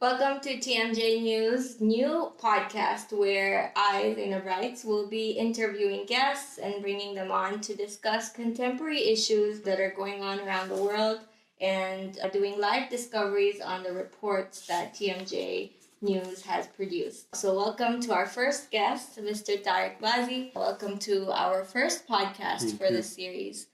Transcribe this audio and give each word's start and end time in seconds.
Welcome 0.00 0.40
to 0.44 0.56
TMJ 0.56 1.20
News 1.20 1.78
new 1.78 2.32
podcast 2.42 3.12
where 3.12 3.70
I, 3.76 4.14
Zainab 4.16 4.46
Wrights, 4.46 4.82
will 4.82 5.06
be 5.06 5.32
interviewing 5.32 6.06
guests 6.06 6.56
and 6.56 6.80
bringing 6.80 7.14
them 7.14 7.30
on 7.30 7.60
to 7.60 7.74
discuss 7.74 8.32
contemporary 8.32 9.10
issues 9.10 9.60
that 9.60 9.78
are 9.78 9.90
going 9.90 10.22
on 10.22 10.40
around 10.40 10.70
the 10.70 10.82
world 10.82 11.20
and 11.60 12.18
doing 12.32 12.58
live 12.58 12.88
discoveries 12.88 13.60
on 13.60 13.82
the 13.82 13.92
reports 13.92 14.66
that 14.68 14.94
TMJ 14.94 15.72
News 16.00 16.40
has 16.46 16.66
produced. 16.68 17.36
So, 17.36 17.54
welcome 17.54 18.00
to 18.00 18.14
our 18.14 18.24
first 18.24 18.70
guest, 18.70 19.18
Mr. 19.18 19.62
Tarek 19.62 20.00
Bazzi. 20.00 20.54
Welcome 20.54 20.98
to 21.00 21.30
our 21.30 21.62
first 21.62 22.08
podcast 22.08 22.60
Thank 22.60 22.78
for 22.78 22.86
you. 22.86 22.92
this 22.92 23.14
series. 23.14 23.66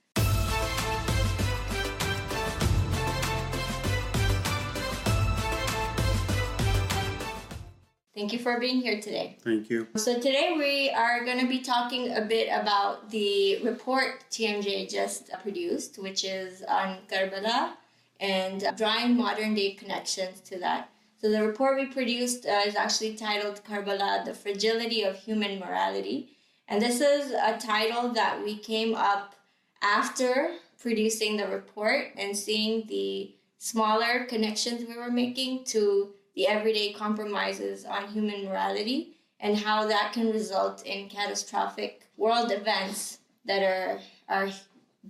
Thank 8.17 8.33
you 8.33 8.39
for 8.39 8.59
being 8.59 8.81
here 8.81 8.99
today. 8.99 9.37
Thank 9.43 9.69
you. 9.69 9.87
So 9.95 10.15
today 10.15 10.55
we 10.57 10.89
are 10.89 11.23
going 11.23 11.39
to 11.39 11.45
be 11.45 11.59
talking 11.59 12.15
a 12.15 12.21
bit 12.21 12.47
about 12.47 13.11
the 13.11 13.59
report 13.63 14.25
TMJ 14.31 14.89
just 14.89 15.29
produced, 15.43 15.99
which 15.99 16.23
is 16.23 16.63
on 16.63 16.97
Karbala 17.11 17.73
and 18.19 18.67
drawing 18.75 19.15
modern 19.15 19.53
day 19.53 19.75
connections 19.75 20.39
to 20.49 20.57
that. 20.57 20.89
So 21.21 21.29
the 21.29 21.45
report 21.45 21.77
we 21.77 21.85
produced 21.85 22.47
uh, 22.47 22.63
is 22.65 22.75
actually 22.75 23.13
titled 23.13 23.61
Karbala: 23.63 24.25
The 24.25 24.33
Fragility 24.33 25.03
of 25.03 25.15
Human 25.17 25.59
Morality, 25.59 26.29
and 26.67 26.81
this 26.81 26.99
is 26.99 27.29
a 27.33 27.59
title 27.59 28.13
that 28.13 28.43
we 28.43 28.57
came 28.57 28.95
up 28.95 29.35
after 29.83 30.53
producing 30.81 31.37
the 31.37 31.47
report 31.47 32.13
and 32.17 32.35
seeing 32.35 32.87
the 32.87 33.35
smaller 33.59 34.25
connections 34.25 34.87
we 34.87 34.97
were 34.97 35.11
making 35.11 35.65
to 35.65 36.13
the 36.37 36.47
everyday 36.47 36.93
compromises 36.93 37.83
on 37.83 38.07
human 38.07 38.45
morality 38.45 39.17
and 39.39 39.57
how 39.57 39.87
that 39.87 40.13
can 40.13 40.31
result 40.31 40.85
in 40.85 41.09
catastrophic 41.09 42.07
world 42.15 42.51
events 42.51 43.17
that 43.45 43.61
are 43.63 43.99
are 44.29 44.49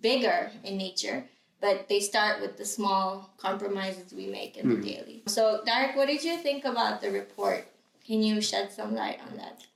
bigger 0.01 0.51
in 0.63 0.77
nature 0.77 1.23
but 1.59 1.89
they 1.89 1.99
start 1.99 2.39
with 2.39 2.55
the 2.57 2.65
small 2.65 3.29
compromises 3.37 4.13
we 4.13 4.27
make 4.27 4.57
in 4.57 4.69
the 4.69 4.75
hmm. 4.75 4.81
daily 4.81 5.23
so 5.27 5.61
Tarek 5.67 5.95
what 5.97 6.07
did 6.07 6.23
you 6.23 6.37
think 6.37 6.65
about 6.65 7.01
the 7.01 7.11
report 7.11 7.67
can 8.05 8.23
you 8.23 8.41
shed 8.41 8.71
some 8.71 8.95
light 8.95 9.19
on 9.29 9.37
that 9.37 9.67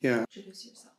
Yeah. 0.00 0.20
Introduce 0.20 0.66
yourself. 0.66 0.94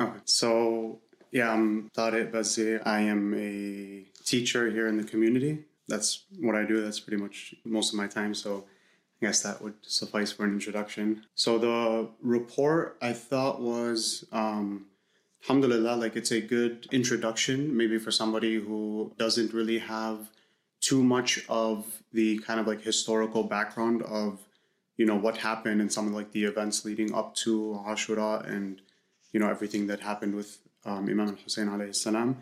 Okay. 0.00 0.20
So 0.24 1.00
yeah, 1.32 1.52
I'm 1.52 1.90
Tarek 1.96 2.30
Bazzi. 2.30 2.80
I 2.86 3.00
am 3.00 3.34
a 3.34 4.04
teacher 4.24 4.70
here 4.70 4.86
in 4.86 4.96
the 4.98 5.04
community. 5.04 5.64
That's 5.88 6.24
what 6.40 6.54
I 6.54 6.64
do. 6.64 6.82
That's 6.82 7.00
pretty 7.00 7.22
much 7.22 7.54
most 7.64 7.92
of 7.92 7.98
my 7.98 8.06
time. 8.06 8.34
So 8.34 8.64
I 9.20 9.26
guess 9.26 9.42
that 9.42 9.62
would 9.62 9.74
suffice 9.82 10.32
for 10.32 10.44
an 10.44 10.52
introduction. 10.52 11.24
So 11.34 11.58
the 11.58 12.08
report 12.20 12.96
I 13.00 13.12
thought 13.12 13.60
was 13.60 14.24
um 14.32 14.86
alhamdulillah, 15.42 15.96
like 15.96 16.16
it's 16.16 16.32
a 16.32 16.40
good 16.40 16.86
introduction, 16.90 17.76
maybe 17.76 17.98
for 17.98 18.10
somebody 18.10 18.56
who 18.56 19.12
doesn't 19.16 19.52
really 19.52 19.78
have 19.78 20.30
too 20.80 21.02
much 21.02 21.44
of 21.48 22.02
the 22.12 22.38
kind 22.38 22.60
of 22.60 22.66
like 22.66 22.82
historical 22.82 23.42
background 23.44 24.02
of 24.02 24.40
you 24.96 25.06
know 25.06 25.16
what 25.16 25.36
happened 25.36 25.80
and 25.80 25.92
some 25.92 26.06
of 26.08 26.14
like 26.14 26.32
the 26.32 26.44
events 26.44 26.84
leading 26.84 27.14
up 27.14 27.34
to 27.34 27.80
Ashura 27.86 28.46
and 28.48 28.80
you 29.32 29.40
know 29.40 29.48
everything 29.48 29.86
that 29.86 30.00
happened 30.00 30.34
with 30.34 30.58
um, 30.84 31.08
Imam 31.08 31.36
Hussein 31.36 31.68
alayhi 31.68 31.94
salam. 31.94 32.36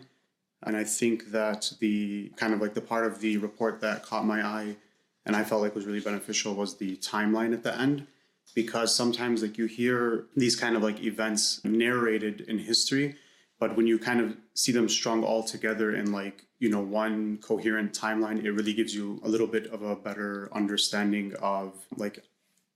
And 0.63 0.75
I 0.75 0.83
think 0.83 1.31
that 1.31 1.71
the 1.79 2.31
kind 2.37 2.53
of 2.53 2.61
like 2.61 2.73
the 2.73 2.81
part 2.81 3.05
of 3.05 3.19
the 3.19 3.37
report 3.37 3.81
that 3.81 4.03
caught 4.03 4.25
my 4.25 4.43
eye 4.43 4.77
and 5.25 5.35
I 5.35 5.43
felt 5.43 5.61
like 5.61 5.73
was 5.73 5.85
really 5.85 5.99
beneficial 5.99 6.53
was 6.53 6.77
the 6.77 6.97
timeline 6.97 7.53
at 7.53 7.63
the 7.63 7.77
end. 7.77 8.07
Because 8.53 8.93
sometimes 8.95 9.41
like 9.41 9.57
you 9.57 9.65
hear 9.65 10.25
these 10.35 10.55
kind 10.55 10.75
of 10.75 10.83
like 10.83 11.01
events 11.01 11.61
narrated 11.63 12.41
in 12.41 12.59
history 12.59 13.15
but 13.59 13.75
when 13.75 13.87
you 13.87 13.97
kind 13.97 14.19
of 14.19 14.35
see 14.53 14.71
them 14.71 14.89
strung 14.89 15.23
all 15.23 15.43
together 15.43 15.95
in 15.95 16.11
like 16.11 16.45
you 16.59 16.69
know 16.69 16.81
one 16.81 17.37
coherent 17.37 17.93
timeline 17.93 18.43
it 18.43 18.51
really 18.51 18.73
gives 18.73 18.93
you 18.93 19.19
a 19.23 19.29
little 19.29 19.47
bit 19.47 19.67
of 19.67 19.81
a 19.81 19.95
better 19.95 20.49
understanding 20.53 21.33
of 21.41 21.73
like 21.97 22.23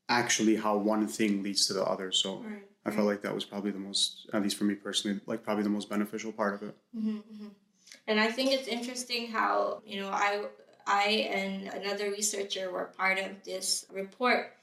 actually 0.08 0.56
how 0.56 0.78
one 0.78 1.08
thing 1.08 1.44
leads 1.44 1.68
to 1.68 1.74
the 1.74 1.84
other. 1.84 2.12
So 2.12 2.44
i 2.86 2.92
felt 2.92 3.06
like 3.06 3.22
that 3.22 3.36
was 3.36 3.46
probably 3.46 3.72
the 3.72 3.80
most 3.80 4.30
at 4.34 4.42
least 4.42 4.58
for 4.58 4.64
me 4.64 4.74
personally 4.74 5.20
like 5.26 5.44
probably 5.44 5.64
the 5.64 5.70
most 5.70 5.90
beneficial 5.90 6.32
part 6.32 6.54
of 6.56 6.64
it 6.64 6.76
mm-hmm, 6.98 7.18
mm-hmm. 7.18 7.48
And 8.08 8.20
I 8.20 8.32
think 8.32 8.52
it's 8.52 8.68
interesting 8.68 9.32
how, 9.32 9.82
you 9.86 10.02
know, 10.02 10.10
I 10.10 10.46
I 10.88 11.30
and 11.32 11.68
another 11.68 12.10
researcher 12.10 12.72
were 12.72 12.94
part 12.98 13.20
of 13.20 13.44
this 13.44 13.86
report 13.94 14.54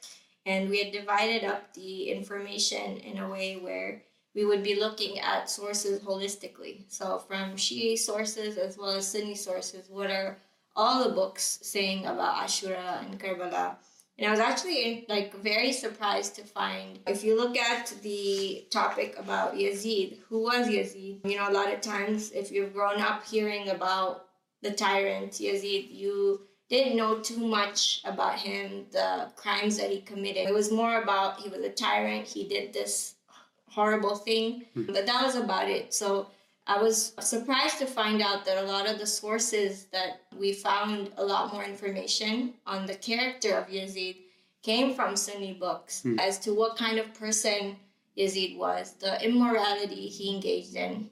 and 0.44 0.70
we 0.70 0.82
had 0.82 0.92
divided 0.92 1.44
up 1.44 1.74
the 1.74 2.10
information 2.10 2.96
in 2.98 3.18
a 3.18 3.28
way 3.28 3.56
where 3.56 4.02
we 4.34 4.44
would 4.44 4.62
be 4.62 4.78
looking 4.78 5.18
at 5.18 5.50
sources 5.50 6.02
holistically. 6.02 6.84
So 6.88 7.18
from 7.18 7.56
Shia 7.56 7.98
sources 7.98 8.56
as 8.56 8.76
well 8.76 8.90
as 8.90 9.08
Sunni 9.08 9.34
sources, 9.34 9.88
what 9.88 10.10
are 10.10 10.38
all 10.76 11.02
the 11.02 11.14
books 11.14 11.58
saying 11.62 12.06
about 12.06 12.44
Ashura 12.44 13.04
and 13.04 13.18
Karbala? 13.18 13.76
And 14.18 14.26
I 14.26 14.30
was 14.30 14.40
actually 14.40 15.04
like 15.08 15.34
very 15.42 15.72
surprised 15.72 16.36
to 16.36 16.42
find 16.42 16.98
if 17.06 17.22
you 17.22 17.36
look 17.36 17.56
at 17.56 17.92
the 18.02 18.66
topic 18.70 19.14
about 19.18 19.54
Yazid, 19.54 20.18
who 20.28 20.42
was 20.42 20.68
Yazid? 20.68 21.20
You 21.24 21.36
know, 21.36 21.50
a 21.50 21.52
lot 21.52 21.72
of 21.72 21.82
times 21.82 22.32
if 22.32 22.50
you've 22.50 22.72
grown 22.72 23.00
up 23.00 23.26
hearing 23.26 23.68
about 23.68 24.26
the 24.62 24.70
tyrant 24.70 25.32
Yazid, 25.32 25.88
you 25.90 26.40
didn't 26.70 26.96
know 26.96 27.18
too 27.18 27.46
much 27.46 28.00
about 28.04 28.38
him, 28.38 28.86
the 28.90 29.28
crimes 29.36 29.76
that 29.76 29.90
he 29.90 30.00
committed. 30.00 30.48
It 30.48 30.54
was 30.54 30.72
more 30.72 31.02
about 31.02 31.40
he 31.40 31.48
was 31.48 31.60
a 31.60 31.70
tyrant, 31.70 32.26
he 32.26 32.48
did 32.48 32.72
this 32.72 33.14
horrible 33.68 34.16
thing, 34.16 34.64
hmm. 34.72 34.86
but 34.86 35.04
that 35.06 35.22
was 35.22 35.36
about 35.36 35.68
it. 35.68 35.92
So 35.92 36.28
I 36.66 36.82
was 36.82 37.12
surprised 37.20 37.78
to 37.78 37.86
find 37.86 38.20
out 38.20 38.44
that 38.44 38.58
a 38.58 38.66
lot 38.66 38.88
of 38.88 38.98
the 38.98 39.06
sources 39.06 39.84
that 39.92 40.22
we 40.36 40.52
found 40.52 41.12
a 41.16 41.24
lot 41.24 41.52
more 41.52 41.64
information 41.64 42.54
on 42.66 42.86
the 42.86 42.96
character 42.96 43.56
of 43.56 43.68
Yazid 43.68 44.16
came 44.62 44.94
from 44.94 45.14
Sunni 45.14 45.52
books 45.52 46.02
hmm. 46.02 46.18
as 46.18 46.40
to 46.40 46.52
what 46.52 46.76
kind 46.76 46.98
of 46.98 47.14
person 47.14 47.76
Yazid 48.18 48.56
was, 48.56 48.94
the 48.94 49.22
immorality 49.24 50.08
he 50.08 50.34
engaged 50.34 50.74
in, 50.74 51.10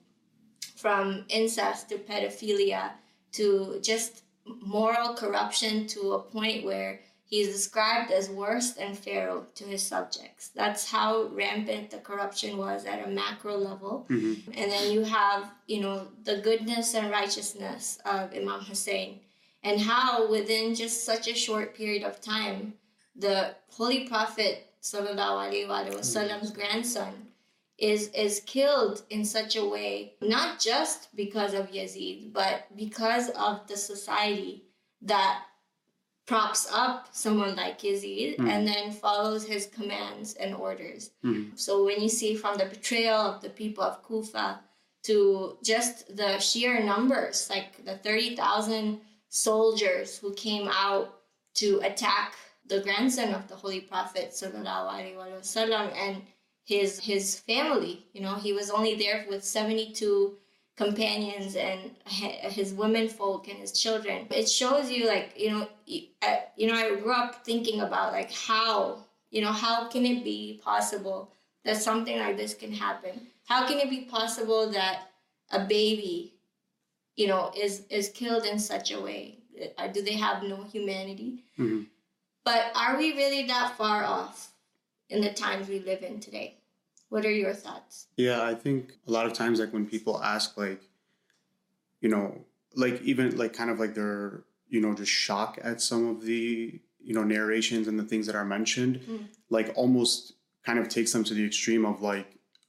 from 0.76 1.25
incest 1.28 1.88
to 1.91 1.98
pedophilia 1.98 2.91
to 3.32 3.78
just 3.81 4.22
moral 4.44 5.15
corruption 5.15 5.86
to 5.86 6.15
a 6.15 6.22
point 6.22 6.65
where 6.65 7.00
he's 7.24 7.48
described 7.48 8.10
as 8.10 8.28
worse 8.30 8.72
than 8.72 8.94
Pharaoh 8.94 9.46
to 9.54 9.64
his 9.64 9.82
subjects. 9.82 10.48
That's 10.48 10.90
how 10.90 11.24
rampant 11.32 11.90
the 11.90 11.98
corruption 11.98 12.56
was 12.56 12.84
at 12.84 13.06
a 13.06 13.10
macro 13.10 13.56
level. 13.56 14.06
Mm-hmm. 14.08 14.52
And 14.54 14.70
then 14.70 14.92
you 14.92 15.02
have, 15.04 15.50
you 15.66 15.80
know, 15.80 16.08
the 16.24 16.38
goodness 16.38 16.94
and 16.94 17.10
righteousness 17.10 17.98
of 18.04 18.34
Imam 18.34 18.60
Hussein 18.60 19.20
and 19.64 19.80
how 19.80 20.30
within 20.30 20.74
just 20.74 21.04
such 21.04 21.26
a 21.26 21.34
short 21.34 21.74
period 21.74 22.04
of 22.04 22.20
time, 22.20 22.74
the 23.16 23.54
Holy 23.70 24.06
Prophet 24.06 24.66
Sallallahu 24.82 25.66
Alaihi 25.66 25.66
Wasallam's 25.66 26.52
mm-hmm. 26.52 26.60
grandson 26.60 27.14
is 27.78 28.08
is 28.10 28.41
killed 28.41 29.02
in 29.10 29.24
such 29.24 29.56
a 29.56 29.64
way, 29.64 30.14
not 30.20 30.60
just 30.60 31.16
because 31.16 31.54
of 31.54 31.72
Yazid, 31.72 32.32
but 32.32 32.66
because 32.76 33.30
of 33.30 33.66
the 33.66 33.76
society 33.76 34.64
that 35.02 35.42
props 36.26 36.66
up 36.72 37.08
someone 37.12 37.54
like 37.54 37.80
Yazid 37.80 38.36
hmm. 38.36 38.48
and 38.48 38.66
then 38.66 38.92
follows 38.92 39.46
his 39.46 39.66
commands 39.66 40.34
and 40.34 40.54
orders. 40.54 41.10
Hmm. 41.22 41.50
So 41.54 41.84
when 41.84 42.00
you 42.00 42.08
see 42.08 42.34
from 42.34 42.56
the 42.56 42.64
betrayal 42.66 43.16
of 43.16 43.42
the 43.42 43.50
people 43.50 43.84
of 43.84 44.02
Kufa 44.02 44.60
to 45.04 45.58
just 45.62 46.16
the 46.16 46.38
sheer 46.38 46.82
numbers, 46.82 47.48
like 47.50 47.84
the 47.84 47.96
30,000 47.98 49.00
soldiers 49.28 50.18
who 50.18 50.32
came 50.34 50.68
out 50.68 51.20
to 51.54 51.80
attack 51.84 52.34
the 52.66 52.80
grandson 52.80 53.34
of 53.34 53.47
the 53.48 53.54
Holy 53.54 53.80
Prophet 53.80 54.30
sallallahu 54.30 54.65
alaihi 54.65 55.16
wasallam 55.16 55.92
and 55.94 56.22
his 56.65 56.98
his 57.00 57.41
family. 57.41 58.06
You 58.15 58.22
know, 58.22 58.36
he 58.36 58.53
was 58.54 58.70
only 58.70 58.94
there 58.94 59.27
with 59.28 59.44
72 59.44 60.38
companions 60.76 61.54
and 61.56 61.92
his 62.06 62.72
women 62.72 63.09
folk 63.09 63.48
and 63.48 63.59
his 63.59 63.72
children. 63.72 64.26
It 64.30 64.48
shows 64.48 64.91
you 64.91 65.06
like, 65.06 65.34
you 65.36 65.50
know, 65.50 65.68
you 65.86 66.66
know, 66.66 66.74
I 66.74 66.94
grew 66.97 67.12
up 67.12 67.44
thinking 67.44 67.80
about 67.80 68.12
like 68.12 68.32
how, 68.32 69.04
you 69.30 69.41
know, 69.42 69.53
how 69.53 69.88
can 69.88 70.04
it 70.04 70.24
be 70.24 70.60
possible 70.65 71.30
that 71.65 71.76
something 71.76 72.18
like 72.18 72.36
this 72.36 72.54
can 72.54 72.72
happen? 72.72 73.28
How 73.47 73.66
can 73.66 73.78
it 73.78 73.91
be 73.91 74.03
possible 74.03 74.71
that 74.71 75.10
a 75.53 75.60
baby, 75.60 76.34
you 77.16 77.28
know, 77.28 77.53
is 77.56 77.84
is 77.91 78.09
killed 78.09 78.44
in 78.44 78.59
such 78.59 78.91
a 78.91 79.00
way? 79.00 79.38
Uh, 79.78 79.86
Do 79.88 80.03
they 80.03 80.15
have 80.15 80.42
no 80.42 80.65
humanity? 80.65 81.44
Mhm. 81.59 81.86
But 82.44 82.72
are 82.74 82.98
we 82.98 83.12
really 83.12 83.44
that 83.47 83.77
far 83.78 84.04
off 84.04 84.53
in 85.09 85.20
the 85.20 85.32
times 85.32 85.68
we 85.68 85.78
live 85.78 86.03
in 86.03 86.18
today? 86.20 86.59
What 87.15 87.25
are 87.25 87.31
your 87.31 87.55
thoughts? 87.55 88.09
Yeah, 88.16 88.43
I 88.43 88.57
think 88.57 88.95
a 89.07 89.11
lot 89.13 89.25
of 89.25 89.34
times, 89.34 89.61
like 89.61 89.72
when 89.72 89.87
people 89.87 90.21
ask, 90.21 90.57
like, 90.57 90.83
you 92.01 92.09
know, 92.09 92.41
like 92.75 93.01
even 93.03 93.37
like 93.37 93.53
kind 93.53 93.71
of 93.71 93.78
like 93.78 93.95
they're, 93.95 94.43
you 94.69 94.81
know, 94.81 94.95
just 94.95 95.13
shock 95.13 95.57
at 95.63 95.81
some 95.81 96.09
of 96.09 96.25
the 96.25 96.81
you 97.05 97.15
know 97.15 97.22
narrations 97.22 97.87
and 97.87 97.99
the 97.99 98.03
things 98.03 98.27
that 98.27 98.34
are 98.34 98.45
mentioned 98.45 98.99
mm. 99.09 99.27
like 99.51 99.71
almost 99.77 100.33
kind 100.65 100.78
of 100.78 100.89
takes 100.89 101.13
them 101.13 101.22
to 101.22 101.34
the 101.34 101.45
extreme 101.45 101.84
of 101.84 102.01
like 102.03 102.27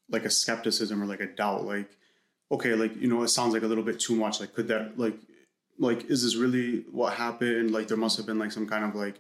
like 0.10 0.26
a 0.26 0.30
skepticism 0.30 1.02
or 1.02 1.06
like 1.06 1.22
a 1.22 1.28
doubt 1.28 1.66
like 1.66 1.98
okay 2.52 2.76
like 2.76 2.96
you 2.98 3.08
know 3.08 3.24
it 3.24 3.30
sounds 3.30 3.54
like 3.54 3.64
a 3.64 3.68
little 3.68 3.84
bit 3.84 3.98
too 4.00 4.16
much 4.16 4.42
like 4.42 4.54
could 4.54 4.68
that 4.68 5.00
like 5.00 5.18
like 5.80 6.04
is 6.06 6.22
this 6.22 6.36
really 6.36 6.84
what 6.92 7.14
happened 7.14 7.72
like 7.72 7.88
there 7.88 7.98
must 7.98 8.18
have 8.18 8.26
been 8.26 8.38
like 8.38 8.52
some 8.52 8.68
kind 8.68 8.84
of 8.84 8.94
like 8.94 9.16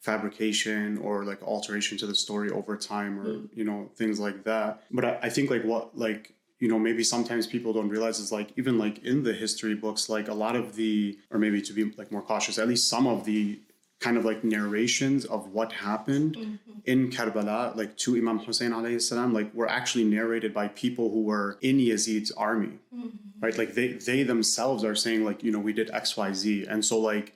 fabrication 0.00 0.98
or 0.98 1.24
like 1.24 1.42
alteration 1.42 1.98
to 1.98 2.06
the 2.06 2.14
story 2.14 2.50
over 2.50 2.76
time 2.76 3.18
or 3.18 3.34
mm. 3.34 3.48
you 3.52 3.64
know 3.64 3.90
things 3.96 4.20
like 4.20 4.44
that. 4.44 4.82
But 4.90 5.04
I, 5.04 5.18
I 5.22 5.28
think 5.28 5.50
like 5.50 5.64
what 5.64 5.96
like 5.98 6.34
you 6.60 6.68
know 6.68 6.78
maybe 6.78 7.04
sometimes 7.04 7.46
people 7.46 7.72
don't 7.72 7.88
realize 7.88 8.18
is 8.18 8.32
like 8.32 8.50
even 8.56 8.78
like 8.78 9.04
in 9.04 9.22
the 9.22 9.32
history 9.32 9.74
books 9.74 10.08
like 10.08 10.28
a 10.28 10.34
lot 10.34 10.56
of 10.56 10.76
the 10.76 11.18
or 11.30 11.38
maybe 11.38 11.60
to 11.62 11.72
be 11.72 11.92
like 11.96 12.12
more 12.12 12.22
cautious 12.22 12.58
at 12.58 12.68
least 12.68 12.88
some 12.88 13.06
of 13.06 13.24
the 13.24 13.58
kind 14.00 14.16
of 14.16 14.24
like 14.24 14.44
narrations 14.44 15.24
of 15.24 15.52
what 15.52 15.72
happened 15.72 16.36
mm-hmm. 16.36 16.72
in 16.84 17.10
Karbala 17.10 17.74
like 17.74 17.96
to 17.96 18.16
Imam 18.16 18.38
Hussein 18.38 18.70
alayhi 18.70 19.02
salam 19.02 19.32
like 19.32 19.52
were 19.52 19.68
actually 19.68 20.04
narrated 20.04 20.54
by 20.54 20.68
people 20.68 21.10
who 21.10 21.22
were 21.24 21.58
in 21.60 21.78
Yazid's 21.78 22.30
army 22.32 22.78
mm-hmm. 22.94 23.08
right? 23.40 23.58
Like 23.58 23.74
they 23.74 23.88
they 23.94 24.22
themselves 24.22 24.84
are 24.84 24.94
saying 24.94 25.24
like 25.24 25.42
you 25.42 25.50
know 25.50 25.58
we 25.58 25.72
did 25.72 25.88
xyz 25.88 26.70
and 26.70 26.84
so 26.84 26.98
like 27.00 27.34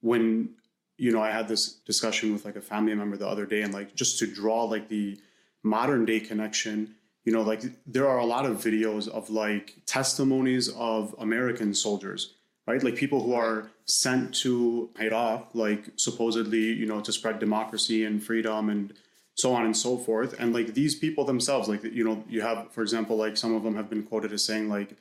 when 0.00 0.50
you 0.96 1.12
know 1.12 1.22
i 1.22 1.30
had 1.30 1.48
this 1.48 1.74
discussion 1.86 2.32
with 2.32 2.44
like 2.44 2.56
a 2.56 2.60
family 2.60 2.94
member 2.94 3.16
the 3.16 3.26
other 3.26 3.46
day 3.46 3.62
and 3.62 3.74
like 3.74 3.94
just 3.94 4.18
to 4.18 4.26
draw 4.26 4.64
like 4.64 4.88
the 4.88 5.18
modern 5.62 6.04
day 6.04 6.20
connection 6.20 6.94
you 7.24 7.32
know 7.32 7.42
like 7.42 7.62
there 7.86 8.08
are 8.08 8.18
a 8.18 8.26
lot 8.26 8.46
of 8.46 8.56
videos 8.58 9.08
of 9.08 9.30
like 9.30 9.76
testimonies 9.86 10.68
of 10.76 11.14
american 11.18 11.74
soldiers 11.74 12.34
right? 12.66 12.82
Like 12.82 12.96
people 12.96 13.22
who 13.22 13.34
are 13.34 13.70
sent 13.86 14.34
to 14.34 14.88
iraq 14.98 15.50
like 15.52 15.90
supposedly 15.96 16.72
you 16.72 16.86
know 16.86 17.00
to 17.00 17.12
spread 17.12 17.38
democracy 17.38 18.04
and 18.04 18.22
freedom 18.22 18.70
and 18.70 18.94
so 19.34 19.52
on 19.52 19.64
and 19.66 19.76
so 19.76 19.98
forth. 19.98 20.34
And 20.38 20.54
like 20.54 20.74
these 20.74 20.94
people 20.94 21.24
themselves 21.24 21.68
like 21.68 21.84
you 21.84 22.04
know 22.04 22.24
you 22.28 22.40
have 22.40 22.72
for 22.72 22.82
example 22.82 23.16
like 23.16 23.36
some 23.36 23.54
of 23.54 23.62
them 23.62 23.74
have 23.74 23.90
been 23.90 24.02
quoted 24.02 24.32
as 24.32 24.44
saying 24.44 24.68
like 24.68 24.96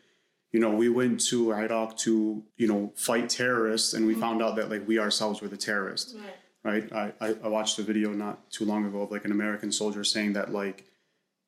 you 0.54 0.60
know, 0.60 0.70
we 0.70 0.88
went 0.88 1.20
to 1.26 1.52
Iraq 1.52 1.98
to, 1.98 2.44
you 2.58 2.68
know, 2.68 2.94
fight 2.96 3.28
terrorists 3.28 3.94
and 3.94 4.06
we 4.06 4.14
mm-hmm. 4.14 4.22
found 4.22 4.42
out 4.42 4.56
that 4.56 4.70
like 4.70 4.88
we 4.88 5.00
ourselves 5.00 5.42
were 5.42 5.48
the 5.48 5.58
terrorists. 5.58 6.14
Right. 6.14 6.36
Right. 6.66 6.94
I, 6.94 7.12
I, 7.20 7.36
I 7.44 7.48
watched 7.50 7.78
a 7.80 7.82
video 7.82 8.12
not 8.12 8.50
too 8.50 8.64
long 8.64 8.86
ago 8.86 9.02
of 9.02 9.12
like 9.12 9.26
an 9.26 9.32
American 9.32 9.72
soldier 9.72 10.06
saying 10.06 10.34
that 10.34 10.54
like, 10.54 10.86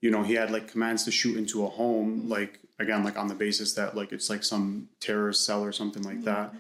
you 0.02 0.12
know, 0.12 0.24
he 0.24 0.34
had 0.34 0.52
like 0.52 0.68
commands 0.68 1.06
to 1.06 1.12
shoot 1.12 1.38
into 1.38 1.66
a 1.66 1.70
home, 1.70 2.22
mm-hmm. 2.22 2.32
like 2.32 2.60
again, 2.80 3.04
like 3.04 3.18
on 3.18 3.28
the 3.28 3.36
basis 3.36 3.74
that 3.74 3.96
like 3.96 4.12
it's 4.12 4.30
like 4.30 4.44
some 4.44 4.90
terrorist 5.00 5.46
cell 5.46 5.64
or 5.64 5.72
something 5.72 6.04
like 6.04 6.16
mm-hmm. 6.16 6.26
that. 6.26 6.54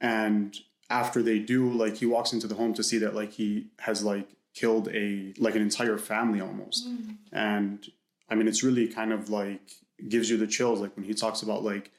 And 0.00 0.54
after 0.90 1.22
they 1.22 1.38
do, 1.38 1.72
like 1.72 1.96
he 1.96 2.06
walks 2.06 2.32
into 2.32 2.46
the 2.48 2.56
home 2.56 2.74
to 2.74 2.82
see 2.82 2.98
that 2.98 3.14
like 3.14 3.32
he 3.32 3.68
has 3.78 4.02
like 4.02 4.28
killed 4.52 4.88
a 4.88 5.32
like 5.38 5.54
an 5.54 5.62
entire 5.62 5.96
family 5.96 6.40
almost. 6.40 6.86
And 7.32 7.86
I 8.28 8.34
mean 8.34 8.48
it's 8.48 8.64
really 8.64 8.88
kind 8.88 9.12
of 9.12 9.30
like 9.30 9.70
gives 10.08 10.30
you 10.30 10.36
the 10.36 10.46
chills 10.46 10.80
like 10.80 10.94
when 10.96 11.04
he 11.04 11.14
talks 11.14 11.42
about 11.42 11.62
like 11.62 11.90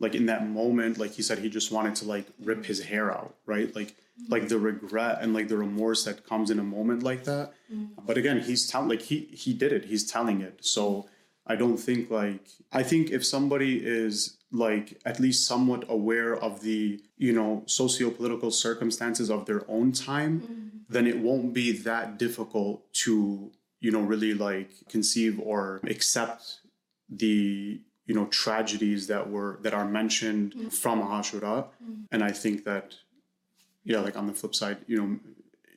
like 0.00 0.14
in 0.14 0.26
that 0.26 0.48
moment 0.48 0.98
like 0.98 1.12
he 1.12 1.22
said 1.22 1.38
he 1.38 1.48
just 1.48 1.70
wanted 1.70 1.94
to 1.94 2.04
like 2.04 2.26
rip 2.42 2.64
his 2.64 2.82
hair 2.82 3.12
out 3.12 3.34
right? 3.46 3.74
Like 3.74 3.88
mm-hmm. 3.88 4.32
like 4.32 4.48
the 4.48 4.58
regret 4.58 5.18
and 5.20 5.32
like 5.34 5.48
the 5.48 5.56
remorse 5.56 6.04
that 6.04 6.26
comes 6.26 6.50
in 6.50 6.58
a 6.58 6.64
moment 6.64 7.02
like 7.02 7.24
that. 7.24 7.52
Mm-hmm. 7.72 8.04
But 8.06 8.18
again 8.18 8.40
he's 8.40 8.68
telling 8.68 8.88
like 8.88 9.02
he 9.02 9.20
he 9.32 9.54
did 9.54 9.72
it. 9.72 9.84
He's 9.86 10.10
telling 10.10 10.40
it. 10.40 10.64
So 10.64 11.08
i 11.46 11.54
don't 11.54 11.76
think 11.76 12.10
like 12.10 12.46
i 12.72 12.82
think 12.82 13.10
if 13.10 13.24
somebody 13.24 13.80
is 13.84 14.38
like 14.50 15.00
at 15.04 15.20
least 15.20 15.46
somewhat 15.46 15.84
aware 15.88 16.36
of 16.36 16.62
the 16.62 17.00
you 17.18 17.32
know 17.32 17.62
socio-political 17.66 18.50
circumstances 18.50 19.30
of 19.30 19.46
their 19.46 19.68
own 19.68 19.92
time 19.92 20.40
mm-hmm. 20.40 20.68
then 20.88 21.06
it 21.06 21.18
won't 21.18 21.52
be 21.52 21.72
that 21.72 22.18
difficult 22.18 22.92
to 22.92 23.50
you 23.80 23.90
know 23.90 24.00
really 24.00 24.32
like 24.32 24.70
conceive 24.88 25.38
or 25.40 25.80
accept 25.84 26.60
the 27.08 27.80
you 28.06 28.14
know 28.14 28.26
tragedies 28.26 29.06
that 29.06 29.30
were 29.30 29.58
that 29.62 29.74
are 29.74 29.84
mentioned 29.84 30.54
mm-hmm. 30.54 30.68
from 30.68 31.02
Ashura. 31.02 31.64
Mm-hmm. 31.82 32.02
And 32.12 32.22
I 32.22 32.32
think 32.32 32.64
that 32.64 32.94
yeah 33.84 34.00
like 34.00 34.16
on 34.16 34.26
the 34.26 34.32
flip 34.32 34.54
side 34.54 34.78
you 34.86 34.96
know 34.96 35.18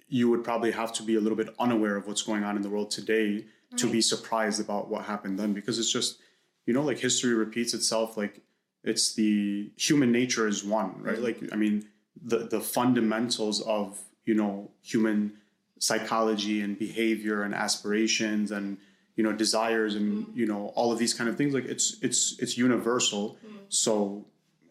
you 0.09 0.29
would 0.29 0.44
probably 0.44 0.71
have 0.71 0.94
to 0.94 1.03
be 1.03 1.15
a 1.15 1.19
little 1.19 1.35
bit 1.35 1.50
unaware 1.59 1.97
of 1.97 2.07
what's 2.07 2.21
going 2.21 2.44
on 2.44 2.56
in 2.56 2.62
the 2.62 2.69
world 2.69 2.89
today 2.89 3.44
to 3.75 3.91
be 3.91 4.00
surprised 4.01 4.62
about 4.62 4.88
what 4.88 5.03
happened 5.03 5.38
then. 5.38 5.51
Because 5.51 5.77
it's 5.77 5.91
just 5.91 6.19
you 6.65 6.74
know 6.74 6.83
like 6.83 7.00
history 7.00 7.33
repeats 7.33 7.73
itself 7.73 8.18
like 8.18 8.41
it's 8.83 9.15
the 9.15 9.71
human 9.75 10.12
nature 10.12 10.47
is 10.47 10.63
one 10.63 11.01
right? 11.01 11.15
Mm-hmm. 11.15 11.23
Like 11.23 11.53
I 11.53 11.56
mean 11.56 11.88
the 12.23 12.39
the 12.39 12.62
fundamentals 12.62 13.62
of 13.62 14.00
you 14.25 14.35
know 14.35 14.69
human 14.81 15.33
psychology 15.80 16.62
and 16.62 16.77
behavior 16.77 17.44
and 17.44 17.53
aspirations 17.53 18.51
and 18.51 18.77
you 19.18 19.24
know 19.25 19.34
desires 19.34 19.96
and 19.96 20.28
you 20.34 20.46
know 20.46 20.68
all 20.75 20.90
of 20.94 20.98
these 21.00 21.14
kind 21.14 21.30
of 21.30 21.36
things 21.36 21.54
like 21.54 21.66
it's 21.66 21.98
it's 22.02 22.38
it's 22.40 22.58
universal. 22.58 23.38
So 23.69 24.25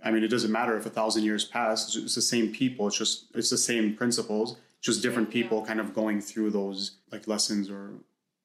i 0.04 0.10
mean 0.12 0.22
it 0.22 0.28
doesn't 0.28 0.52
matter 0.52 0.74
if 0.76 0.84
a 0.86 0.90
thousand 0.90 1.22
years 1.24 1.44
pass 1.44 1.76
it's, 1.86 1.96
it's 1.96 2.14
the 2.14 2.28
same 2.34 2.46
people 2.52 2.86
it's 2.86 2.98
just 3.04 3.16
it's 3.34 3.50
the 3.50 3.62
same 3.70 3.86
principles 3.96 4.48
just 4.80 5.02
different 5.02 5.28
people 5.30 5.56
kind 5.70 5.80
of 5.80 5.92
going 6.00 6.20
through 6.20 6.50
those 6.50 6.78
like 7.12 7.26
lessons 7.34 7.68
or 7.70 7.82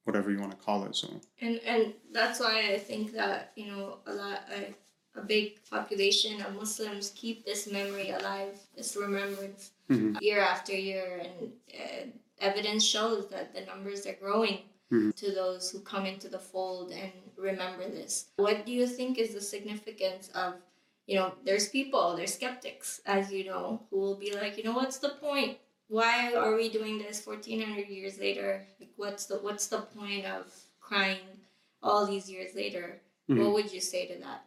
whatever 0.06 0.32
you 0.32 0.40
want 0.40 0.52
to 0.52 0.58
call 0.58 0.84
it 0.86 0.96
so. 0.96 1.08
And 1.46 1.60
and 1.66 1.94
that's 2.12 2.40
why 2.40 2.56
I 2.76 2.78
think 2.90 3.14
that 3.14 3.52
you 3.56 3.68
know 3.72 3.86
a 4.08 4.14
lot 4.14 4.40
a, 4.60 5.20
a 5.20 5.24
big 5.24 5.46
population 5.70 6.42
of 6.42 6.56
Muslims 6.56 7.12
keep 7.22 7.46
this 7.46 7.62
memory 7.72 8.10
alive, 8.12 8.56
this 8.76 8.96
remembrance 8.96 9.72
Mhm. 9.90 10.20
year 10.22 10.40
after 10.54 10.74
year, 10.74 11.22
and 11.26 11.52
uh, 11.82 12.04
evidence 12.40 12.84
shows 12.96 13.28
that 13.34 13.54
the 13.54 13.62
numbers 13.72 14.02
are 14.08 14.18
growing 14.26 14.60
Mhm. 14.92 15.16
to 15.16 15.32
those 15.32 15.72
who 15.72 15.80
come 15.80 16.06
into 16.06 16.28
the 16.28 16.40
fold 16.40 16.92
and 16.92 17.12
remember 17.38 17.88
this. 17.90 18.26
What 18.36 18.66
do 18.66 18.72
you 18.72 18.88
think 18.88 19.18
is 19.18 19.34
the 19.34 19.42
significance 19.42 20.30
of 20.30 20.56
you 21.08 21.16
know, 21.16 21.34
there's 21.44 21.68
people, 21.68 22.16
there's 22.16 22.36
skeptics, 22.36 23.02
as 23.06 23.32
you 23.32 23.44
know, 23.44 23.82
who 23.90 23.98
will 24.00 24.16
be 24.16 24.34
like, 24.34 24.56
you 24.58 24.64
know, 24.64 24.74
what's 24.74 25.00
the 25.00 25.10
point? 25.10 25.58
Why 25.88 26.34
are 26.36 26.56
we 26.56 26.70
doing 26.70 27.00
this 27.00 27.26
1400 27.26 27.90
years 27.90 28.18
later? 28.20 28.66
Like, 28.80 28.92
what's 28.96 29.26
the 29.26 29.38
what's 29.38 29.68
the 29.68 29.80
point 29.80 30.26
of 30.26 30.54
crying 30.80 31.28
all 31.84 32.06
these 32.06 32.30
years 32.30 32.56
later? 32.56 33.02
Mhm. 33.30 33.40
What 33.40 33.54
would 33.54 33.74
you 33.74 33.82
say 33.82 34.08
to 34.08 34.18
that? 34.20 34.46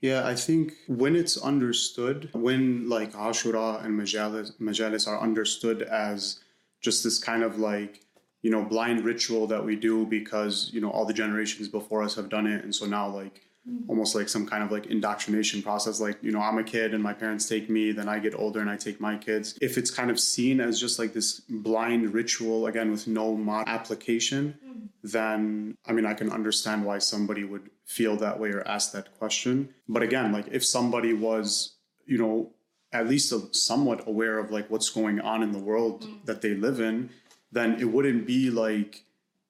Yeah, 0.00 0.26
I 0.26 0.36
think 0.36 0.74
when 0.86 1.16
it's 1.16 1.36
understood, 1.36 2.30
when 2.32 2.88
like 2.88 3.12
Ashura 3.12 3.84
and 3.84 3.98
Majalis, 4.00 4.52
Majalis 4.58 5.08
are 5.08 5.20
understood 5.20 5.82
as 5.82 6.38
just 6.80 7.02
this 7.02 7.18
kind 7.18 7.42
of 7.42 7.58
like, 7.58 8.04
you 8.42 8.50
know, 8.50 8.64
blind 8.64 9.04
ritual 9.04 9.46
that 9.48 9.64
we 9.64 9.76
do 9.76 10.06
because, 10.06 10.70
you 10.72 10.80
know, 10.80 10.90
all 10.90 11.04
the 11.04 11.12
generations 11.12 11.68
before 11.68 12.02
us 12.02 12.14
have 12.14 12.28
done 12.28 12.46
it. 12.46 12.62
And 12.64 12.74
so 12.74 12.86
now, 12.86 13.08
like, 13.08 13.42
mm-hmm. 13.68 13.88
almost 13.88 14.14
like 14.14 14.28
some 14.28 14.46
kind 14.46 14.62
of 14.62 14.70
like 14.70 14.86
indoctrination 14.86 15.62
process. 15.62 16.00
Like, 16.00 16.18
you 16.22 16.30
know, 16.30 16.40
I'm 16.40 16.58
a 16.58 16.64
kid 16.64 16.94
and 16.94 17.02
my 17.02 17.12
parents 17.12 17.48
take 17.48 17.68
me, 17.68 17.92
then 17.92 18.08
I 18.08 18.18
get 18.18 18.34
older 18.34 18.60
and 18.60 18.70
I 18.70 18.76
take 18.76 19.00
my 19.00 19.16
kids. 19.16 19.58
If 19.60 19.76
it's 19.76 19.90
kind 19.90 20.10
of 20.10 20.20
seen 20.20 20.60
as 20.60 20.80
just 20.80 20.98
like 20.98 21.12
this 21.12 21.40
blind 21.40 22.14
ritual, 22.14 22.66
again, 22.66 22.90
with 22.90 23.06
no 23.06 23.34
mod 23.36 23.68
application, 23.68 24.56
mm-hmm. 24.64 24.86
then 25.02 25.76
I 25.86 25.92
mean, 25.92 26.06
I 26.06 26.14
can 26.14 26.30
understand 26.30 26.84
why 26.84 26.98
somebody 26.98 27.44
would 27.44 27.70
feel 27.84 28.16
that 28.16 28.38
way 28.38 28.50
or 28.50 28.66
ask 28.68 28.92
that 28.92 29.18
question. 29.18 29.70
But 29.88 30.02
again, 30.02 30.32
like 30.32 30.46
if 30.50 30.64
somebody 30.64 31.12
was, 31.12 31.76
you 32.06 32.18
know, 32.18 32.52
at 32.92 33.06
least 33.06 33.32
a, 33.32 33.42
somewhat 33.52 34.06
aware 34.08 34.38
of 34.38 34.50
like 34.50 34.70
what's 34.70 34.88
going 34.88 35.20
on 35.20 35.42
in 35.42 35.52
the 35.52 35.58
world 35.58 36.04
mm. 36.04 36.24
that 36.24 36.40
they 36.40 36.54
live 36.54 36.80
in, 36.80 37.10
then 37.52 37.80
it 37.80 37.84
wouldn't 37.84 38.26
be 38.26 38.50
like, 38.50 39.04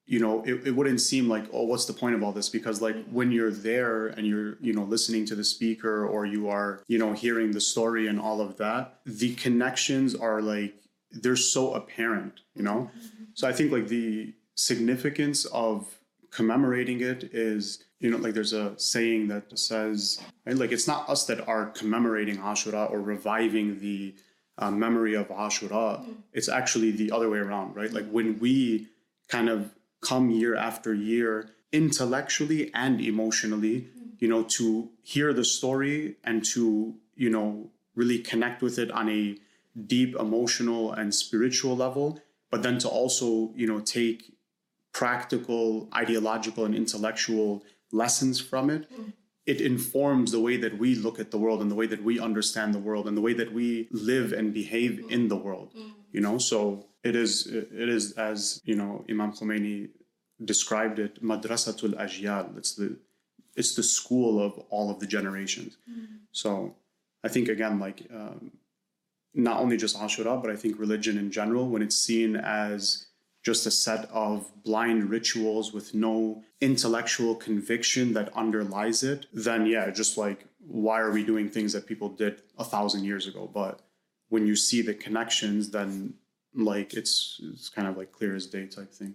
you 0.07 0.21
know, 0.21 0.43
it, 0.45 0.67
it 0.67 0.71
wouldn't 0.71 1.00
seem 1.00 1.28
like, 1.28 1.45
oh, 1.52 1.64
what's 1.64 1.85
the 1.85 1.93
point 1.93 2.14
of 2.14 2.23
all 2.23 2.33
this? 2.33 2.49
Because 2.49 2.81
like 2.81 2.97
when 3.11 3.31
you're 3.31 3.50
there 3.50 4.07
and 4.07 4.26
you're, 4.26 4.57
you 4.61 4.73
know, 4.73 4.85
listening 4.85 5.26
to 5.26 5.35
the 5.35 5.45
speaker 5.45 6.07
or 6.07 6.25
you 6.25 6.49
are, 6.49 6.83
you 6.88 6.99
know, 6.99 7.12
hearing 7.12 7.50
the 7.50 7.61
story 7.61 8.07
and 8.07 8.19
all 8.19 8.40
of 8.40 8.57
that, 8.57 9.00
the 9.05 9.35
connections 9.35 10.14
are 10.14 10.40
like, 10.40 10.75
they're 11.11 11.37
so 11.37 11.75
apparent, 11.75 12.40
you 12.55 12.62
know? 12.62 12.90
Mm-hmm. 12.97 13.25
So 13.35 13.47
I 13.47 13.52
think 13.52 13.71
like 13.71 13.88
the 13.88 14.35
significance 14.55 15.45
of 15.47 15.87
commemorating 16.31 17.00
it 17.00 17.25
is, 17.35 17.85
you 18.00 18.11
know, 18.11 18.17
like 18.17 18.35
there's 18.35 18.52
a 18.52 18.78
saying 18.78 19.28
that 19.28 19.59
says, 19.59 20.23
right, 20.47 20.57
like 20.57 20.73
it's 20.73 20.87
not 20.87 21.09
us 21.09 21.25
that 21.26 21.47
are 21.47 21.67
commemorating 21.67 22.38
Ashura 22.38 22.90
or 22.90 23.00
reviving 23.00 23.78
the 23.81 24.14
uh, 24.59 24.71
memory 24.71 25.15
of 25.15 25.29
Ashura. 25.29 26.00
Mm-hmm. 26.00 26.12
It's 26.33 26.49
actually 26.49 26.91
the 26.91 27.11
other 27.11 27.31
way 27.31 27.38
around, 27.38 27.77
right? 27.77 27.93
Like 27.93 28.09
when 28.11 28.38
we 28.38 28.88
kind 29.29 29.49
of 29.49 29.75
come 30.00 30.31
year 30.31 30.57
after 30.57 30.93
year 30.95 31.50
intellectually 31.73 32.71
and 32.75 33.00
emotionally, 33.00 33.83
mm-hmm. 33.83 34.09
you 34.19 34.29
know, 34.29 34.43
to 34.45 34.91
hear 35.03 35.33
the 35.33 35.45
story 35.45 36.17
and 36.25 36.45
to, 36.45 36.95
you 37.15 37.31
know, 37.31 37.71
really 37.95 38.19
connect 38.19 38.62
with 38.62 38.79
it 38.79 38.91
on 38.91 39.09
a 39.09 39.37
deep 39.87 40.17
emotional 40.17 40.93
and 40.93 41.15
spiritual 41.15 41.77
level, 41.77 42.21
but 42.50 42.62
then 42.62 42.79
to 42.79 42.88
also, 42.88 43.53
you 43.55 43.67
know, 43.67 43.81
take 43.81 44.35
practical, 44.93 45.88
ideological, 45.95 46.65
and 46.65 46.75
intellectual 46.75 47.62
lessons 47.93 48.41
from 48.41 48.71
it. 48.71 48.91
Mm-hmm. 48.91 49.11
It 49.52 49.61
informs 49.73 50.31
the 50.31 50.43
way 50.49 50.57
that 50.64 50.75
we 50.83 50.90
look 50.95 51.19
at 51.19 51.31
the 51.31 51.40
world 51.45 51.62
and 51.62 51.71
the 51.71 51.78
way 51.81 51.88
that 51.95 52.02
we 52.09 52.14
understand 52.28 52.75
the 52.75 52.85
world 52.88 53.05
and 53.09 53.17
the 53.17 53.25
way 53.28 53.35
that 53.40 53.50
we 53.59 53.88
live 53.90 54.28
and 54.38 54.47
behave 54.62 54.95
in 55.17 55.28
the 55.33 55.40
world. 55.47 55.69
You 56.12 56.21
know, 56.21 56.37
so 56.50 56.59
it 57.02 57.14
is 57.17 57.47
it 57.47 57.88
is 57.97 58.05
as 58.31 58.61
you 58.64 58.76
know 58.81 58.93
Imam 59.12 59.33
Khomeini 59.33 59.88
described 60.52 60.99
it, 60.99 61.23
madrasatul 61.23 61.95
ajyal. 62.05 62.57
It's 62.61 62.75
the 62.75 62.88
it's 63.57 63.75
the 63.75 63.83
school 63.83 64.35
of 64.47 64.52
all 64.71 64.90
of 64.90 65.00
the 65.00 65.07
generations. 65.17 65.78
So 66.33 66.76
I 67.26 67.28
think 67.28 67.49
again, 67.49 67.75
like 67.87 68.07
um, 68.21 68.52
not 69.35 69.61
only 69.62 69.76
just 69.76 69.99
Ashura, 69.99 70.40
but 70.43 70.50
I 70.50 70.57
think 70.57 70.78
religion 70.78 71.19
in 71.19 71.31
general, 71.31 71.69
when 71.69 71.83
it's 71.83 71.97
seen 71.97 72.37
as 72.37 73.08
just 73.49 73.64
a 73.67 73.71
set 73.71 74.02
of 74.12 74.35
blind 74.62 75.09
rituals 75.09 75.73
with 75.73 75.95
no 75.95 76.43
intellectual 76.61 77.35
conviction 77.35 78.12
that 78.12 78.28
underlies 78.45 79.02
it, 79.02 79.25
then 79.33 79.64
yeah, 79.64 79.88
just 79.88 80.19
like 80.19 80.40
why 80.85 81.00
are 81.00 81.12
we 81.19 81.23
doing 81.25 81.49
things 81.49 81.73
that 81.73 81.87
people 81.87 82.11
did 82.11 82.35
a 82.59 82.67
thousand 82.75 83.05
years 83.05 83.26
ago? 83.26 83.43
But 83.61 83.81
when 84.28 84.47
you 84.47 84.55
see 84.55 84.83
the 84.83 84.93
connections, 84.93 85.71
then 85.71 85.90
like 86.55 86.93
it's 87.00 87.40
it's 87.50 87.71
kind 87.71 87.88
of 87.88 87.97
like 87.97 88.11
clear 88.19 88.37
as 88.37 88.45
day 88.47 88.67
type 88.67 88.93
thing. 88.93 89.14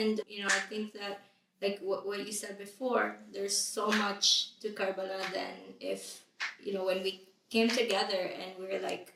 And 0.00 0.14
you 0.34 0.40
know, 0.42 0.52
I 0.60 0.62
think 0.72 0.94
that 0.94 1.14
like 1.60 1.78
what, 1.88 2.06
what 2.06 2.26
you 2.26 2.32
said 2.32 2.56
before, 2.66 3.04
there's 3.34 3.56
so 3.76 3.84
much 4.04 4.58
to 4.60 4.70
Karbala 4.78 5.20
then 5.38 5.56
if 5.78 6.24
you 6.64 6.72
know 6.72 6.86
when 6.90 7.02
we 7.02 7.12
came 7.50 7.68
together 7.68 8.22
and 8.40 8.50
we 8.58 8.64
were 8.72 8.82
like 8.92 9.12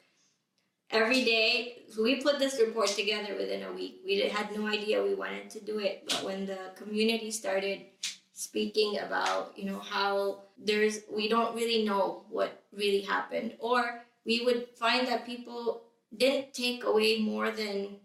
every 0.90 1.24
day 1.24 1.82
we 2.00 2.20
put 2.22 2.38
this 2.38 2.58
report 2.60 2.88
together 2.88 3.34
within 3.36 3.62
a 3.64 3.72
week. 3.72 4.00
We 4.04 4.20
had 4.20 4.54
no 4.56 4.66
idea 4.66 5.02
we 5.02 5.14
wanted 5.14 5.50
to 5.50 5.60
do 5.60 5.78
it, 5.78 6.04
but 6.08 6.24
when 6.24 6.46
the 6.46 6.58
community 6.76 7.30
started 7.30 7.82
speaking 8.32 8.98
about 9.00 9.52
you 9.58 9.64
know 9.64 9.80
how 9.80 10.42
there's 10.56 11.00
we 11.12 11.28
don't 11.28 11.54
really 11.56 11.84
know 11.84 12.22
what 12.30 12.62
really 12.72 13.00
happened 13.00 13.54
or 13.58 14.02
we 14.24 14.44
would 14.44 14.68
find 14.78 15.08
that 15.08 15.26
people 15.26 15.82
didn't 16.16 16.54
take 16.54 16.84
away 16.84 17.18
more 17.18 17.50
than 17.50 17.96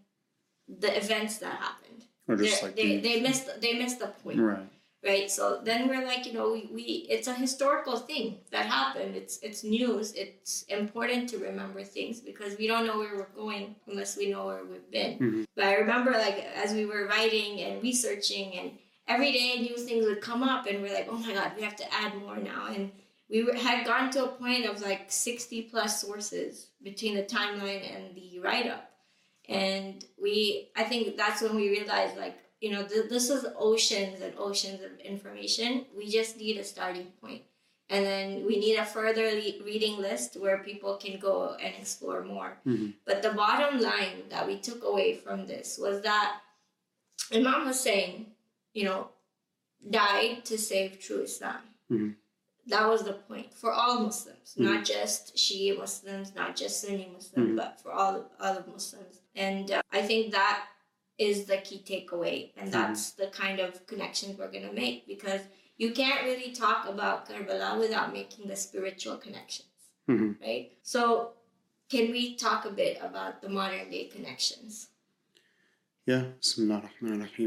the 0.68 0.90
events 0.96 1.38
that 1.38 1.54
happened 1.54 2.02
Or 2.26 2.34
just 2.36 2.60
They're- 2.60 2.68
like 2.70 2.76
they, 2.76 2.96
the- 2.96 3.00
they 3.00 3.20
missed 3.20 3.60
they 3.60 3.74
missed 3.78 4.00
the 4.00 4.08
point 4.08 4.40
right. 4.40 4.66
Right? 5.04 5.30
So 5.30 5.60
then 5.62 5.88
we're 5.88 6.04
like 6.04 6.26
you 6.26 6.32
know 6.32 6.52
we, 6.52 6.68
we 6.72 6.82
it's 7.10 7.28
a 7.28 7.34
historical 7.34 7.96
thing 7.98 8.38
that 8.50 8.66
happened. 8.66 9.14
It's 9.16 9.38
it's 9.42 9.62
news. 9.64 10.12
It's 10.14 10.62
important 10.64 11.28
to 11.30 11.38
remember 11.38 11.82
things 11.84 12.20
because 12.20 12.56
we 12.58 12.66
don't 12.66 12.86
know 12.86 12.98
where 12.98 13.14
we're 13.16 13.36
going 13.44 13.76
unless 13.86 14.16
we 14.16 14.30
know 14.30 14.46
where 14.46 14.64
we've 14.64 14.90
been. 14.90 15.18
Mhm. 15.18 15.46
but 15.56 15.64
i 15.64 15.74
remember 15.74 16.10
like 16.12 16.38
as 16.64 16.72
we 16.72 16.84
were 16.86 17.06
writing 17.06 17.60
and 17.60 17.82
researching 17.82 18.54
and 18.58 18.68
every 19.06 19.30
day 19.32 19.58
new 19.60 19.76
things 19.76 20.04
would 20.06 20.20
come 20.20 20.42
up 20.42 20.66
and 20.66 20.82
we're 20.82 20.94
like 20.94 21.08
oh 21.10 21.18
my 21.26 21.32
god 21.38 21.52
we 21.56 21.62
have 21.62 21.76
to 21.76 21.94
add 21.94 22.14
more 22.16 22.36
now. 22.36 22.66
And 22.74 22.90
we 23.30 23.42
were, 23.42 23.54
had 23.54 23.86
gone 23.86 24.10
to 24.10 24.24
a 24.24 24.28
point 24.28 24.66
of 24.66 24.82
like 24.82 25.02
60 25.10 25.62
plus 25.70 26.00
sources 26.00 26.68
between 26.82 27.14
the 27.16 27.22
timeline 27.22 27.82
and 27.94 28.14
the 28.14 28.38
write-up. 28.38 28.84
And 29.48 30.04
we 30.22 30.70
i 30.76 30.84
think 30.84 31.16
that's 31.16 31.42
when 31.42 31.54
we 31.56 31.68
realized 31.68 32.16
like 32.16 32.36
you 32.64 32.70
know 32.72 32.82
th- 32.90 33.08
this 33.14 33.26
is 33.36 33.42
oceans 33.70 34.20
and 34.26 34.32
oceans 34.48 34.80
of 34.88 34.92
information 35.14 35.70
we 35.98 36.04
just 36.18 36.32
need 36.42 36.56
a 36.62 36.64
starting 36.74 37.08
point 37.22 37.42
and 37.94 38.02
then 38.10 38.28
we 38.48 38.54
need 38.64 38.76
a 38.82 38.84
further 38.96 39.26
le- 39.40 39.58
reading 39.70 39.96
list 40.06 40.30
where 40.42 40.58
people 40.68 40.92
can 41.04 41.16
go 41.28 41.34
and 41.64 41.72
explore 41.82 42.20
more 42.34 42.50
Mhm. 42.66 42.86
but 43.08 43.18
the 43.26 43.32
bottom 43.42 43.74
line 43.90 44.18
that 44.34 44.46
we 44.50 44.56
took 44.68 44.82
away 44.92 45.08
from 45.24 45.38
this 45.52 45.68
was 45.86 45.96
that 46.10 46.30
imam 47.40 47.60
hussein 47.68 48.10
you 48.78 48.84
know 48.88 49.00
died 49.90 50.44
to 50.50 50.56
save 50.70 50.90
true 51.04 51.22
islam 51.30 51.62
Mhm. 51.90 52.10
that 52.72 52.84
was 52.92 53.02
the 53.08 53.16
point 53.28 53.50
for 53.60 53.70
all 53.80 53.96
muslims 54.08 54.48
not 54.68 54.80
just 54.94 55.22
shia 55.44 55.72
muslims 55.84 56.28
not 56.40 56.50
just 56.62 56.80
sunni 56.82 57.08
muslims 57.16 57.50
Mhm. 57.50 57.56
but 57.60 57.72
for 57.82 57.92
all 57.92 58.16
all 58.40 58.56
of 58.60 58.66
muslims 58.76 59.14
and 59.46 59.70
uh, 59.70 59.82
i 59.98 60.02
think 60.10 60.32
that 60.38 60.58
is 61.18 61.44
the 61.44 61.58
key 61.58 61.82
takeaway 61.86 62.50
and 62.56 62.72
that's 62.72 63.12
the 63.12 63.28
kind 63.28 63.60
of 63.60 63.86
connections 63.86 64.36
we're 64.38 64.50
going 64.50 64.66
to 64.68 64.72
make 64.72 65.06
because 65.06 65.40
you 65.76 65.92
can't 65.92 66.24
really 66.24 66.52
talk 66.52 66.88
about 66.88 67.28
karbala 67.28 67.78
without 67.78 68.12
making 68.12 68.48
the 68.48 68.56
spiritual 68.56 69.16
connections 69.16 69.68
Mhm. 70.08 70.40
right 70.40 70.72
so 70.82 71.32
can 71.88 72.10
we 72.10 72.34
talk 72.36 72.64
a 72.64 72.70
bit 72.70 72.98
about 73.00 73.40
the 73.42 73.48
modern 73.48 73.90
day 73.90 74.06
connections 74.06 74.88
Yeah, 76.06 76.24
Bismillah. 76.38 76.90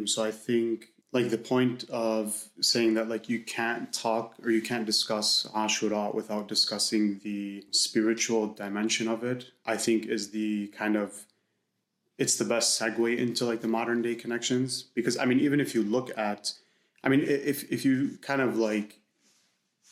So 0.08 0.24
I 0.24 0.32
think 0.32 0.88
like 1.12 1.30
the 1.30 1.38
point 1.38 1.88
of 1.90 2.50
saying 2.62 2.96
that 2.96 3.08
like 3.08 3.30
you 3.30 3.44
can't 3.44 3.94
talk 3.94 4.34
or 4.44 4.50
you 4.50 4.62
can't 4.62 4.86
discuss 4.86 5.46
Ashura 5.54 6.14
without 6.14 6.48
discussing 6.48 7.20
the 7.24 7.66
spiritual 7.72 8.48
dimension 8.48 9.08
of 9.08 9.24
it, 9.24 9.52
I 9.66 9.78
think 9.78 10.08
is 10.08 10.32
the 10.32 10.68
kind 10.70 10.96
of 10.96 11.26
it's 12.18 12.38
the 12.38 12.46
best 12.46 12.80
segue 12.80 13.18
into 13.18 13.46
like 13.46 13.62
the 13.62 13.68
modern 13.68 14.02
day 14.02 14.16
connections. 14.16 14.86
Because 14.96 15.18
I 15.18 15.26
mean 15.26 15.40
even 15.40 15.60
if 15.60 15.76
you 15.76 15.84
look 15.84 16.18
at 16.18 16.54
I 17.04 17.10
mean 17.10 17.22
if 17.22 17.72
if 17.72 17.86
you 17.86 18.18
kind 18.22 18.42
of 18.42 18.58
like 18.58 19.00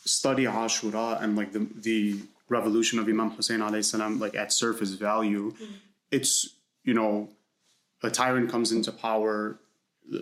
study 0.04 0.44
Ashura 0.44 1.22
and 1.22 1.36
like 1.36 1.52
the 1.52 1.66
the 1.74 2.20
revolution 2.48 2.98
of 2.98 3.08
Imam 3.08 3.30
Hussein 3.30 3.60
alayhi 3.60 3.84
salam 3.84 4.18
like 4.18 4.34
at 4.34 4.52
surface 4.52 4.92
value, 4.92 5.52
mm-hmm. 5.52 5.74
it's 6.10 6.56
you 6.84 6.94
know 6.94 7.28
a 8.02 8.10
tyrant 8.10 8.50
comes 8.50 8.72
into 8.72 8.92
power, 8.92 9.58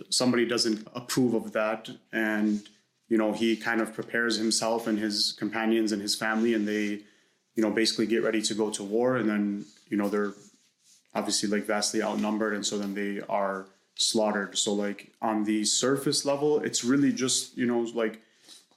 somebody 0.09 0.45
doesn't 0.45 0.87
approve 0.93 1.33
of 1.33 1.53
that, 1.53 1.89
and 2.11 2.67
you 3.07 3.17
know 3.17 3.31
he 3.31 3.55
kind 3.55 3.81
of 3.81 3.93
prepares 3.93 4.37
himself 4.37 4.87
and 4.87 4.99
his 4.99 5.33
companions 5.33 5.91
and 5.91 6.01
his 6.01 6.15
family, 6.15 6.53
and 6.53 6.67
they, 6.67 7.01
you 7.55 7.63
know, 7.63 7.71
basically 7.71 8.05
get 8.05 8.23
ready 8.23 8.41
to 8.41 8.53
go 8.53 8.69
to 8.69 8.83
war, 8.83 9.17
and 9.17 9.29
then 9.29 9.65
you 9.89 9.97
know 9.97 10.09
they're 10.09 10.33
obviously 11.15 11.49
like 11.49 11.65
vastly 11.65 12.03
outnumbered, 12.03 12.53
and 12.53 12.65
so 12.65 12.77
then 12.77 12.93
they 12.93 13.21
are 13.27 13.65
slaughtered. 13.95 14.57
So 14.57 14.73
like 14.73 15.11
on 15.21 15.45
the 15.45 15.63
surface 15.65 16.25
level, 16.25 16.59
it's 16.59 16.83
really 16.83 17.11
just 17.11 17.57
you 17.57 17.65
know 17.65 17.79
like 17.95 18.21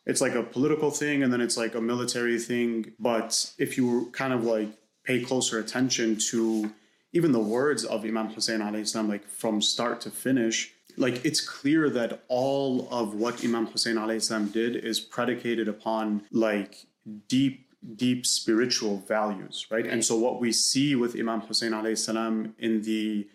it's 0.07 0.23
like 0.23 0.35
a 0.35 0.43
political 0.43 0.91
thing 0.91 1.23
and 1.23 1.33
then 1.33 1.41
it's 1.41 1.57
like 1.57 1.75
a 1.75 1.81
military 1.81 2.39
thing. 2.39 2.93
But 2.99 3.53
if 3.59 3.77
you 3.77 4.09
kind 4.13 4.33
of 4.33 4.43
like 4.45 4.71
pay 5.05 5.23
closer 5.23 5.59
attention 5.59 6.17
to 6.31 6.73
even 7.13 7.33
the 7.33 7.41
words 7.41 7.85
of 7.85 8.05
Imam 8.05 8.29
Hussein 8.29 8.61
alayhi 8.61 9.09
like 9.09 9.27
from 9.29 9.61
start 9.61 10.01
to 10.03 10.11
finish, 10.11 10.73
like 10.97 11.25
it's 11.25 11.41
clear 11.41 11.91
that 11.91 12.23
all 12.29 12.89
of 12.91 13.15
what 13.15 13.45
Imam 13.45 13.67
Hussein 13.67 13.97
alayhi 13.97 14.53
did 14.53 14.77
is 14.77 14.99
predicated 14.99 15.69
upon 15.69 16.23
like 16.33 16.87
deep, 17.29 17.68
deep 17.97 18.27
spiritual 18.27 18.99
values, 19.07 19.67
right? 19.71 19.87
And 19.87 20.05
so 20.05 20.17
what 20.17 20.41
we 20.41 20.53
see 20.53 20.95
with 20.95 21.19
Imam 21.19 21.41
Hussein 21.41 21.73
alayhi 21.73 21.99
salam 21.99 22.55
in 22.59 22.83
the 22.83 23.29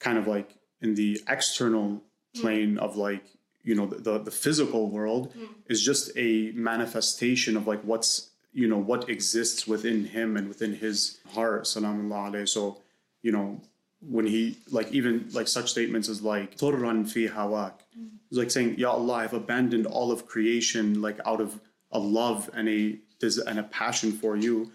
kind 0.00 0.18
of 0.18 0.26
like 0.26 0.54
in 0.80 0.94
the 0.94 1.20
external 1.28 2.02
hmm. 2.34 2.40
plane 2.40 2.78
of 2.78 2.96
like 2.96 3.24
you 3.62 3.74
know 3.74 3.86
the, 3.86 3.96
the, 3.96 4.18
the 4.18 4.30
physical 4.30 4.90
world 4.90 5.32
hmm. 5.32 5.46
is 5.68 5.82
just 5.82 6.10
a 6.16 6.52
manifestation 6.54 7.56
of 7.56 7.66
like 7.66 7.80
what's 7.82 8.30
you 8.52 8.68
know 8.68 8.78
what 8.78 9.08
exists 9.08 9.66
within 9.66 10.04
him 10.04 10.36
and 10.36 10.48
within 10.48 10.74
his 10.74 11.18
heart 11.34 11.64
salamullah 11.64 12.30
alayhi. 12.30 12.48
So 12.48 12.82
you 13.22 13.32
know 13.32 13.60
when 14.00 14.26
he 14.26 14.58
like 14.70 14.92
even 14.92 15.26
like 15.32 15.48
such 15.48 15.70
statements 15.70 16.08
as 16.08 16.20
like 16.20 16.56
turran 16.56 17.10
fi 17.10 17.26
hawak 17.26 17.80
hmm. 17.94 18.08
it's 18.28 18.38
like 18.38 18.50
saying 18.50 18.78
ya 18.78 18.90
allah 18.90 19.14
i've 19.14 19.32
abandoned 19.32 19.86
all 19.86 20.12
of 20.12 20.26
creation 20.26 21.00
like 21.00 21.18
out 21.24 21.40
of 21.40 21.58
a 21.92 21.98
love 21.98 22.50
and 22.52 22.68
a 22.68 22.98
des- 23.20 23.42
and 23.46 23.58
a 23.58 23.62
passion 23.62 24.12
for 24.12 24.36
you 24.36 24.70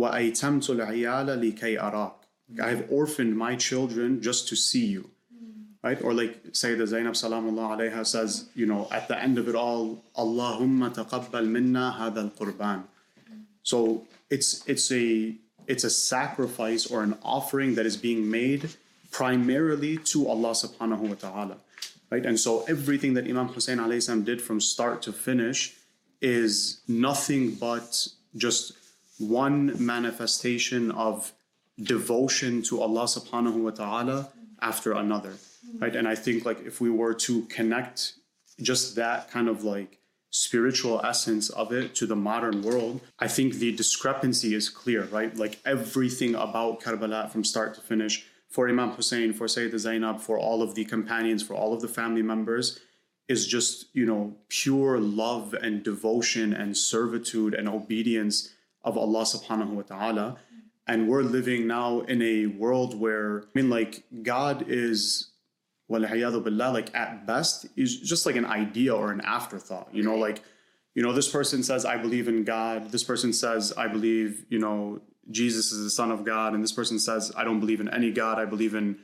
i 0.00 0.32
have 2.58 2.86
orphaned 2.90 3.36
my 3.36 3.54
children 3.56 4.20
just 4.22 4.48
to 4.48 4.56
see 4.56 4.86
you 4.86 5.10
right? 5.82 6.00
Or 6.02 6.14
like 6.14 6.52
Sayyidah 6.52 6.86
Zainab 6.86 7.14
alayha 7.14 8.06
says, 8.06 8.48
you 8.54 8.66
know, 8.66 8.88
at 8.90 9.08
the 9.08 9.20
end 9.20 9.38
of 9.38 9.48
it 9.48 9.54
all, 9.54 10.04
Allahumma 10.16 10.94
taqabbal 10.94 11.46
minna 11.46 11.96
hadha 11.98 12.18
al-qurban. 12.18 12.84
So 13.62 14.06
it's 14.30 14.66
it's 14.66 14.90
a 14.92 15.34
it's 15.66 15.84
a 15.84 15.90
sacrifice 15.90 16.86
or 16.86 17.02
an 17.02 17.16
offering 17.22 17.74
that 17.76 17.86
is 17.86 17.96
being 17.96 18.30
made 18.30 18.70
primarily 19.10 19.98
to 19.98 20.28
Allah 20.28 20.50
subhanahu 20.50 21.00
wa 21.00 21.14
ta'ala. 21.14 21.56
Right? 22.10 22.26
And 22.26 22.38
so 22.38 22.64
everything 22.68 23.14
that 23.14 23.26
Imam 23.26 23.48
Hussein 23.48 23.78
alayhi 23.78 24.24
did 24.24 24.42
from 24.42 24.60
start 24.60 25.02
to 25.02 25.12
finish 25.12 25.74
is 26.22 26.80
nothing 26.88 27.54
but 27.56 28.06
just 28.36 28.72
one 29.18 29.74
manifestation 29.84 30.90
of 30.92 31.32
devotion 31.82 32.62
to 32.62 32.80
Allah 32.80 33.04
subhanahu 33.04 33.56
wa 33.56 33.70
ta'ala 33.70 34.28
after 34.60 34.92
another. 34.92 35.34
Right. 35.78 35.94
And 35.96 36.06
I 36.06 36.14
think 36.14 36.44
like 36.44 36.64
if 36.64 36.80
we 36.80 36.90
were 36.90 37.14
to 37.14 37.42
connect 37.42 38.14
just 38.60 38.94
that 38.96 39.30
kind 39.30 39.48
of 39.48 39.64
like 39.64 39.98
spiritual 40.30 41.00
essence 41.04 41.50
of 41.50 41.72
it 41.72 41.94
to 41.96 42.06
the 42.06 42.16
modern 42.16 42.62
world, 42.62 43.00
I 43.18 43.28
think 43.28 43.54
the 43.54 43.72
discrepancy 43.74 44.54
is 44.54 44.68
clear, 44.68 45.04
right? 45.04 45.34
Like 45.36 45.58
everything 45.64 46.34
about 46.34 46.80
Karbala 46.80 47.30
from 47.30 47.44
start 47.44 47.74
to 47.74 47.80
finish 47.80 48.26
for 48.48 48.68
Imam 48.68 48.90
Hussein, 48.90 49.32
for 49.32 49.46
Sayyidah 49.46 49.78
Zainab, 49.78 50.20
for 50.20 50.38
all 50.38 50.62
of 50.62 50.74
the 50.74 50.84
companions, 50.84 51.42
for 51.42 51.54
all 51.54 51.72
of 51.72 51.80
the 51.80 51.88
family 51.88 52.22
members 52.22 52.78
is 53.28 53.46
just, 53.46 53.86
you 53.94 54.04
know, 54.04 54.34
pure 54.48 54.98
love 54.98 55.54
and 55.54 55.82
devotion 55.82 56.52
and 56.52 56.76
servitude 56.76 57.54
and 57.54 57.68
obedience 57.68 58.50
of 58.84 58.98
Allah 58.98 59.22
subhanahu 59.22 59.70
wa 59.70 59.82
ta'ala. 59.82 60.36
And 60.86 61.08
we're 61.08 61.22
living 61.22 61.66
now 61.66 62.00
in 62.00 62.20
a 62.20 62.46
world 62.46 62.98
where, 62.98 63.44
I 63.44 63.46
mean, 63.54 63.70
like, 63.70 64.02
God 64.22 64.64
is, 64.66 65.30
billah, 65.88 66.72
like, 66.72 66.94
at 66.94 67.26
best, 67.26 67.66
is 67.76 68.00
just 68.00 68.26
like 68.26 68.36
an 68.36 68.44
idea 68.44 68.94
or 68.94 69.12
an 69.12 69.20
afterthought. 69.20 69.88
You 69.92 70.02
know, 70.02 70.16
like, 70.16 70.42
you 70.94 71.02
know, 71.02 71.12
this 71.12 71.28
person 71.28 71.62
says, 71.62 71.84
I 71.84 71.96
believe 71.96 72.26
in 72.28 72.42
God. 72.44 72.90
This 72.90 73.04
person 73.04 73.32
says, 73.32 73.72
I 73.76 73.86
believe, 73.86 74.44
you 74.50 74.58
know, 74.58 75.00
Jesus 75.30 75.70
is 75.70 75.84
the 75.84 75.90
Son 75.90 76.10
of 76.10 76.24
God. 76.24 76.52
And 76.52 76.62
this 76.62 76.72
person 76.72 76.98
says, 76.98 77.32
I 77.36 77.44
don't 77.44 77.60
believe 77.60 77.80
in 77.80 77.88
any 77.88 78.10
God. 78.10 78.38
I 78.38 78.44
believe 78.44 78.74
in, 78.74 78.98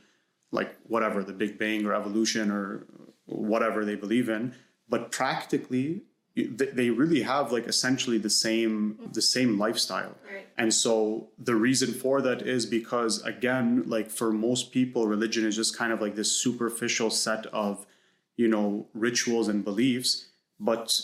like, 0.51 0.75
whatever, 0.83 1.23
the 1.23 1.33
Big 1.33 1.57
Bang 1.57 1.85
or 1.85 1.93
evolution 1.93 2.51
or 2.51 2.85
whatever 3.29 3.85
they 3.85 3.95
believe 3.95 4.29
in. 4.29 4.53
But 4.89 5.11
practically, 5.11 6.03
they 6.35 6.89
really 6.89 7.21
have 7.21 7.51
like 7.51 7.67
essentially 7.67 8.17
the 8.17 8.29
same 8.29 8.99
the 9.13 9.21
same 9.21 9.57
lifestyle 9.57 10.15
right. 10.31 10.47
and 10.57 10.73
so 10.73 11.27
the 11.37 11.55
reason 11.55 11.93
for 11.93 12.21
that 12.21 12.41
is 12.41 12.65
because 12.65 13.21
again 13.23 13.83
like 13.87 14.09
for 14.09 14.31
most 14.31 14.71
people 14.71 15.07
religion 15.07 15.45
is 15.45 15.55
just 15.55 15.77
kind 15.77 15.91
of 15.91 16.01
like 16.01 16.15
this 16.15 16.31
superficial 16.31 17.09
set 17.09 17.45
of 17.47 17.85
you 18.37 18.47
know 18.47 18.87
rituals 18.93 19.47
and 19.47 19.65
beliefs 19.65 20.27
but 20.59 21.01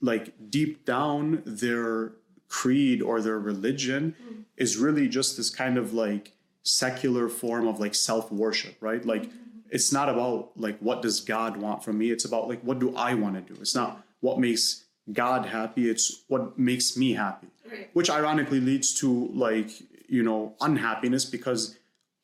like 0.00 0.34
deep 0.50 0.84
down 0.84 1.42
their 1.46 2.12
creed 2.48 3.00
or 3.00 3.20
their 3.20 3.38
religion 3.38 4.14
mm. 4.22 4.44
is 4.56 4.76
really 4.76 5.08
just 5.08 5.36
this 5.36 5.50
kind 5.50 5.78
of 5.78 5.94
like 5.94 6.32
secular 6.62 7.28
form 7.28 7.66
of 7.66 7.80
like 7.80 7.94
self 7.94 8.30
worship 8.32 8.76
right 8.80 9.04
like 9.06 9.22
mm-hmm. 9.22 9.43
It's 9.74 9.92
not 9.92 10.08
about 10.08 10.50
like 10.56 10.78
what 10.78 11.02
does 11.02 11.20
god 11.20 11.56
want 11.56 11.84
from 11.84 11.98
me 11.98 12.10
it's 12.10 12.24
about 12.24 12.48
like 12.48 12.60
what 12.62 12.78
do 12.78 12.96
i 12.96 13.12
want 13.12 13.34
to 13.34 13.54
do 13.54 13.60
it's 13.60 13.74
not 13.74 14.02
what 14.20 14.38
makes 14.38 14.84
God 15.12 15.46
happy, 15.46 15.90
it's 15.90 16.24
what 16.28 16.58
makes 16.58 16.96
me 16.96 17.12
happy. 17.12 17.48
Right. 17.70 17.90
Which 17.92 18.10
ironically 18.10 18.60
leads 18.60 18.94
to 19.00 19.28
like, 19.34 19.70
you 20.08 20.22
know, 20.22 20.54
unhappiness 20.60 21.24
because 21.24 21.76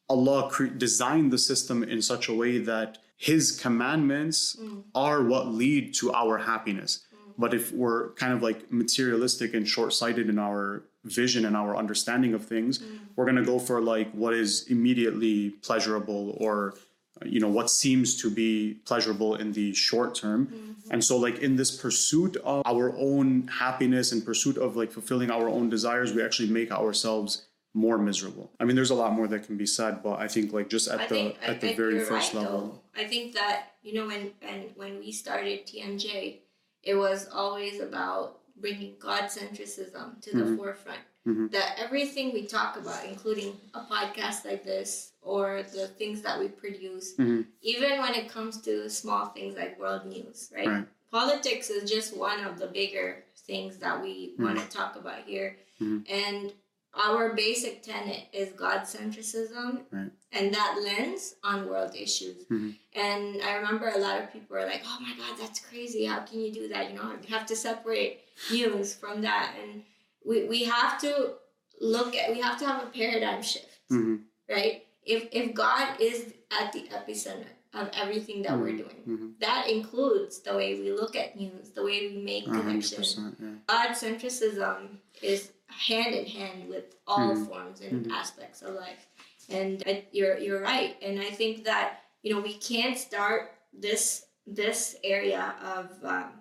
Allah 0.09 0.49
cre- 0.51 0.67
designed 0.67 1.33
the 1.33 1.39
system 1.39 1.83
in 1.83 2.03
such 2.03 2.29
a 2.29 2.35
way 2.35 2.59
that 2.59 2.99
his 3.17 3.53
commandments 3.53 4.57
mm. 4.61 4.83
are 4.95 5.23
what 5.23 5.49
lead 5.49 5.95
to 5.95 6.13
our 6.13 6.39
happiness. 6.39 7.05
Mm. 7.15 7.33
But 7.39 7.55
if 7.55 7.73
we're 7.73 8.11
kind 8.13 8.33
of 8.33 8.43
like 8.43 8.73
materialistic 8.73 9.53
and 9.53 9.69
short-sighted 9.69 10.29
in 10.29 10.39
our 10.39 10.85
vision 11.05 11.45
and 11.45 11.57
our 11.57 11.77
understanding 11.77 12.35
of 12.35 12.45
things, 12.47 12.79
mm. 12.79 12.99
we're 13.15 13.25
going 13.27 13.37
to 13.37 13.45
go 13.45 13.59
for 13.59 13.81
like 13.81 14.11
what 14.13 14.33
is 14.33 14.67
immediately 14.69 15.51
pleasurable 15.51 16.37
or 16.41 16.75
you 17.25 17.41
know 17.41 17.49
what 17.49 17.71
seems 17.71 18.21
to 18.21 18.31
be 18.31 18.75
pleasurable 18.85 19.35
in 19.37 19.53
the 19.53 19.73
short 19.73 20.15
term 20.15 20.47
mm-hmm. 20.47 20.93
and 20.93 21.05
so 21.05 21.17
like 21.17 21.39
in 21.39 21.57
this 21.57 21.71
pursuit 21.77 22.37
of 22.37 22.63
our 22.67 22.95
own 22.97 23.49
happiness 23.49 24.13
and 24.13 24.25
pursuit 24.25 24.57
of 24.57 24.77
like 24.77 24.91
fulfilling 24.91 25.31
our 25.31 25.49
own 25.49 25.69
desires 25.69 26.13
we 26.13 26.23
actually 26.23 26.49
make 26.49 26.71
ourselves 26.71 27.47
more 27.75 27.99
miserable 27.99 28.51
i 28.59 28.65
mean 28.65 28.75
there's 28.75 28.91
a 28.91 28.95
lot 28.95 29.13
more 29.13 29.29
that 29.29 29.45
can 29.47 29.57
be 29.57 29.67
said 29.67 30.03
but 30.03 30.19
i 30.19 30.27
think 30.27 30.53
like 30.53 30.69
just 30.69 30.89
at 30.89 31.01
I 31.01 31.07
the 31.07 31.15
think, 31.15 31.39
at 31.43 31.51
I, 31.51 31.55
the 31.59 31.75
very 31.75 32.01
first 32.01 32.35
right, 32.35 32.43
level 32.43 32.61
though. 32.95 33.01
i 33.01 33.05
think 33.07 33.35
that 33.35 33.73
you 33.83 33.95
know 33.95 34.07
when 34.07 34.33
when 34.41 34.61
when 34.77 34.99
we 34.99 35.13
started 35.13 35.67
TMJ 35.67 36.39
it 36.83 36.95
was 36.95 37.29
always 37.33 37.81
about 37.81 38.39
bringing 38.57 38.95
god 38.99 39.25
centricism 39.25 40.21
to 40.23 40.37
the 40.37 40.45
mm-hmm. 40.45 40.57
forefront 40.57 41.01
mm-hmm. 41.27 41.49
that 41.49 41.77
everything 41.79 42.33
we 42.33 42.47
talk 42.47 42.77
about, 42.77 43.05
including 43.05 43.57
a 43.75 43.81
podcast 43.81 44.45
like 44.45 44.65
this 44.65 45.10
or 45.23 45.63
the 45.75 45.87
things 45.87 46.23
that 46.23 46.39
we 46.39 46.49
produce, 46.49 47.15
mm-hmm. 47.15 47.43
even 47.63 47.99
when 48.01 48.15
it 48.15 48.29
comes 48.29 48.61
to 48.63 48.89
small 48.89 49.27
things 49.27 49.57
like 49.57 49.79
world 49.79 50.07
news, 50.07 50.51
right? 50.55 50.67
right. 50.67 50.87
Politics 51.11 51.71
is 51.71 51.91
just 51.91 52.17
one 52.17 52.45
of 52.45 52.59
the 52.59 52.67
bigger 52.67 53.25
things 53.47 53.77
that 53.79 54.01
we 54.01 54.33
mm-hmm. 54.33 54.45
want 54.45 54.59
to 54.59 54.69
talk 54.69 54.97
about 54.97 55.23
here. 55.27 55.57
Mm-hmm. 55.81 56.13
And 56.13 56.53
our 56.95 57.35
basic 57.35 57.83
tenet 57.83 58.25
is 58.33 58.51
God 58.51 58.81
centricism 58.81 59.83
right. 59.93 60.11
and 60.33 60.53
that 60.53 60.81
lens 60.83 61.37
on 61.45 61.69
world 61.69 61.95
issues. 61.95 62.45
Mm-hmm. 62.45 62.71
And 62.95 63.43
I 63.43 63.57
remember 63.57 63.89
a 63.89 63.99
lot 63.99 64.21
of 64.21 64.33
people 64.33 64.57
were 64.57 64.65
like, 64.65 64.83
oh 64.85 64.99
my 65.01 65.15
God, 65.17 65.39
that's 65.39 65.61
crazy. 65.61 66.07
How 66.07 66.21
can 66.21 66.41
you 66.41 66.53
do 66.53 66.69
that? 66.69 66.91
You 66.91 66.97
know, 66.97 67.13
you 67.27 67.35
have 67.35 67.47
to 67.47 67.57
separate 67.57 68.21
news 68.51 68.95
from 68.95 69.23
that. 69.23 69.55
And 69.63 69.83
we, 70.27 70.47
we 70.47 70.65
have 70.65 71.01
to 71.03 71.35
look 71.81 72.15
at 72.15 72.31
we 72.31 72.41
have 72.41 72.59
to 72.59 72.67
have 72.67 72.83
a 72.83 72.87
paradigm 72.87 73.43
shift 73.43 73.79
mm-hmm. 73.91 74.17
right 74.49 74.85
if 75.11 75.29
if 75.33 75.55
god 75.55 76.01
is 76.01 76.33
at 76.61 76.73
the 76.73 76.83
epicenter 76.99 77.53
of 77.73 77.89
everything 77.95 78.43
that 78.43 78.53
mm-hmm. 78.53 78.63
we're 78.63 78.77
doing 78.85 79.01
mm-hmm. 79.09 79.29
that 79.41 79.69
includes 79.69 80.41
the 80.41 80.55
way 80.55 80.69
we 80.81 80.91
look 80.93 81.15
at 81.17 81.37
news 81.37 81.71
the 81.71 81.85
way 81.85 81.97
we 82.09 82.23
make 82.23 82.45
connections 82.45 83.19
yeah. 83.19 83.49
god 83.67 83.91
centricism 83.91 84.89
is 85.23 85.53
hand 85.67 86.15
in 86.15 86.27
hand 86.27 86.69
with 86.69 86.97
all 87.07 87.35
mm-hmm. 87.35 87.45
forms 87.45 87.81
and 87.81 88.05
mm-hmm. 88.05 88.13
aspects 88.13 88.63
of 88.63 88.75
life 88.75 89.07
and 89.49 89.83
I, 89.87 90.05
you're 90.13 90.39
you're 90.39 90.63
right 90.63 90.97
and 91.03 91.21
i 91.21 91.31
think 91.31 91.65
that 91.65 92.01
you 92.23 92.35
know 92.35 92.41
we 92.41 92.55
can't 92.55 92.99
start 92.99 93.53
this 93.73 94.27
this 94.47 94.97
area 95.05 95.55
of 95.63 95.91
um, 96.05 96.33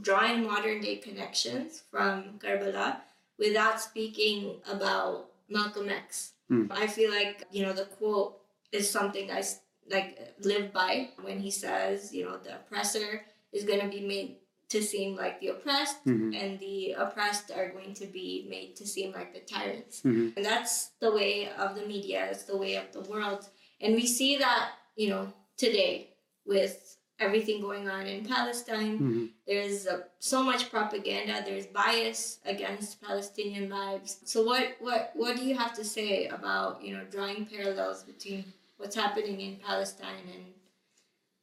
drawing 0.00 0.42
modern 0.42 0.80
day 0.80 0.96
connections 0.96 1.82
from 1.90 2.38
Karbala 2.38 2.96
without 3.38 3.80
speaking 3.80 4.56
about 4.70 5.30
Malcolm 5.48 5.88
X. 5.88 6.32
Mm. 6.50 6.70
I 6.70 6.86
feel 6.86 7.10
like, 7.10 7.44
you 7.50 7.62
know, 7.64 7.72
the 7.72 7.84
quote 7.84 8.40
is 8.72 8.90
something 8.90 9.30
I 9.30 9.42
like 9.90 10.18
live 10.40 10.72
by 10.72 11.10
when 11.22 11.38
he 11.38 11.50
says, 11.50 12.12
you 12.12 12.24
know, 12.24 12.38
the 12.38 12.56
oppressor 12.56 13.22
is 13.52 13.64
going 13.64 13.80
to 13.80 13.88
be 13.88 14.06
made 14.06 14.36
to 14.70 14.82
seem 14.82 15.14
like 15.14 15.40
the 15.40 15.48
oppressed 15.48 16.04
mm-hmm. 16.04 16.32
and 16.34 16.58
the 16.58 16.92
oppressed 16.92 17.50
are 17.50 17.70
going 17.70 17.94
to 17.94 18.06
be 18.06 18.46
made 18.48 18.74
to 18.76 18.86
seem 18.86 19.12
like 19.12 19.32
the 19.32 19.40
tyrants. 19.40 20.00
Mm-hmm. 20.00 20.30
And 20.36 20.44
that's 20.44 20.90
the 21.00 21.12
way 21.12 21.50
of 21.58 21.76
the 21.76 21.86
media, 21.86 22.26
it's 22.30 22.44
the 22.44 22.56
way 22.56 22.76
of 22.76 22.90
the 22.92 23.02
world. 23.02 23.48
And 23.80 23.94
we 23.94 24.06
see 24.06 24.38
that, 24.38 24.70
you 24.96 25.10
know, 25.10 25.32
today 25.56 26.14
with 26.46 26.96
everything 27.18 27.60
going 27.60 27.88
on 27.88 28.06
in 28.06 28.24
Palestine. 28.24 28.94
Mm-hmm. 28.94 29.24
There's 29.46 29.86
uh, 29.86 30.00
so 30.18 30.42
much 30.42 30.70
propaganda. 30.70 31.42
There's 31.44 31.66
bias 31.66 32.38
against 32.44 33.00
Palestinian 33.02 33.68
lives. 33.68 34.18
So 34.24 34.44
what 34.44 34.76
what 34.80 35.12
what 35.14 35.36
do 35.36 35.44
you 35.44 35.54
have 35.56 35.74
to 35.74 35.84
say 35.84 36.26
about 36.26 36.82
you 36.82 36.96
know 36.96 37.04
drawing 37.10 37.46
parallels 37.46 38.02
between 38.02 38.44
what's 38.76 38.96
happening 38.96 39.40
in 39.40 39.56
Palestine 39.56 40.26
and 40.32 40.44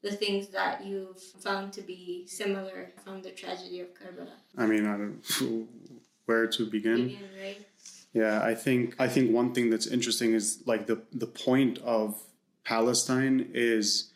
the 0.03 0.11
things 0.11 0.47
that 0.49 0.83
you've 0.83 1.21
found 1.21 1.71
to 1.73 1.81
be 1.81 2.25
similar 2.27 2.91
from 3.03 3.21
the 3.21 3.31
tragedy 3.31 3.79
of 3.79 3.87
Karbala? 3.93 4.33
I 4.57 4.65
mean, 4.65 4.85
I 4.85 4.97
don't 4.97 5.67
where 6.25 6.47
to 6.47 6.65
begin. 6.65 7.07
begin 7.07 7.29
right? 7.39 7.65
Yeah, 8.13 8.43
I 8.43 8.55
think 8.55 8.95
I 8.99 9.07
think 9.07 9.31
one 9.31 9.53
thing 9.53 9.69
that's 9.69 9.87
interesting 9.87 10.33
is 10.33 10.63
like 10.65 10.85
the 10.87 11.01
the 11.13 11.27
point 11.27 11.77
of 11.79 12.21
Palestine 12.65 13.49
is 13.53 14.11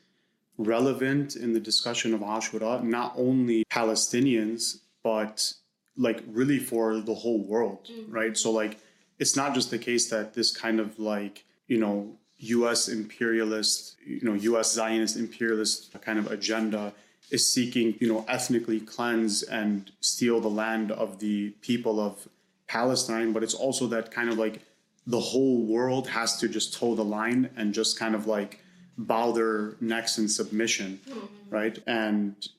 relevant 0.57 1.35
in 1.35 1.53
the 1.53 1.59
discussion 1.59 2.13
of 2.13 2.21
Ashura, 2.21 2.81
not 2.83 3.13
only 3.17 3.65
Palestinians, 3.71 4.79
but 5.03 5.53
like 5.97 6.23
really 6.27 6.59
for 6.59 6.99
the 6.99 7.13
whole 7.13 7.39
world, 7.39 7.87
mm-hmm. 7.91 8.11
right? 8.11 8.37
So, 8.37 8.51
like, 8.51 8.79
it's 9.19 9.35
not 9.35 9.53
just 9.53 9.71
the 9.71 9.77
case 9.77 10.09
that 10.09 10.33
this 10.33 10.55
kind 10.55 10.79
of 10.79 10.99
like, 10.99 11.45
you 11.67 11.79
know, 11.79 12.17
US 12.37 12.89
imperialist, 12.89 13.97
you 14.05 14.21
know, 14.23 14.33
US 14.33 14.73
Zionist 14.73 15.15
imperialist 15.15 15.95
kind 16.01 16.19
of 16.19 16.31
agenda 16.31 16.93
is 17.31 17.49
seeking, 17.51 17.95
you 17.99 18.07
know, 18.07 18.25
ethnically 18.27 18.79
cleanse 18.79 19.43
and 19.43 19.91
steal 20.01 20.39
the 20.41 20.49
land 20.49 20.91
of 20.91 21.19
the 21.19 21.51
people 21.61 21.99
of 21.99 22.27
Palestine, 22.67 23.31
but 23.31 23.43
it's 23.43 23.53
also 23.53 23.87
that 23.87 24.11
kind 24.11 24.29
of 24.29 24.37
like 24.37 24.61
the 25.07 25.19
whole 25.19 25.65
world 25.65 26.07
has 26.09 26.37
to 26.37 26.47
just 26.47 26.73
toe 26.73 26.95
the 26.95 27.03
line 27.03 27.49
and 27.55 27.73
just 27.73 27.97
kind 27.97 28.15
of 28.15 28.27
like 28.27 28.59
bow 28.97 29.31
their 29.31 29.75
necks 29.81 30.17
in 30.17 30.27
submission 30.27 30.99
mm-hmm. 31.07 31.25
right 31.49 31.79
and 31.87 32.49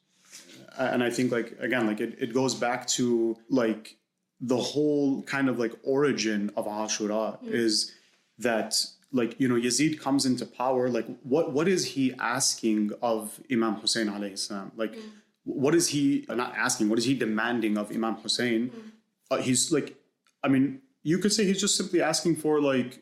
and 0.79 1.03
i 1.03 1.11
think 1.11 1.33
like 1.33 1.57
again 1.61 1.87
like 1.87 2.01
it, 2.01 2.16
it 2.20 2.35
goes 2.35 2.55
back 2.55 2.87
to 2.87 3.37
like 3.49 3.96
the 4.40 4.57
whole 4.57 5.22
kind 5.22 5.49
of 5.49 5.59
like 5.59 5.72
origin 5.83 6.51
of 6.57 6.66
ashura 6.66 7.38
mm-hmm. 7.38 7.49
is 7.53 7.92
that 8.38 8.75
like 9.12 9.38
you 9.40 9.49
know 9.49 9.55
yazid 9.55 9.99
comes 9.99 10.27
into 10.27 10.44
power 10.44 10.88
like 10.90 11.07
what 11.22 11.53
what 11.53 11.66
is 11.66 11.85
he 11.85 12.14
asking 12.18 12.92
of 13.01 13.40
imam 13.51 13.75
hussein 13.77 14.09
alayhi 14.09 14.38
salam 14.38 14.70
like 14.77 14.92
mm-hmm. 14.92 15.09
what 15.44 15.75
is 15.75 15.88
he 15.88 16.27
not 16.29 16.55
asking 16.55 16.88
what 16.88 16.99
is 16.99 17.05
he 17.05 17.14
demanding 17.14 17.79
of 17.79 17.90
imam 17.90 18.16
hussein 18.16 18.68
mm. 18.68 18.90
uh, 19.31 19.38
he's 19.38 19.72
like 19.72 19.96
i 20.44 20.49
mean 20.49 20.81
you 21.03 21.18
could 21.18 21.33
say 21.33 21.44
he's 21.44 21.61
just 21.61 21.77
simply 21.77 22.03
asking 22.03 22.37
for 22.37 22.61
like 22.61 23.01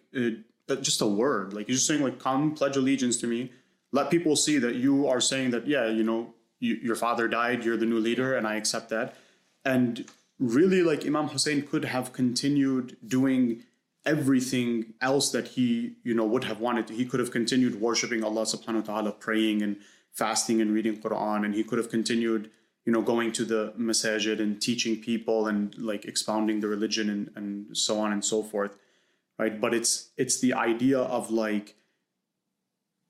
just 0.68 1.00
a 1.00 1.06
word. 1.06 1.52
Like 1.52 1.68
you're 1.68 1.74
just 1.74 1.86
saying, 1.86 2.02
like, 2.02 2.18
come 2.18 2.54
pledge 2.54 2.76
allegiance 2.76 3.16
to 3.18 3.26
me. 3.26 3.52
Let 3.92 4.10
people 4.10 4.36
see 4.36 4.58
that 4.58 4.76
you 4.76 5.06
are 5.06 5.20
saying 5.20 5.50
that, 5.52 5.66
yeah, 5.66 5.86
you 5.86 6.02
know, 6.02 6.34
you, 6.58 6.74
your 6.82 6.96
father 6.96 7.28
died, 7.28 7.64
you're 7.64 7.76
the 7.76 7.86
new 7.86 8.00
leader, 8.00 8.36
and 8.36 8.46
I 8.46 8.56
accept 8.56 8.88
that. 8.90 9.16
And 9.64 10.06
really, 10.38 10.82
like 10.82 11.06
Imam 11.06 11.28
Hussein 11.28 11.62
could 11.62 11.84
have 11.84 12.12
continued 12.12 12.96
doing 13.06 13.62
everything 14.06 14.94
else 15.00 15.30
that 15.30 15.48
he, 15.48 15.96
you 16.02 16.14
know, 16.14 16.24
would 16.24 16.44
have 16.44 16.60
wanted 16.60 16.86
to. 16.88 16.94
He 16.94 17.06
could 17.06 17.20
have 17.20 17.30
continued 17.30 17.80
worshiping 17.80 18.24
Allah 18.24 18.42
subhanahu 18.42 18.86
wa 18.86 18.94
ta'ala, 18.94 19.12
praying 19.12 19.62
and 19.62 19.76
fasting 20.12 20.60
and 20.60 20.72
reading 20.72 21.00
Quran, 21.00 21.44
and 21.44 21.54
he 21.54 21.64
could 21.64 21.78
have 21.78 21.90
continued, 21.90 22.50
you 22.84 22.92
know, 22.92 23.02
going 23.02 23.32
to 23.32 23.44
the 23.44 23.72
masajid 23.78 24.40
and 24.40 24.60
teaching 24.60 24.96
people 25.00 25.46
and 25.46 25.76
like 25.78 26.04
expounding 26.04 26.60
the 26.60 26.68
religion 26.68 27.08
and, 27.10 27.30
and 27.36 27.76
so 27.76 27.98
on 28.00 28.12
and 28.12 28.24
so 28.24 28.42
forth 28.42 28.76
right? 29.38 29.60
But 29.60 29.74
it's 29.74 30.10
it's 30.16 30.40
the 30.40 30.54
idea 30.54 30.98
of 30.98 31.30
like 31.30 31.74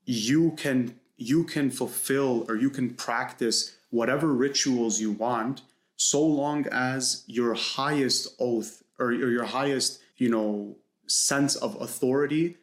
you 0.05 0.53
can 0.53 0.99
you 1.17 1.45
can 1.45 1.71
fulfill 1.71 2.45
or 2.49 2.57
you 2.57 2.71
can 2.71 2.91
practice 2.91 3.77
whatever 3.91 4.33
rituals 4.33 5.01
you 5.01 5.13
want 5.13 5.63
so 5.97 6.25
long 6.25 6.67
as 6.73 7.23
your 7.27 7.55
highest 7.55 8.35
oath 8.41 8.83
or, 8.99 9.09
or 9.09 9.31
your 9.31 9.45
highest 9.45 10.01
you 10.17 10.29
know 10.29 10.77
sense 11.07 11.55
of 11.57 11.81
authority 11.81 12.57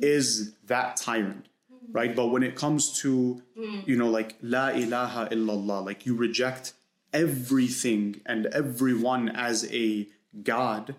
is 0.00 0.54
that 0.66 0.96
tyrant 0.96 1.46
right 1.92 2.14
but 2.16 2.28
when 2.28 2.42
it 2.42 2.54
comes 2.54 3.00
to 3.00 3.42
mm. 3.58 3.86
you 3.86 3.96
know 3.96 4.08
like 4.08 4.36
la 4.42 4.68
ilaha 4.68 5.28
illallah 5.30 5.84
like 5.84 6.06
you 6.06 6.14
reject 6.14 6.72
everything 7.12 8.20
and 8.26 8.46
everyone 8.46 9.28
as 9.28 9.70
a 9.72 10.06
god 10.42 10.94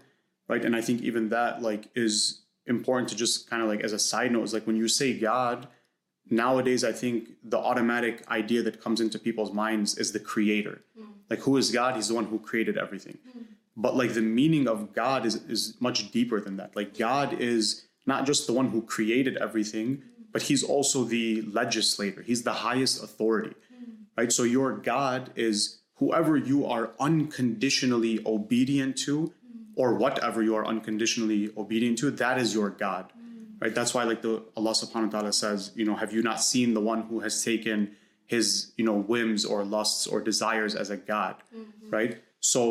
right? 0.50 0.64
And 0.66 0.76
i 0.76 0.82
think 0.82 1.02
even 1.02 1.30
that 1.30 1.62
like 1.62 1.90
is 1.96 2.42
important 2.66 3.10
to 3.10 3.16
just 3.16 3.50
kind 3.50 3.62
of 3.64 3.70
like 3.70 3.82
as 3.82 3.94
a 3.94 4.00
side 4.00 4.32
note 4.32 4.44
is 4.44 4.54
like 4.54 4.68
when 4.68 4.76
you 4.76 4.88
say 4.88 5.18
god 5.18 5.68
nowadays 6.30 6.84
i 6.84 6.92
think 6.92 7.30
the 7.44 7.58
automatic 7.58 8.30
idea 8.30 8.62
that 8.62 8.82
comes 8.82 9.00
into 9.02 9.18
people's 9.18 9.54
minds 9.54 9.98
is 9.98 10.12
the 10.12 10.20
creator. 10.20 10.82
Mm. 11.00 11.06
Like 11.30 11.40
who 11.40 11.58
is 11.58 11.72
god? 11.72 11.96
He's 11.96 12.10
the 12.10 12.16
one 12.16 12.26
who 12.26 12.40
created 12.40 12.78
everything. 12.78 13.18
Mm. 13.28 13.46
But 13.78 13.96
like 13.96 14.14
the 14.14 14.22
meaning 14.22 14.68
of 14.68 14.94
god 14.94 15.26
is 15.26 15.36
is 15.56 15.76
much 15.80 16.12
deeper 16.12 16.40
than 16.42 16.58
that. 16.58 16.76
Like 16.76 16.98
god 16.98 17.30
is 17.40 17.86
not 18.06 18.26
just 18.26 18.48
the 18.48 18.54
one 18.54 18.70
who 18.70 18.82
created 18.82 19.38
everything 19.38 19.90
mm. 19.98 20.04
but 20.34 20.44
he's 20.44 20.64
also 20.64 21.04
the 21.04 21.42
legislator. 21.44 22.22
He's 22.22 22.44
the 22.44 22.58
highest 22.68 23.04
authority 23.04 23.56
right? 24.20 24.32
So 24.34 24.44
your 24.44 24.74
god 24.74 25.32
is 25.36 25.80
whoever 25.96 26.36
you 26.36 26.66
are 26.66 26.92
unconditionally 27.00 28.20
obedient 28.26 28.98
to 29.06 29.32
or 29.80 29.96
whatever 30.04 30.44
you 30.48 30.56
are 30.60 30.66
unconditionally 30.74 31.42
obedient 31.64 31.98
to 32.04 32.12
that 32.22 32.38
is 32.44 32.54
your 32.54 32.70
god 32.86 33.06
mm. 33.18 33.62
right? 33.62 33.74
That's 33.80 33.94
why 33.96 34.04
like 34.12 34.22
the 34.28 34.36
allah 34.58 34.76
subhanahu 34.82 35.12
wa 35.12 35.20
ta'ala 35.20 35.34
says 35.34 35.72
you 35.80 35.86
know 35.90 35.96
have 36.04 36.12
you 36.16 36.22
not 36.30 36.40
seen 36.52 36.74
the 36.80 36.86
one 36.92 37.04
who 37.10 37.22
has 37.26 37.44
taken 37.50 37.96
his 38.36 38.48
you 38.78 38.86
know 38.86 38.98
whims 39.12 39.46
or 39.52 39.64
lusts 39.76 40.06
or 40.06 40.22
desires 40.32 40.76
as 40.76 40.90
a 40.98 40.98
god? 40.98 41.36
Mm-hmm. 41.56 41.90
Right? 41.98 42.14
So 42.54 42.64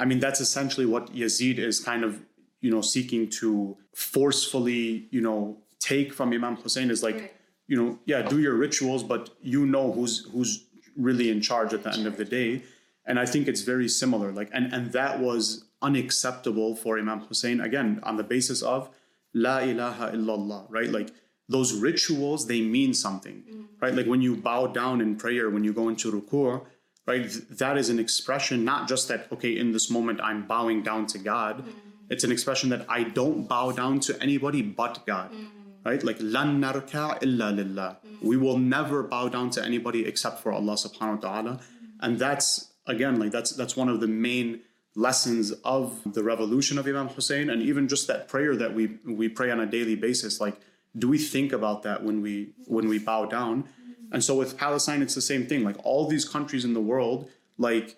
i 0.00 0.04
mean 0.10 0.18
that's 0.18 0.40
essentially 0.40 0.86
what 0.86 1.14
yazid 1.22 1.58
is 1.58 1.78
kind 1.78 2.04
of 2.08 2.12
you 2.60 2.70
know 2.74 2.80
seeking 2.80 3.28
to 3.40 3.76
forcefully 3.94 5.06
you 5.10 5.20
know 5.20 5.58
take 5.78 6.12
from 6.12 6.32
imam 6.32 6.56
hussein 6.56 6.90
is 6.90 7.02
like 7.02 7.20
Right. 7.20 7.32
you 7.68 7.76
know 7.80 7.98
yeah 8.06 8.22
do 8.22 8.40
your 8.40 8.54
rituals 8.54 9.02
but 9.12 9.30
you 9.54 9.66
know 9.66 9.92
who's 9.92 10.14
who's 10.32 10.52
really 10.96 11.30
in 11.30 11.40
charge 11.40 11.72
at 11.72 11.82
the 11.84 11.92
end 11.92 12.06
of 12.06 12.16
the 12.16 12.24
day. 12.24 12.62
And 13.06 13.18
i 13.18 13.26
think 13.32 13.48
it's 13.48 13.62
very 13.62 13.88
similar 13.88 14.28
like 14.32 14.50
and 14.52 14.72
and 14.72 14.92
that 14.92 15.20
was 15.20 15.64
unacceptable 15.82 16.76
for 16.76 16.98
imam 16.98 17.20
hussein 17.20 17.60
again 17.60 18.00
on 18.02 18.16
the 18.16 18.24
basis 18.24 18.62
of 18.62 18.90
la 19.34 19.58
ilaha 19.58 20.10
illallah 20.12 20.66
right? 20.68 20.90
Like 20.90 21.12
those 21.48 21.74
rituals 21.74 22.46
they 22.46 22.60
mean 22.60 22.94
something 22.94 23.42
mm. 23.50 23.66
right? 23.80 23.94
Like 23.94 24.06
when 24.06 24.22
you 24.22 24.36
bow 24.36 24.66
down 24.66 25.00
in 25.00 25.16
prayer 25.16 25.50
when 25.50 25.64
you 25.64 25.72
go 25.72 25.88
into 25.88 26.10
ruku 26.12 26.64
right 27.06 27.28
th- 27.30 27.44
that 27.62 27.76
is 27.76 27.88
an 27.88 27.98
expression 27.98 28.64
not 28.64 28.88
just 28.88 29.08
that 29.08 29.26
okay 29.32 29.56
in 29.56 29.72
this 29.72 29.90
moment 29.90 30.20
i'm 30.22 30.46
bowing 30.46 30.82
down 30.82 31.06
to 31.06 31.18
god. 31.18 31.66
Mm. 31.66 31.72
It's 32.10 32.24
an 32.24 32.32
expression 32.32 32.70
that 32.70 32.84
i 32.88 33.04
don't 33.04 33.48
bow 33.48 33.70
down 33.72 34.00
to 34.00 34.20
anybody 34.20 34.62
but 34.62 35.06
god 35.06 35.32
mm. 35.32 35.46
right? 35.84 36.02
Like 36.02 36.18
lan 36.20 36.60
narka 36.60 37.22
illa 37.22 37.50
lillah. 37.52 37.98
We 38.22 38.36
will 38.36 38.58
never 38.58 39.02
bow 39.02 39.28
down 39.28 39.50
to 39.50 39.64
anybody 39.64 40.06
except 40.06 40.40
for 40.40 40.52
allah 40.52 40.74
subhanahu 40.74 41.22
wa 41.22 41.28
ta'ala. 41.28 41.60
And 42.00 42.18
that's 42.18 42.72
again 42.86 43.18
like 43.18 43.32
that's 43.32 43.52
that's 43.52 43.76
one 43.76 43.88
of 43.88 44.00
the 44.00 44.08
main 44.08 44.60
lessons 44.96 45.52
of 45.64 46.00
the 46.14 46.22
revolution 46.22 46.78
of 46.78 46.86
imam 46.86 47.08
hussein 47.08 47.48
and 47.50 47.62
even 47.62 47.86
just 47.86 48.06
that 48.08 48.28
prayer 48.28 48.56
that 48.56 48.74
we 48.74 48.98
we 49.06 49.28
pray 49.28 49.50
on 49.50 49.60
a 49.60 49.66
daily 49.66 49.94
basis 49.94 50.40
like 50.40 50.60
do 50.96 51.08
we 51.08 51.18
think 51.18 51.52
about 51.52 51.82
that 51.82 52.02
when 52.02 52.20
we 52.20 52.50
when 52.66 52.88
we 52.88 52.98
bow 52.98 53.26
down? 53.26 53.64
And 54.12 54.24
so 54.24 54.34
with 54.34 54.56
palestine 54.56 55.02
it's 55.02 55.14
the 55.14 55.20
same 55.20 55.46
thing. 55.46 55.62
Like 55.62 55.76
all 55.84 56.08
these 56.08 56.28
countries 56.28 56.64
in 56.64 56.74
the 56.74 56.80
world 56.80 57.28
like 57.58 57.96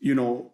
you 0.00 0.14
know 0.14 0.50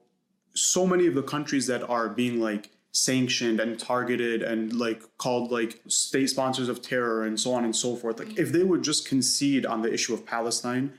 so 0.54 0.86
many 0.86 1.06
of 1.06 1.14
the 1.14 1.22
countries 1.22 1.66
that 1.66 1.82
are 1.88 2.08
being 2.08 2.40
like 2.40 2.70
sanctioned 2.92 3.58
and 3.58 3.78
targeted 3.78 4.42
and 4.42 4.74
like 4.74 5.02
called 5.16 5.50
like 5.50 5.80
state 5.88 6.28
sponsors 6.28 6.68
of 6.68 6.82
terror 6.82 7.24
and 7.24 7.40
so 7.40 7.54
on 7.54 7.64
and 7.64 7.74
so 7.74 7.96
forth 7.96 8.18
like 8.18 8.38
if 8.38 8.52
they 8.52 8.62
would 8.62 8.82
just 8.82 9.08
concede 9.08 9.64
on 9.64 9.80
the 9.80 9.90
issue 9.90 10.12
of 10.12 10.26
palestine 10.26 10.92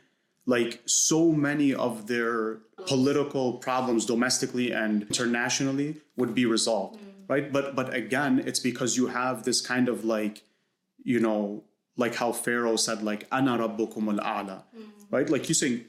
like 0.46 0.82
so 0.86 1.32
many 1.32 1.74
of 1.74 2.08
their 2.08 2.60
political 2.86 3.54
problems 3.54 4.06
domestically 4.06 4.72
and 4.72 5.04
internationally 5.04 5.98
would 6.18 6.36
be 6.36 6.46
resolved 6.46 7.00
mm. 7.00 7.30
right? 7.30 7.52
But 7.52 7.76
but 7.76 7.94
again 7.94 8.40
it's 8.46 8.60
because 8.60 8.98
you 8.98 9.08
have 9.08 9.44
this 9.44 9.62
kind 9.62 9.88
of 9.90 10.04
like 10.04 10.44
you 11.04 11.20
know 11.20 11.64
like 11.96 12.16
how 12.16 12.32
pharaoh 12.32 12.76
said 12.76 13.04
like 13.04 13.28
ana 13.32 13.58
rabbukum 13.58 14.20
al-a'la 14.20 14.64
mm. 14.76 14.90
right? 15.12 15.30
Like 15.30 15.48
you 15.50 15.56
saying 15.56 15.86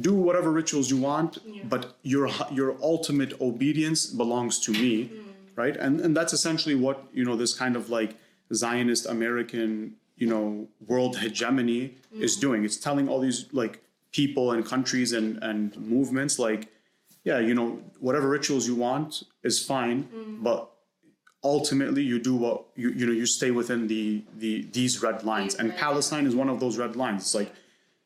do 0.00 0.14
whatever 0.14 0.50
rituals 0.52 0.90
you 0.90 0.98
want 0.98 1.38
but 1.68 1.96
your 2.02 2.28
your 2.52 2.76
ultimate 2.82 3.40
obedience 3.40 4.06
belongs 4.06 4.58
to 4.60 4.72
me 4.72 5.04
mm. 5.04 5.22
right? 5.56 5.76
And 5.76 6.00
and 6.00 6.16
that's 6.16 6.32
essentially 6.32 6.74
what 6.74 7.04
you 7.14 7.24
know 7.24 7.36
this 7.36 7.54
kind 7.54 7.76
of 7.76 7.88
like 7.88 8.16
zionist 8.52 9.06
american 9.06 9.94
you 10.20 10.28
know 10.28 10.68
world 10.86 11.16
hegemony 11.16 11.96
is 12.12 12.36
mm. 12.36 12.40
doing. 12.42 12.64
It's 12.64 12.76
telling 12.76 13.08
all 13.08 13.18
these 13.18 13.46
like 13.52 13.82
people 14.12 14.52
and 14.52 14.64
countries 14.64 15.12
and 15.12 15.42
and 15.42 15.76
movements 15.78 16.38
like 16.38 16.68
yeah 17.24 17.38
you 17.38 17.54
know 17.54 17.80
whatever 17.98 18.28
rituals 18.28 18.66
you 18.66 18.76
want 18.76 19.22
is 19.42 19.64
fine 19.64 20.04
mm. 20.04 20.42
but 20.42 20.70
ultimately 21.42 22.02
you 22.02 22.18
do 22.18 22.34
what 22.36 22.66
you 22.76 22.90
you 22.90 23.06
know 23.06 23.12
you 23.12 23.26
stay 23.26 23.50
within 23.50 23.88
the 23.88 24.22
the 24.38 24.68
these 24.72 25.02
red 25.02 25.24
lines. 25.24 25.54
And 25.54 25.74
palestine 25.76 26.26
is 26.26 26.34
one 26.36 26.50
of 26.50 26.60
those 26.60 26.76
red 26.76 26.94
lines. 26.96 27.22
It's 27.22 27.34
like 27.34 27.52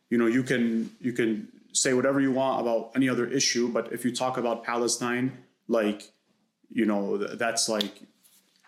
you 0.08 0.16
know 0.16 0.26
you 0.26 0.44
can 0.44 0.90
you 1.00 1.12
can 1.12 1.48
say 1.72 1.92
whatever 1.94 2.20
you 2.20 2.30
want 2.30 2.60
about 2.60 2.92
any 2.94 3.08
other 3.08 3.26
issue 3.26 3.66
but 3.68 3.92
if 3.92 4.04
you 4.04 4.14
talk 4.14 4.36
about 4.38 4.62
palestine 4.62 5.32
like 5.66 6.12
you 6.70 6.86
know 6.86 7.18
th- 7.18 7.36
that's 7.36 7.68
like 7.68 8.02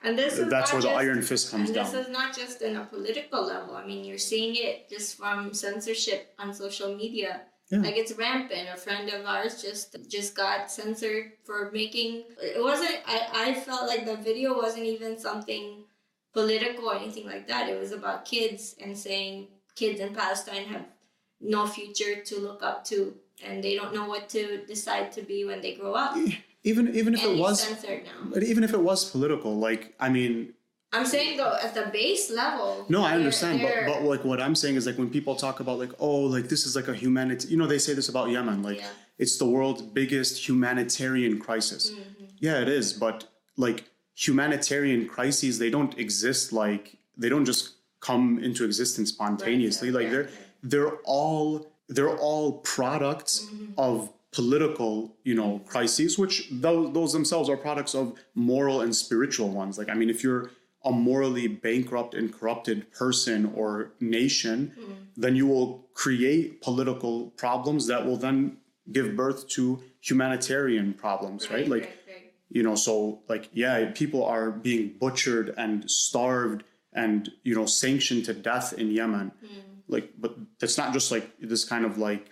And 0.02 0.18
this 0.18 0.38
is 0.38 0.48
that's 0.48 0.72
not 0.72 0.74
where 0.74 0.82
the 0.82 0.88
just- 0.88 1.00
iron 1.00 1.22
fist 1.22 1.50
comes 1.50 1.68
and 1.70 1.76
this 1.76 1.92
down 1.92 2.02
is 2.02 2.08
not 2.10 2.36
just 2.36 2.62
in 2.62 2.76
a 2.76 2.84
political 2.84 3.44
level. 3.44 3.74
I 3.76 3.84
mean, 3.86 4.04
you're 4.04 4.18
seeing 4.18 4.54
it 4.56 4.88
just 4.88 5.16
from 5.16 5.52
censorship 5.54 6.34
on 6.38 6.52
social 6.54 6.94
media. 6.94 7.42
Yeah. 7.70 7.80
Like 7.80 7.96
it's 7.96 8.12
rampant. 8.12 8.68
A 8.72 8.76
friend 8.76 9.08
of 9.10 9.26
ours 9.26 9.60
just 9.60 9.96
just 10.08 10.36
got 10.36 10.70
censored 10.70 11.32
for 11.44 11.70
making. 11.72 12.24
It 12.40 12.62
wasn't. 12.62 12.96
I 13.06 13.28
I 13.46 13.54
felt 13.54 13.88
like 13.88 14.06
the 14.06 14.16
video 14.16 14.56
wasn't 14.56 14.84
even 14.84 15.18
something 15.18 15.84
political 16.32 16.90
or 16.90 16.96
anything 16.96 17.26
like 17.26 17.48
that. 17.48 17.68
It 17.68 17.80
was 17.80 17.90
about 17.90 18.24
kids 18.24 18.76
and 18.80 18.96
saying 18.96 19.48
kids 19.74 19.98
in 20.00 20.14
Palestine 20.14 20.66
have 20.66 20.84
no 21.40 21.66
future 21.66 22.22
to 22.22 22.38
look 22.38 22.62
up 22.62 22.84
to, 22.84 23.16
and 23.44 23.64
they 23.64 23.74
don't 23.74 23.92
know 23.92 24.06
what 24.06 24.28
to 24.30 24.64
decide 24.66 25.10
to 25.12 25.22
be 25.22 25.44
when 25.44 25.60
they 25.60 25.74
grow 25.74 25.94
up. 25.94 26.16
Even 26.70 26.84
even 27.00 27.12
if 27.16 27.22
And 27.24 27.32
it 27.38 27.40
was 27.46 27.56
censored 27.62 28.02
now. 28.10 28.18
but 28.34 28.42
even 28.50 28.62
if 28.66 28.72
it 28.78 28.82
was 28.90 29.00
political 29.14 29.52
like 29.68 29.82
i 30.06 30.08
mean 30.18 30.34
I'm 30.96 31.04
saying 31.14 31.32
though, 31.40 31.54
at 31.66 31.72
the 31.78 31.86
base 31.98 32.24
level. 32.42 32.86
No, 32.94 33.00
I 33.10 33.12
understand, 33.20 33.54
but 33.64 33.74
but 33.90 33.98
like 34.12 34.22
what 34.30 34.38
I'm 34.46 34.54
saying 34.62 34.76
is 34.80 34.84
like 34.88 34.98
when 35.02 35.10
people 35.18 35.34
talk 35.46 35.56
about 35.64 35.76
like 35.84 35.92
oh 36.06 36.20
like 36.36 36.46
this 36.52 36.62
is 36.68 36.72
like 36.78 36.88
a 36.94 36.96
humanity 37.04 37.44
you 37.52 37.58
know 37.60 37.66
they 37.72 37.80
say 37.86 37.92
this 37.98 38.08
about 38.14 38.26
Yemen 38.34 38.58
like 38.68 38.78
Yeah. 38.82 39.22
it's 39.22 39.36
the 39.42 39.48
world's 39.54 39.82
biggest 40.00 40.32
humanitarian 40.48 41.34
crisis. 41.46 41.82
Mm-hmm. 41.90 42.24
Yeah, 42.46 42.56
it 42.64 42.70
is, 42.80 42.86
but 43.06 43.16
like 43.66 43.78
humanitarian 44.26 45.02
crises 45.14 45.58
they 45.62 45.70
don't 45.76 45.94
exist 45.98 46.52
like 46.52 46.84
they 47.22 47.28
don't 47.32 47.46
just 47.52 47.62
come 48.08 48.26
into 48.46 48.60
existence 48.70 49.08
spontaneously. 49.16 49.88
Right, 49.90 49.96
like 49.98 50.04
yeah, 50.06 50.12
they're 50.14 50.28
they're 50.70 50.94
all 51.18 51.48
they're 51.94 52.16
all 52.28 52.48
products 52.76 53.32
Mm-hmm. 53.40 53.72
of 53.86 53.96
political 54.36 55.16
you 55.24 55.34
know 55.40 55.52
crises 55.72 56.18
which 56.22 56.34
those, 56.64 56.92
those 56.92 57.12
themselves 57.18 57.48
are 57.48 57.56
products 57.56 57.94
of 57.94 58.04
moral 58.34 58.82
and 58.84 58.94
spiritual 58.94 59.48
ones 59.48 59.78
like 59.78 59.88
i 59.88 59.94
mean 59.94 60.10
if 60.10 60.22
you're 60.22 60.50
a 60.84 60.92
morally 60.92 61.48
bankrupt 61.48 62.12
and 62.14 62.26
corrupted 62.38 62.78
person 62.92 63.40
or 63.60 63.92
nation 63.98 64.58
Mm-hmm. 64.78 64.92
then 65.24 65.34
you 65.40 65.46
will 65.52 65.70
create 65.94 66.60
political 66.68 67.14
problems 67.44 67.86
that 67.86 68.04
will 68.06 68.18
then 68.26 68.58
give 68.92 69.16
birth 69.16 69.48
to 69.56 69.82
humanitarian 70.08 70.92
problems 71.04 71.50
right, 71.50 71.66
like 71.74 71.82
right. 72.06 72.32
you 72.56 72.62
know 72.62 72.74
so 72.86 73.20
like 73.32 73.48
yeah 73.62 73.90
people 73.94 74.22
are 74.34 74.50
being 74.50 74.84
butchered 75.00 75.48
and 75.56 75.90
starved 75.90 76.62
and 76.92 77.30
you 77.42 77.54
know 77.54 77.66
sanctioned 77.66 78.24
to 78.26 78.34
death 78.34 78.68
in 78.74 78.90
yemen 78.90 79.32
like 79.88 80.06
but 80.22 80.32
that's 80.60 80.76
not 80.76 80.92
just 80.92 81.08
like 81.10 81.26
this 81.40 81.64
kind 81.64 81.84
of 81.88 81.96
like 82.08 82.24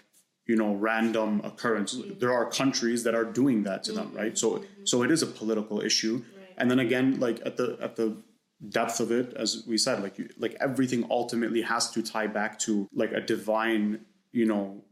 you 0.47 0.57
know 0.57 0.75
random 0.75 1.41
occurrence. 1.45 1.95
Mm-hmm. 1.95 2.19
There 2.19 2.33
are 2.33 2.47
countries 2.51 3.03
that 3.05 3.15
are 3.15 3.25
doing 3.25 3.63
that 3.65 3.85
to 3.85 3.93
them 3.93 4.13
right? 4.15 4.37
So 4.37 4.51
mm-hmm. 4.53 4.85
so 4.85 5.03
it 5.03 5.11
is 5.11 5.23
a 5.23 5.27
political 5.27 5.81
issue. 5.81 6.23
And 6.57 6.71
then 6.71 6.79
again 6.79 7.19
like 7.21 7.41
at 7.45 7.57
the 7.57 7.77
at 7.81 7.97
the 7.97 8.17
depth 8.69 9.01
of 9.01 9.11
it 9.11 9.35
as 9.35 9.65
we 9.67 9.77
said 9.77 10.03
like 10.03 10.19
you, 10.19 10.29
like 10.39 10.57
everything 10.61 11.07
ultimately 11.11 11.63
has 11.63 11.91
to 11.91 12.03
tie 12.03 12.27
back 12.27 12.59
to 12.61 12.89
like 12.95 13.13
a 13.13 13.21
divine 13.21 14.01
you 14.33 14.47
know 14.47 14.83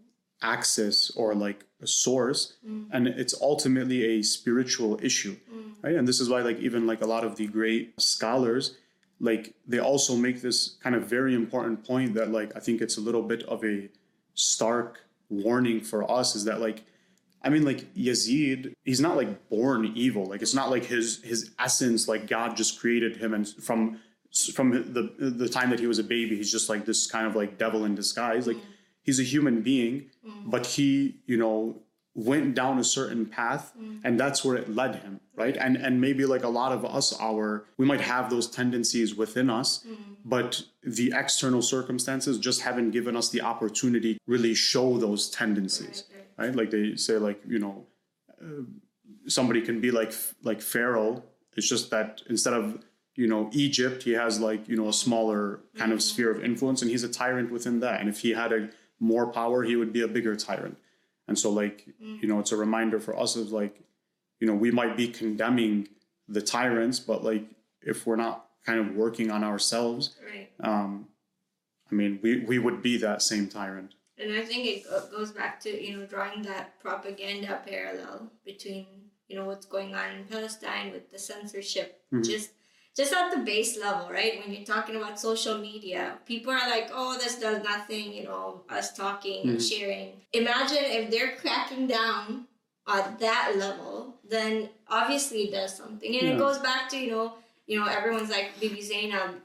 axis 0.43 1.11
or 1.17 1.35
like 1.35 1.65
a 1.81 1.87
source. 1.87 2.55
Mm. 2.67 2.88
And 2.91 3.07
it's 3.07 3.35
ultimately 3.41 4.19
a 4.19 4.23
spiritual 4.23 4.99
issue 5.03 5.37
mm. 5.53 5.75
right? 5.83 5.95
And 5.95 6.09
this 6.09 6.21
is 6.21 6.29
why 6.29 6.41
like 6.43 6.59
even 6.59 6.87
like 6.87 7.03
a 7.03 7.07
lot 7.07 7.25
of 7.25 7.37
the 7.37 7.47
great 7.47 8.01
scholars 8.01 8.77
like 9.21 9.55
they 9.69 9.79
also 9.79 10.17
make 10.17 10.43
this 10.43 10.77
kind 10.83 10.97
of 10.97 11.07
very 11.07 11.33
important 11.33 11.87
point 11.87 12.12
that 12.15 12.31
like 12.33 12.51
i 12.57 12.59
think 12.59 12.83
it's 12.83 12.99
a 12.99 13.01
little 13.01 13.23
bit 13.23 13.45
of 13.45 13.65
a 13.65 13.88
stark 14.35 15.07
warning 15.33 15.81
for 15.81 16.09
us 16.11 16.37
is 16.37 16.45
that 16.45 16.61
like 16.61 16.85
i 17.42 17.49
mean 17.49 17.64
like 17.64 17.92
yazid 17.95 18.73
he's 18.85 19.01
not 19.01 19.16
like 19.16 19.49
born 19.49 19.92
evil. 19.95 20.27
Like 20.27 20.42
it's 20.42 20.55
not 20.55 20.71
like 20.71 20.85
his 20.85 21.23
his 21.23 21.51
essence 21.59 22.09
like 22.09 22.29
god 22.29 22.57
just 22.57 22.81
created 22.81 23.16
him 23.16 23.35
and 23.35 23.49
from 23.49 23.99
from 24.55 24.71
the 24.71 25.03
the 25.18 25.49
time 25.49 25.71
that 25.71 25.81
he 25.81 25.87
was 25.87 25.99
a 25.99 26.05
baby 26.05 26.37
he's 26.37 26.51
just 26.51 26.68
like 26.68 26.85
this 26.87 27.07
kind 27.07 27.27
of 27.27 27.35
like 27.37 27.59
devil 27.59 27.85
in 27.85 27.95
disguise. 27.95 28.47
Like 28.47 28.59
he's 29.03 29.21
a 29.21 29.25
human 29.25 29.62
being 29.62 30.11
mm. 30.27 30.51
but 30.51 30.66
he 30.66 31.16
you 31.27 31.37
know 31.37 31.82
went 32.14 32.55
down 32.55 32.79
a 32.79 32.85
certain 32.85 33.25
path 33.25 33.72
mm. 33.79 34.01
and 34.05 34.20
that's 34.20 34.44
where 34.44 34.57
it 34.57 34.75
led 34.75 34.96
him 34.96 35.20
right? 35.35 35.57
And 35.57 35.77
and 35.77 36.01
maybe 36.01 36.27
like 36.27 36.44
a 36.44 36.48
lot 36.48 36.72
of 36.72 36.85
us 36.85 37.18
our 37.20 37.64
we 37.79 37.87
might 37.87 38.01
have 38.01 38.31
those 38.31 38.48
tendencies 38.48 39.14
within 39.14 39.48
us 39.51 39.85
mm. 39.87 39.96
but 40.25 40.62
the 40.83 41.12
external 41.14 41.62
circumstances 41.62 42.38
just 42.38 42.62
haven't 42.62 42.90
given 42.90 43.16
us 43.16 43.31
the 43.31 43.40
opportunity 43.40 44.14
to 44.14 44.20
really 44.27 44.55
show 44.55 44.98
those 44.98 45.31
tendencies 45.31 46.05
right 46.37 46.55
like 46.55 46.70
they 46.70 46.96
say 46.96 47.16
like 47.16 47.40
you 47.46 47.59
know 47.59 47.87
uh, 48.42 48.62
somebody 49.27 49.61
can 49.61 49.81
be 49.81 49.90
like 49.90 50.12
like 50.42 50.61
pharaoh. 50.61 51.22
It's 51.57 51.68
just 51.68 51.90
that 51.90 52.22
instead 52.29 52.55
of 52.55 52.83
you 53.14 53.27
know 53.27 53.51
egypt 53.53 54.05
he 54.05 54.12
has 54.12 54.40
like 54.40 54.66
you 54.68 54.77
know 54.77 54.88
a 54.88 54.92
smaller 54.92 55.61
kind 55.77 55.92
of 55.92 55.98
mm. 55.98 56.03
sphere 56.03 56.31
of 56.31 56.42
influence 56.42 56.81
and 56.83 56.90
he's 56.90 57.05
a 57.05 57.09
tyrant 57.09 57.51
within 57.51 57.81
that. 57.81 58.01
And 58.01 58.09
if 58.09 58.20
he 58.20 58.31
had 58.31 58.53
a 58.53 58.70
more 59.01 59.27
power 59.33 59.64
he 59.64 59.77
would 59.77 59.92
be 59.92 60.01
a 60.03 60.09
bigger 60.09 60.37
tyrant 60.37 60.79
and 61.33 61.38
so 61.45 61.49
like 61.62 61.79
you 62.23 62.27
know 62.29 62.38
it's 62.42 62.53
a 62.59 62.61
reminder 62.66 62.99
for 63.07 63.14
us 63.25 63.33
of 63.40 63.47
like 63.61 63.75
you 64.40 64.47
know 64.49 64.57
we 64.64 64.71
might 64.81 64.95
be 65.03 65.07
condemning 65.09 65.75
the 66.37 66.42
tyrants 66.55 66.99
but 67.11 67.18
like 67.31 67.45
if 67.92 67.97
we're 68.07 68.21
not 68.27 68.37
kind 68.68 68.79
of 68.83 68.87
working 69.05 69.29
on 69.37 69.42
ourselves 69.53 70.05
Right. 70.31 70.51
um 70.71 70.90
i 71.90 71.92
mean 71.99 72.12
we 72.25 72.31
we 72.51 72.57
would 72.64 72.81
be 72.88 72.95
that 73.07 73.18
same 73.31 73.47
tyrant 73.59 73.90
And 74.23 74.31
I 74.40 74.45
think 74.51 74.62
it 74.73 74.81
goes 75.16 75.31
back 75.40 75.53
to, 75.64 75.71
you 75.87 75.92
know, 75.97 76.05
drawing 76.14 76.40
that 76.53 76.64
propaganda 76.85 77.53
parallel 77.71 78.18
between, 78.51 78.87
you 79.29 79.35
know, 79.37 79.47
what's 79.51 79.68
going 79.77 79.90
on 80.01 80.09
in 80.16 80.23
Palestine 80.35 80.87
with 80.95 81.07
the 81.12 81.18
censorship. 81.31 81.88
Just 82.33 82.51
just 82.96 83.12
at 83.12 83.31
the 83.31 83.38
base 83.38 83.78
level, 83.78 84.11
right? 84.11 84.40
When 84.40 84.55
you're 84.55 84.64
talking 84.64 84.96
about 84.96 85.18
social 85.18 85.59
media, 85.59 86.18
people 86.26 86.52
are 86.52 86.68
like, 86.68 86.90
oh, 86.92 87.16
this 87.18 87.38
does 87.38 87.62
nothing, 87.62 88.12
you 88.12 88.24
know, 88.24 88.62
us 88.68 88.94
talking 88.94 89.48
and 89.48 89.59
mm-hmm. 89.59 89.81
sharing. 89.81 90.09
Imagine 90.33 90.78
if 90.81 91.11
they're 91.11 91.37
cracking 91.37 91.87
down 91.87 92.46
at 92.87 93.18
that 93.20 93.55
level, 93.57 94.16
then 94.28 94.68
obviously 94.88 95.44
it 95.44 95.52
does 95.52 95.74
something. 95.74 96.14
And 96.18 96.28
it 96.28 96.38
goes 96.38 96.59
back 96.59 96.88
to, 96.90 96.98
you 96.98 97.11
know, 97.11 97.35
you 97.66 97.78
know, 97.78 97.87
everyone's 97.87 98.31
like 98.31 98.59
Bibi 98.61 98.83
Zainab, 98.83 99.37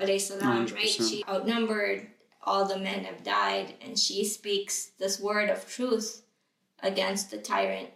alayhi 0.00 0.20
salam, 0.20 0.66
right? 0.66 0.88
She 0.88 1.24
outnumbered, 1.28 2.08
all 2.42 2.66
the 2.66 2.78
men 2.78 3.04
have 3.04 3.22
died, 3.22 3.74
and 3.80 3.98
she 3.98 4.24
speaks 4.24 4.90
this 4.98 5.20
word 5.20 5.48
of 5.48 5.66
truth 5.66 6.22
against 6.82 7.30
the 7.30 7.38
tyrant. 7.38 7.88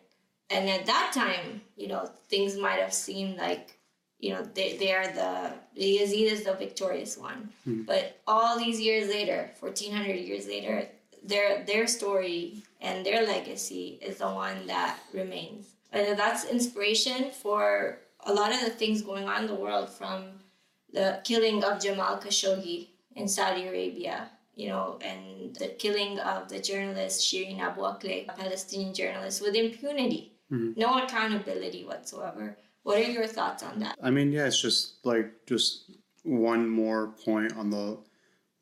And 0.49 0.71
at 0.71 0.87
that 0.87 1.11
time, 1.13 1.63
you 1.77 1.89
know, 1.89 2.09
things 2.29 2.57
might 2.57 2.79
have 2.79 2.95
seemed 2.95 3.37
like, 3.37 3.76
you 4.19 4.33
know, 4.33 4.43
they, 4.43 4.77
they 4.77 4.93
are 4.95 5.07
the, 5.13 5.53
the 5.75 5.99
Yazid 5.99 6.33
is 6.33 6.45
the 6.45 6.55
victorious 6.55 7.19
one. 7.19 7.51
Hmm. 7.65 7.83
But 7.83 8.21
all 8.27 8.59
these 8.59 8.81
years 8.81 9.09
later, 9.09 9.51
1400 9.61 10.13
years 10.15 10.47
later, 10.47 10.89
their, 11.23 11.65
their 11.65 11.87
story 11.87 12.63
and 12.81 13.05
their 13.05 13.27
legacy 13.27 13.99
is 14.01 14.19
the 14.19 14.29
one 14.29 14.67
that 14.67 14.99
remains. 15.13 15.67
And 15.93 16.19
that's 16.19 16.45
inspiration 16.45 17.31
for 17.31 17.99
a 18.25 18.33
lot 18.33 18.53
of 18.53 18.61
the 18.61 18.71
things 18.71 19.03
going 19.03 19.29
on 19.29 19.43
in 19.43 19.47
the 19.47 19.55
world 19.55 19.91
from 19.91 20.25
the 20.93 21.21
killing 21.25 21.63
of 21.63 21.81
Jamal 21.81 22.19
Khashoggi 22.19 22.89
in 23.15 23.29
Saudi 23.29 23.67
Arabia, 23.67 24.31
you 24.55 24.69
know, 24.69 24.99
and 25.03 25.55
the 25.57 25.69
killing 25.69 26.19
of 26.21 26.49
the 26.49 26.59
journalist 26.59 27.21
Shirin 27.23 27.61
Abu 27.61 27.83
Akleh, 27.83 28.29
a 28.29 28.33
Palestinian 28.33 28.95
journalist, 28.95 29.43
with 29.43 29.55
impunity, 29.55 30.33
hmm. 30.49 30.73
no 30.77 31.03
accountability 31.03 31.85
whatsoever. 31.85 32.57
What 32.87 32.99
are 32.99 33.11
your 33.11 33.27
thoughts 33.27 33.65
on 33.65 33.81
that? 33.81 33.97
I 34.01 34.13
mean, 34.13 34.31
yeah, 34.31 34.47
it's 34.47 34.63
just 34.63 35.05
like 35.05 35.45
just 35.45 35.91
one 36.23 36.69
more 36.69 37.09
point 37.25 37.57
on 37.57 37.69
the 37.69 37.99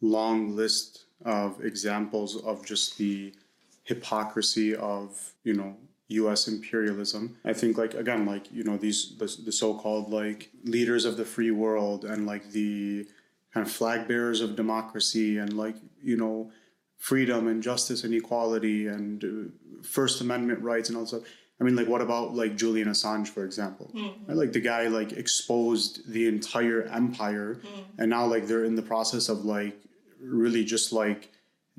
long 0.01 0.57
list 0.57 1.05
of 1.27 1.63
examples 1.63 2.43
of 2.43 2.65
just 2.65 2.97
the 2.97 3.35
hypocrisy 3.83 4.75
of, 4.77 5.35
you 5.43 5.53
know, 5.53 5.77
US 6.09 6.49
imperialism. 6.49 7.37
I 7.45 7.53
think 7.53 7.77
like 7.77 7.93
again 7.93 8.25
like, 8.25 8.51
you 8.51 8.65
know, 8.65 8.79
these 8.79 9.15
the, 9.19 9.27
the 9.45 9.53
so-called 9.53 10.09
like 10.09 10.49
leaders 10.65 11.05
of 11.05 11.19
the 11.19 11.27
free 11.27 11.51
world 11.51 12.07
and 12.07 12.27
like 12.27 12.51
the 12.51 13.07
kind 13.53 13.67
of 13.67 13.71
flag 13.71 14.09
bearers 14.09 14.41
of 14.41 14.57
democracy 14.57 15.37
and 15.37 15.53
like, 15.53 15.77
you 16.03 16.17
know, 16.17 16.51
freedom 16.97 17.47
and 17.47 17.63
justice 17.63 18.05
and 18.05 18.15
equality 18.15 18.87
and 18.87 19.23
uh, 19.23 19.83
first 19.83 20.23
amendment 20.23 20.61
rights 20.63 20.89
and 20.89 20.97
all 20.97 21.05
that 21.05 21.09
stuff. 21.09 21.25
I 21.61 21.65
mean, 21.65 21.77
like, 21.77 21.87
what 21.87 22.01
about 22.01 22.35
like 22.35 22.57
Julian 22.57 22.89
Assange, 22.89 23.29
for 23.29 23.45
example? 23.45 23.91
Mm-hmm. 23.95 24.27
Right, 24.27 24.37
Like 24.37 24.53
the 24.53 24.61
guy 24.61 24.89
like 24.89 25.13
exposed 25.13 26.11
the 26.11 26.27
entire 26.27 26.83
empire, 26.83 27.61
mm-hmm. 27.65 28.01
and 28.01 28.11
now 28.11 28.27
like 28.27 28.47
they're 28.47 28.65
in 28.65 28.75
the 28.75 28.83
process 28.83 29.29
of 29.29 29.45
like 29.45 29.77
really 30.21 30.65
just 30.65 30.93
like 30.93 31.31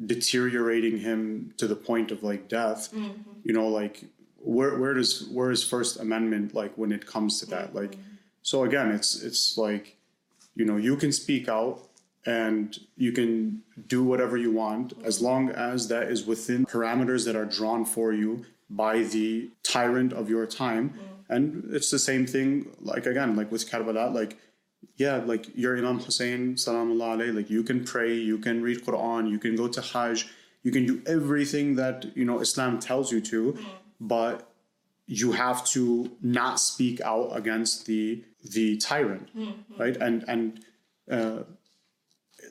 deteriorating 0.06 1.00
him 1.00 1.54
to 1.58 1.68
the 1.68 1.76
point 1.76 2.12
of 2.12 2.24
like 2.24 2.48
death. 2.48 2.92
Mm-hmm. 2.94 3.22
You 3.44 3.54
know, 3.54 3.68
like 3.68 4.06
where 4.38 4.78
where 4.78 4.94
does 4.94 5.28
where 5.28 5.52
is 5.52 5.64
First 5.64 6.00
Amendment 6.00 6.54
like 6.54 6.78
when 6.78 6.92
it 6.92 7.06
comes 7.06 7.40
to 7.42 7.46
that? 7.48 7.76
Like, 7.76 7.98
so 8.44 8.64
again, 8.64 8.92
it's 8.92 9.22
it's 9.22 9.58
like 9.58 9.98
you 10.56 10.64
know 10.64 10.78
you 10.78 10.96
can 10.96 11.12
speak 11.12 11.50
out 11.50 11.82
and 12.26 12.80
you 12.98 13.12
can 13.12 13.62
do 13.88 14.04
whatever 14.04 14.38
you 14.38 14.52
want 14.52 14.94
as 15.04 15.22
long 15.22 15.50
as 15.50 15.90
that 15.90 16.10
is 16.10 16.26
within 16.26 16.66
parameters 16.66 17.26
that 17.26 17.36
are 17.36 17.46
drawn 17.46 17.86
for 17.86 18.14
you 18.14 18.46
by 18.70 19.04
the 19.04 19.50
tyrant 19.64 20.14
of 20.14 20.30
your 20.30 20.46
time. 20.46 20.90
Mm. 20.90 21.00
And 21.28 21.74
it's 21.74 21.92
the 21.92 22.00
same 22.00 22.26
thing 22.28 22.76
like 22.82 23.06
again 23.06 23.36
like 23.36 23.52
with 23.52 23.70
Karbala 23.70 24.14
like 24.14 24.38
yeah 24.98 25.18
like 25.18 25.48
your 25.56 25.76
Imam 25.78 26.00
Hussein 26.00 26.56
salamullah 26.56 27.18
alayhi 27.18 27.36
like 27.36 27.50
you 27.50 27.64
can 27.64 27.84
pray 27.84 28.14
you 28.14 28.38
can 28.38 28.62
read 28.62 28.86
Quran 28.86 29.30
you 29.30 29.40
can 29.40 29.56
go 29.56 29.68
to 29.68 29.82
Hajj 29.82 30.28
you 30.62 30.72
can 30.72 30.86
do 30.86 31.02
everything 31.08 31.76
that 31.76 32.06
you 32.16 32.26
know 32.26 32.40
Islam 32.42 32.80
tells 32.80 33.12
you 33.12 33.22
to 33.22 33.54
mm. 33.54 33.66
but 34.00 34.52
you 35.08 35.32
have 35.34 35.66
to 35.66 36.12
not 36.22 36.60
speak 36.60 37.02
out 37.02 37.36
against 37.36 37.86
the 37.86 38.24
the 38.44 38.78
tyrant 38.78 39.36
mm-hmm. 39.36 39.82
right? 39.82 39.98
And 39.98 40.24
and 40.28 40.60
uh, 41.10 41.44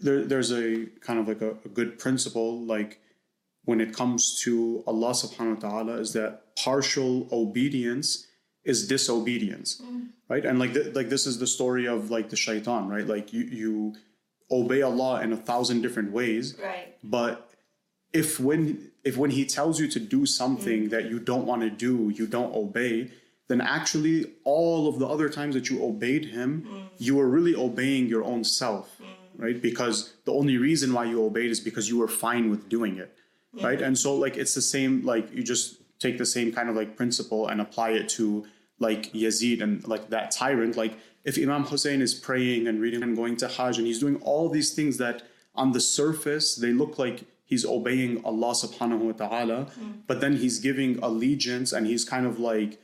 there, 0.03 0.25
there's 0.25 0.53
a 0.53 0.87
kind 1.01 1.19
of 1.19 1.29
like 1.29 1.41
a, 1.41 1.51
a 1.65 1.69
good 1.69 1.99
principle 1.99 2.61
like 2.61 3.01
when 3.65 3.81
it 3.81 3.95
comes 3.95 4.41
to 4.45 4.83
Allah 4.87 5.11
subhanahu 5.11 5.63
wa 5.63 5.69
ta'ala 5.69 5.93
is 5.99 6.13
that 6.13 6.55
partial 6.57 7.29
obedience 7.33 8.27
is 8.65 8.87
disobedience 8.89 9.81
mm. 9.83 10.09
right? 10.29 10.45
And 10.45 10.59
like 10.59 10.75
th- 10.75 10.95
like 10.95 11.09
this 11.09 11.27
is 11.27 11.39
the 11.39 11.47
story 11.47 11.87
of 11.87 12.11
like 12.11 12.31
the 12.31 12.37
shaitan 12.37 12.89
right? 12.89 13.07
Like 13.07 13.33
you 13.33 13.43
you 13.43 13.95
obey 14.51 14.83
Allah 14.83 15.23
in 15.23 15.33
a 15.33 15.37
thousand 15.37 15.83
different 15.83 16.13
ways 16.13 16.57
Right. 16.63 16.97
but 17.03 17.51
if 18.13 18.39
when 18.39 18.91
if 19.03 19.17
when 19.17 19.31
he 19.31 19.45
tells 19.45 19.81
you 19.81 19.89
to 19.89 20.01
do 20.01 20.27
something 20.27 20.85
mm. 20.85 20.91
that 20.91 21.07
you 21.11 21.19
don't 21.19 21.47
want 21.47 21.63
to 21.63 21.71
do 21.71 22.13
you 22.15 22.27
don't 22.27 22.55
obey 22.55 23.11
then 23.49 23.61
actually 23.61 24.33
all 24.45 24.89
of 24.89 24.99
the 24.99 25.07
other 25.07 25.29
times 25.29 25.55
that 25.55 25.69
you 25.69 25.85
obeyed 25.85 26.27
him 26.27 26.67
mm. 26.67 26.89
you 26.99 27.17
were 27.17 27.29
really 27.29 27.55
obeying 27.55 28.07
your 28.07 28.25
own 28.25 28.45
self 28.45 29.01
right? 29.37 29.61
Because 29.61 30.15
the 30.25 30.33
only 30.33 30.57
reason 30.57 30.93
why 30.93 31.05
you 31.05 31.25
obeyed 31.25 31.51
is 31.51 31.61
because 31.61 31.89
you 31.89 31.99
were 31.99 32.09
fine 32.09 32.51
with 32.51 32.69
doing 32.69 32.97
it 32.99 33.17
right 33.63 33.81
and 33.81 33.97
so 33.99 34.15
like 34.15 34.37
it's 34.37 34.55
the 34.55 34.63
same 34.63 35.05
like 35.05 35.33
you 35.33 35.43
just 35.43 35.77
take 36.01 36.19
the 36.19 36.27
same 36.27 36.53
kind 36.53 36.69
of 36.69 36.77
like 36.77 36.97
principle 36.97 37.49
and 37.49 37.61
apply 37.61 37.91
it 37.91 38.09
to 38.09 38.45
like 38.79 39.13
Yazid 39.13 39.63
and 39.63 39.87
like 39.87 40.11
that 40.11 40.31
tyrant 40.31 40.77
like 40.77 40.99
if 41.25 41.39
Imam 41.39 41.65
Hussein 41.65 42.03
is 42.03 42.15
praying 42.15 42.67
and 42.67 42.81
reading 42.81 43.03
and 43.03 43.17
going 43.17 43.37
to 43.37 43.49
Hajj 43.49 43.79
and 43.79 43.87
he's 43.87 44.01
doing 44.01 44.17
all 44.17 44.49
these 44.49 44.75
things 44.75 44.99
that 44.99 45.23
on 45.55 45.73
the 45.73 45.81
surface 45.81 46.57
they 46.57 46.73
look 46.73 46.99
like 46.99 47.25
he's 47.45 47.65
obeying 47.65 48.25
Allah 48.25 48.53
subhanahu 48.53 48.99
wa 48.99 49.13
ta'ala 49.13 49.67
mm. 49.67 49.99
but 50.07 50.21
then 50.21 50.37
he's 50.37 50.59
giving 50.59 50.99
allegiance 51.03 51.73
and 51.73 51.87
he's 51.87 52.05
kind 52.05 52.27
of 52.27 52.41
like 52.41 52.81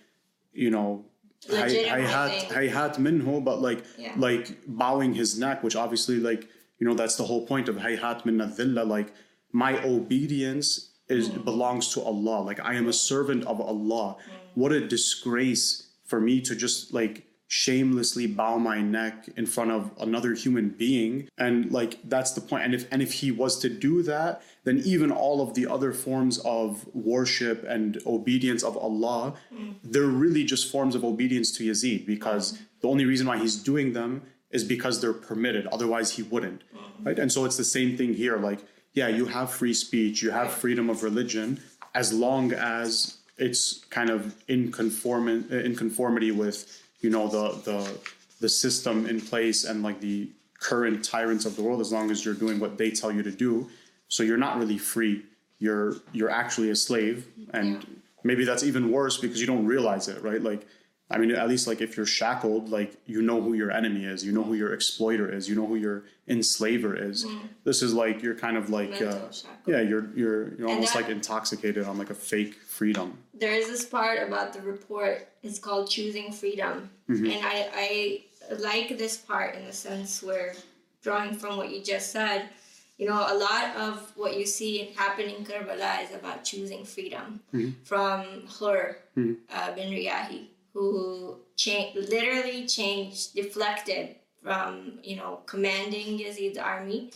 you 0.52 0.70
know 0.70 1.04
hayhat 1.48 1.88
Legitimizing. 1.88 2.48
hayhat 2.48 2.94
minhu 2.98 3.44
but 3.44 3.60
like 3.60 3.84
Yeah. 3.98 4.12
like 4.16 4.56
bowing 4.66 5.14
his 5.14 5.38
neck 5.38 5.62
which 5.62 5.74
obviously 5.74 6.18
like 6.20 6.48
you 6.78 6.86
know 6.86 6.94
that's 6.94 7.16
the 7.16 7.24
whole 7.24 7.46
point 7.46 7.68
of 7.68 7.76
hayhat 7.76 8.24
min 8.24 8.38
dhilla 8.38 8.86
like 8.86 9.12
my 9.52 9.82
obedience 9.84 10.90
is 11.08 11.28
mm. 11.28 11.44
belongs 11.44 11.92
to 11.94 12.02
Allah. 12.02 12.42
Like 12.42 12.60
I 12.60 12.74
am 12.74 12.88
a 12.88 12.92
servant 12.92 13.44
of 13.44 13.60
Allah. 13.60 14.16
Mm. 14.16 14.32
What 14.54 14.72
a 14.72 14.86
disgrace 14.86 15.88
for 16.04 16.20
me 16.20 16.40
to 16.42 16.56
just 16.56 16.92
like 16.92 17.26
shamelessly 17.52 18.28
bow 18.28 18.58
my 18.58 18.80
neck 18.80 19.28
in 19.36 19.44
front 19.44 19.72
of 19.72 19.90
another 19.98 20.34
human 20.34 20.68
being. 20.68 21.28
And 21.36 21.72
like 21.72 21.98
that's 22.04 22.32
the 22.32 22.40
point. 22.40 22.64
And 22.64 22.74
if 22.74 22.86
and 22.92 23.02
if 23.02 23.14
he 23.14 23.32
was 23.32 23.58
to 23.60 23.68
do 23.68 24.02
that 24.04 24.42
then 24.64 24.82
even 24.84 25.10
all 25.10 25.40
of 25.40 25.54
the 25.54 25.66
other 25.66 25.92
forms 25.92 26.38
of 26.38 26.86
worship 26.94 27.64
and 27.66 27.98
obedience 28.06 28.62
of 28.62 28.76
Allah 28.76 29.34
mm. 29.52 29.74
they're 29.82 30.04
really 30.04 30.44
just 30.44 30.70
forms 30.70 30.94
of 30.94 31.04
obedience 31.04 31.50
to 31.52 31.64
Yazid 31.68 32.06
because 32.06 32.58
the 32.80 32.88
only 32.88 33.04
reason 33.04 33.26
why 33.26 33.38
he's 33.38 33.56
doing 33.56 33.94
them 33.94 34.22
is 34.50 34.64
because 34.64 35.00
they're 35.00 35.12
permitted. 35.12 35.66
Otherwise 35.68 36.12
he 36.12 36.22
wouldn't. 36.22 36.62
Right? 37.02 37.18
And 37.18 37.32
so 37.32 37.44
it's 37.44 37.56
the 37.56 37.64
same 37.64 37.96
thing 37.96 38.14
here. 38.14 38.36
Like 38.36 38.60
yeah 38.94 39.08
you 39.08 39.26
have 39.26 39.50
free 39.50 39.74
speech 39.74 40.22
you 40.22 40.30
have 40.30 40.50
freedom 40.52 40.90
of 40.90 41.02
religion 41.02 41.60
as 41.94 42.12
long 42.12 42.52
as 42.52 43.18
it's 43.38 43.84
kind 43.90 44.10
of 44.10 44.34
in 44.48 44.70
conform 44.70 45.28
in 45.28 45.74
conformity 45.74 46.30
with 46.30 46.82
you 47.00 47.10
know 47.10 47.26
the 47.28 47.60
the 47.70 47.98
the 48.40 48.48
system 48.48 49.06
in 49.06 49.20
place 49.20 49.64
and 49.64 49.82
like 49.82 50.00
the 50.00 50.28
current 50.58 51.04
tyrants 51.04 51.44
of 51.44 51.56
the 51.56 51.62
world 51.62 51.80
as 51.80 51.92
long 51.92 52.10
as 52.10 52.24
you're 52.24 52.34
doing 52.34 52.58
what 52.58 52.76
they 52.78 52.90
tell 52.90 53.12
you 53.12 53.22
to 53.22 53.30
do. 53.30 53.68
So 54.08 54.22
you're 54.22 54.38
not 54.38 54.58
really 54.58 54.78
free. 54.78 55.22
You're 55.58 55.96
you're 56.12 56.30
actually 56.30 56.70
a 56.70 56.76
slave. 56.76 57.26
And 57.52 58.00
maybe 58.24 58.44
that's 58.44 58.62
even 58.62 58.90
worse 58.90 59.18
because 59.18 59.40
you 59.40 59.46
don't 59.46 59.66
realize 59.66 60.08
it 60.08 60.22
right? 60.22 60.42
Like 60.42 60.66
i 61.10 61.18
mean 61.18 61.30
at 61.32 61.48
least 61.48 61.66
like 61.66 61.80
if 61.80 61.96
you're 61.96 62.06
shackled 62.06 62.68
like 62.68 62.92
you 63.06 63.20
know 63.22 63.40
who 63.40 63.52
your 63.54 63.70
enemy 63.70 64.04
is 64.04 64.24
you 64.24 64.32
know 64.32 64.42
who 64.44 64.54
your 64.54 64.72
exploiter 64.72 65.26
is 65.36 65.48
you 65.48 65.54
know 65.54 65.66
who 65.66 65.76
your 65.76 66.04
enslaver 66.28 66.94
is. 66.94 67.26
This 67.64 67.82
is 67.82 67.92
like 67.92 68.22
you're 68.22 68.36
kind 68.36 68.56
of 68.56 68.70
like 68.70 69.02
uh, 69.02 69.18
yeah 69.66 69.80
you're 69.80 70.06
you're 70.14 70.54
you're 70.56 70.68
almost 70.68 70.92
that- 70.94 71.02
like 71.02 71.10
intoxicated 71.10 71.84
on 71.86 71.98
like 71.98 72.10
a 72.10 72.14
fake 72.14 72.54
freedom. 72.78 73.18
There 73.34 73.52
is 73.60 73.66
this 73.66 73.84
part 73.84 74.18
about 74.28 74.52
the 74.52 74.60
report 74.60 75.26
it's 75.42 75.58
called 75.58 75.90
choosing 75.90 76.30
freedom. 76.32 76.90
And 77.08 77.40
I, 77.54 77.56
I 77.74 77.90
like 78.70 78.96
this 78.96 79.16
part 79.16 79.56
in 79.56 79.64
the 79.64 79.72
sense 79.72 80.22
where 80.22 80.54
drawing 81.02 81.34
from 81.34 81.56
what 81.56 81.70
you 81.72 81.82
just 81.82 82.12
said 82.12 82.40
you 82.98 83.06
know 83.08 83.20
a 83.34 83.36
lot 83.48 83.74
of 83.76 84.12
what 84.14 84.36
you 84.38 84.44
see 84.46 84.92
happening 84.96 85.34
in 85.36 85.44
Karbala 85.44 86.04
is 86.04 86.14
about 86.14 86.44
choosing 86.44 86.84
freedom 86.84 87.40
from 87.82 88.46
Hur 88.58 88.98
uh, 89.56 89.72
bin 89.74 89.88
Riyahi 89.90 90.40
who 90.72 91.36
cha- 91.56 91.92
literally 91.94 92.66
changed 92.66 93.34
deflected 93.34 94.16
from 94.42 94.98
you 95.02 95.16
know 95.16 95.40
commanding 95.46 96.18
Yazid's 96.18 96.58
army 96.58 97.10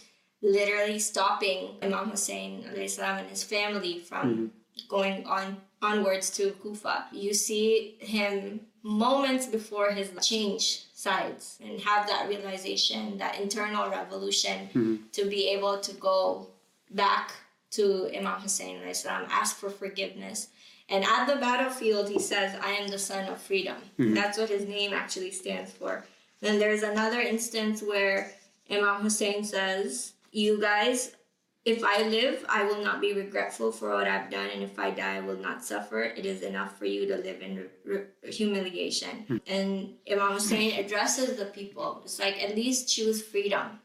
literally 0.44 0.98
stopping 0.98 1.70
Imam 1.82 2.10
Hussein 2.10 2.64
salam, 2.86 3.18
and 3.18 3.28
his 3.28 3.42
family 3.42 3.98
from 3.98 4.30
mm-hmm. 4.30 4.46
going 4.88 5.26
on 5.26 5.56
onwards 5.80 6.30
to 6.36 6.52
Kufa. 6.62 7.06
You 7.12 7.32
see 7.34 7.96
him 7.98 8.60
moments 8.82 9.46
before 9.46 9.90
his 9.90 10.10
change 10.22 10.84
sides 10.94 11.58
and 11.64 11.80
have 11.80 12.06
that 12.06 12.28
realization, 12.28 13.16
that 13.18 13.40
internal 13.40 13.90
revolution 13.90 14.68
mm-hmm. 14.68 14.96
to 15.12 15.24
be 15.24 15.48
able 15.48 15.80
to 15.80 15.92
go 15.94 16.48
back 16.90 17.32
to 17.72 18.10
Imam 18.14 18.40
Hussein 18.40 18.78
salam, 18.94 19.26
ask 19.30 19.56
for 19.56 19.70
forgiveness. 19.70 20.48
And 20.88 21.05
at 21.05 21.27
the 21.27 21.37
battlefield, 21.37 22.09
he 22.11 22.18
says, 22.18 22.57
I 22.62 22.73
am 22.73 22.88
the 22.88 22.99
son 22.99 23.29
of 23.29 23.40
freedom. 23.40 23.77
Hmm. 23.97 24.14
That's 24.14 24.37
what 24.37 24.51
his 24.51 24.66
name 24.68 24.92
actually 24.92 25.31
stands 25.31 25.73
for. 25.73 26.05
Then 26.40 26.59
there's 26.59 26.83
another 26.83 27.20
instance 27.20 27.83
where 27.83 28.31
Imam 28.70 29.01
Hussein 29.01 29.44
says, 29.44 30.12
You 30.31 30.61
guys, 30.61 31.16
if 31.64 31.83
I 31.83 32.03
live, 32.03 32.44
I 32.49 32.64
will 32.64 32.83
not 32.83 33.01
be 33.01 33.14
regretful 33.14 33.73
for 33.73 33.90
what 33.94 34.07
I've 34.07 34.31
done, 34.31 34.51
and 34.53 34.62
if 34.62 34.79
I 34.79 34.90
die, 34.90 35.16
I 35.16 35.20
will 35.20 35.38
not 35.38 35.64
suffer. 35.64 36.03
It 36.03 36.27
is 36.27 36.42
enough 36.42 36.79
for 36.79 36.85
you 36.85 37.07
to 37.07 37.16
live 37.16 37.40
in 37.40 37.66
re- 37.87 38.05
humiliation. 38.31 39.25
Hmm. 39.27 39.37
And 39.47 39.94
Imam 40.11 40.33
Hussein 40.33 40.79
addresses 40.79 41.38
the 41.38 41.47
people. 41.47 42.03
It's 42.05 42.18
like, 42.18 42.42
at 42.42 42.55
least 42.55 42.94
choose 42.94 43.23
freedom. 43.23 43.81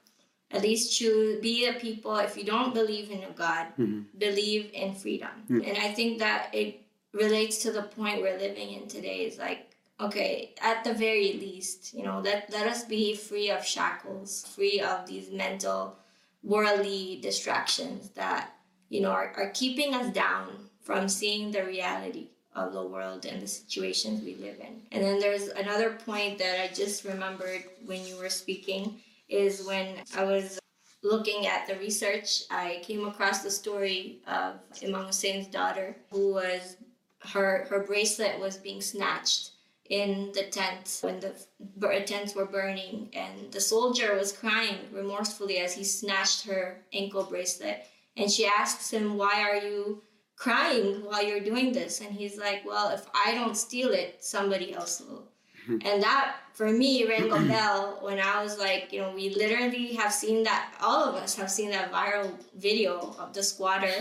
At 0.52 0.64
least 0.64 0.98
choose, 0.98 1.40
be 1.40 1.68
a 1.68 1.74
people. 1.74 2.18
If 2.18 2.36
you 2.36 2.44
don't 2.44 2.74
believe 2.74 3.12
in 3.12 3.24
a 3.24 3.32
God, 3.32 3.68
hmm. 3.78 4.02
believe 4.18 4.72
in 4.74 4.96
freedom. 4.96 5.30
And 5.48 5.78
I 5.78 5.94
think 5.94 6.20
that 6.20 6.50
it 6.54 6.82
relates 7.13 7.60
to 7.60 7.72
the 7.72 7.84
point 7.84 8.22
we're 8.22 8.38
living 8.38 8.72
in 8.72 8.88
today. 8.88 9.26
Is 9.26 9.38
like, 9.38 9.72
okay, 10.00 10.54
at 10.62 10.84
the 10.84 10.93
very 10.93 11.34
least, 11.34 11.93
you 11.93 12.04
know, 12.04 12.19
let, 12.19 12.52
let 12.52 12.67
us 12.67 12.84
be 12.84 13.15
free 13.15 13.50
of 13.50 13.65
shackles, 13.65 14.45
free 14.56 14.80
of 14.80 15.06
these 15.08 15.32
mental, 15.32 15.98
worldly 16.43 17.19
distractions 17.22 18.10
that, 18.12 18.54
you 18.89 19.02
know, 19.02 19.12
are, 19.12 19.34
are 19.38 19.52
keeping 19.54 19.93
us 19.93 20.12
down 20.13 20.48
from 20.82 21.10
seeing 21.10 21.52
the 21.52 21.63
reality 21.65 22.30
of 22.56 22.74
the 22.74 22.86
world 22.86 23.26
and 23.26 23.41
the 23.41 23.48
situations 23.48 24.24
we 24.24 24.36
live 24.36 24.60
in. 24.60 24.82
And 24.91 25.04
then 25.04 25.19
there's 25.19 25.50
another 25.50 25.91
point 26.06 26.39
that 26.39 26.60
I 26.62 26.74
just 26.74 27.04
remembered 27.04 27.63
when 27.86 28.06
you 28.06 28.17
were 28.17 28.30
speaking 28.30 29.00
is 29.28 29.65
when 29.65 29.95
I 30.17 30.24
was 30.24 30.60
looking 31.04 31.45
at 31.45 31.67
the 31.67 31.76
research, 31.76 32.43
I 32.50 32.82
came 32.84 33.06
across 33.06 33.43
the 33.43 33.52
story 33.52 34.22
of 34.28 34.56
Imam 34.84 35.06
Hussein's 35.06 35.48
daughter 35.48 35.95
who 36.10 36.34
was 36.34 36.78
her 37.19 37.65
her 37.69 37.84
bracelet 37.84 38.39
was 38.39 38.58
being 38.58 38.82
snatched 38.82 39.51
in 39.89 40.32
the 40.34 40.43
tent 40.43 40.99
when 41.01 41.19
the 41.19 41.34
bur- 41.77 41.99
tents 42.01 42.36
were 42.36 42.45
burning 42.45 43.10
and 43.13 43.51
the 43.51 43.60
soldier 43.60 44.15
was 44.15 44.32
crying 44.32 44.77
remorsefully 44.91 45.58
as 45.58 45.73
he 45.73 45.84
snatched 45.84 46.45
her 46.45 46.79
ankle 46.93 47.23
bracelet. 47.23 47.86
And 48.15 48.32
she 48.32 48.45
asks 48.45 48.91
him 48.91 49.17
why 49.17 49.41
are 49.41 49.58
you 49.58 50.03
crying 50.36 51.03
while 51.03 51.25
you're 51.25 51.39
doing 51.39 51.73
this? 51.73 52.01
And 52.01 52.12
he's 52.12 52.38
like 52.38 52.63
well 52.65 52.89
if 52.89 53.05
i 53.13 53.34
don't 53.34 53.58
steal 53.58 53.89
it 53.89 54.23
somebody 54.23 54.73
else 54.73 55.01
will. 55.01 55.27
And 55.86 56.01
that 56.01 56.36
for 56.53 56.71
me 56.71 57.05
rang 57.08 57.32
a 57.32 57.39
bell 57.47 57.99
when 58.01 58.19
i 58.19 58.41
was 58.43 58.58
like 58.58 58.91
you 58.91 59.01
know 59.01 59.12
we 59.13 59.29
literally 59.36 59.93
have 59.93 60.13
seen 60.13 60.43
that 60.43 60.73
all 60.82 61.03
of 61.03 61.15
us 61.15 61.36
have 61.36 61.51
seen 61.51 61.69
that 61.71 61.91
viral 61.91 62.32
video 62.55 63.15
of 63.19 63.34
the 63.34 63.43
squatter 63.43 63.93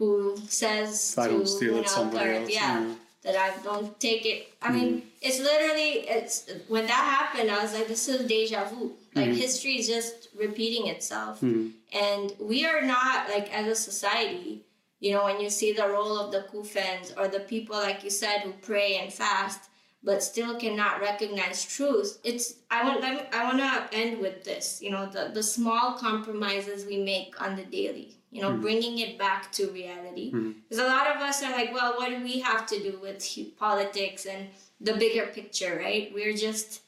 who 0.00 0.34
says 0.48 1.14
i 1.18 1.28
don't 1.28 1.40
to 1.40 1.46
steal 1.46 1.76
it 1.76 1.88
somebody 1.88 2.30
else 2.36 2.50
yeah, 2.50 2.80
yeah. 2.80 2.94
that 3.22 3.36
I 3.36 3.48
don't 3.62 4.00
take 4.00 4.24
it. 4.24 4.54
I 4.62 4.72
mean, 4.72 4.88
mm-hmm. 4.88 5.08
it's 5.20 5.38
literally 5.38 5.90
it's 6.16 6.50
when 6.68 6.86
that 6.86 7.04
happened. 7.18 7.50
I 7.50 7.62
was 7.62 7.74
like, 7.74 7.86
this 7.86 8.08
is 8.08 8.26
deja 8.26 8.64
vu. 8.64 8.92
Like 9.14 9.26
mm-hmm. 9.26 9.34
history 9.34 9.74
is 9.78 9.86
just 9.86 10.28
repeating 10.34 10.86
itself, 10.86 11.42
mm-hmm. 11.42 11.68
and 11.92 12.32
we 12.40 12.64
are 12.64 12.80
not 12.80 13.28
like 13.28 13.52
as 13.52 13.66
a 13.66 13.74
society. 13.74 14.64
You 15.00 15.12
know, 15.12 15.24
when 15.24 15.38
you 15.38 15.50
see 15.50 15.72
the 15.72 15.86
role 15.86 16.16
of 16.18 16.32
the 16.32 16.46
Kufans 16.50 17.16
or 17.18 17.28
the 17.28 17.40
people, 17.40 17.76
like 17.76 18.02
you 18.02 18.10
said, 18.10 18.38
who 18.40 18.52
pray 18.52 18.96
and 18.96 19.12
fast, 19.12 19.68
but 20.02 20.22
still 20.22 20.58
cannot 20.58 21.00
recognize 21.00 21.64
truth. 21.64 22.18
It's 22.24 22.54
I 22.70 22.84
want 22.84 23.04
I 23.04 23.44
want 23.44 23.58
to 23.58 23.98
end 23.98 24.18
with 24.18 24.44
this. 24.44 24.80
You 24.80 24.92
know, 24.92 25.04
the 25.06 25.30
the 25.34 25.42
small 25.42 25.98
compromises 25.98 26.86
we 26.86 27.02
make 27.12 27.40
on 27.44 27.56
the 27.56 27.64
daily. 27.64 28.19
You 28.30 28.42
know, 28.42 28.52
bringing 28.56 28.98
it 28.98 29.18
back 29.18 29.50
to 29.52 29.66
reality. 29.72 30.30
Because 30.30 30.78
a 30.78 30.86
lot 30.86 31.06
of 31.08 31.16
us 31.20 31.42
are 31.42 31.50
like, 31.50 31.72
well, 31.74 31.94
what 31.98 32.10
do 32.10 32.22
we 32.22 32.38
have 32.40 32.64
to 32.66 32.78
do 32.80 32.98
with 33.02 33.26
politics 33.58 34.24
and 34.24 34.48
the 34.80 34.94
bigger 34.94 35.26
picture, 35.26 35.76
right? 35.84 36.12
We're 36.14 36.34
just 36.36 36.82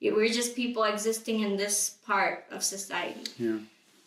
we're 0.00 0.28
just 0.28 0.54
people 0.56 0.82
existing 0.84 1.40
in 1.40 1.56
this 1.56 1.96
part 2.06 2.44
of 2.50 2.62
society. 2.64 3.24
yeah. 3.38 3.58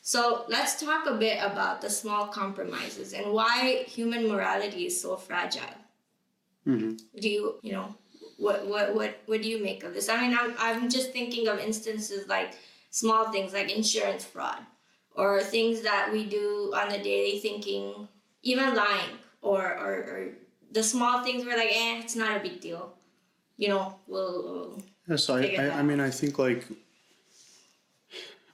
So 0.04 0.46
let's 0.50 0.82
talk 0.82 1.06
a 1.06 1.14
bit 1.14 1.38
about 1.42 1.82
the 1.82 1.90
small 1.90 2.28
compromises 2.28 3.14
and 3.14 3.32
why 3.32 3.84
human 3.88 4.28
morality 4.28 4.88
is 4.88 5.00
so 5.00 5.16
fragile. 5.16 5.76
Mhm. 6.68 7.00
Do 7.20 7.30
you, 7.30 7.56
you 7.62 7.72
know, 7.74 7.96
what 8.38 8.66
what 8.68 8.96
what 8.96 9.12
what 9.28 9.42
do 9.42 9.50
you 9.50 9.62
make 9.64 9.84
of 9.84 9.94
this? 9.94 10.10
I 10.10 10.20
mean, 10.22 10.36
I'm 10.38 10.54
I'm 10.58 10.90
just 10.90 11.12
thinking 11.12 11.48
of 11.48 11.60
instances 11.60 12.28
like 12.28 12.52
small 12.90 13.32
things 13.32 13.54
like 13.54 13.70
insurance 13.70 14.26
fraud, 14.26 14.60
or 15.22 15.40
things 15.40 15.82
that 15.82 16.10
we 16.12 16.26
do 16.26 16.74
on 16.76 16.90
the 16.90 16.98
daily, 16.98 17.38
thinking 17.38 18.08
even 18.42 18.74
lying, 18.74 19.14
or 19.44 19.62
or, 19.62 19.94
or 19.94 20.30
the 20.72 20.82
small 20.82 21.24
things 21.24 21.46
we're 21.46 21.58
like, 21.58 21.70
eh, 21.70 22.00
it's 22.00 22.16
not 22.16 22.38
a 22.38 22.40
big 22.40 22.60
deal. 22.60 22.94
You 23.58 23.68
know, 23.68 23.96
we'll, 24.08 24.44
we'll 24.44 24.84
Yeah, 25.08 25.18
so 25.18 25.36
I, 25.36 25.44
I, 25.60 25.80
I 25.80 25.82
mean, 25.84 26.00
I 26.00 26.10
think 26.10 26.40
like 26.40 26.66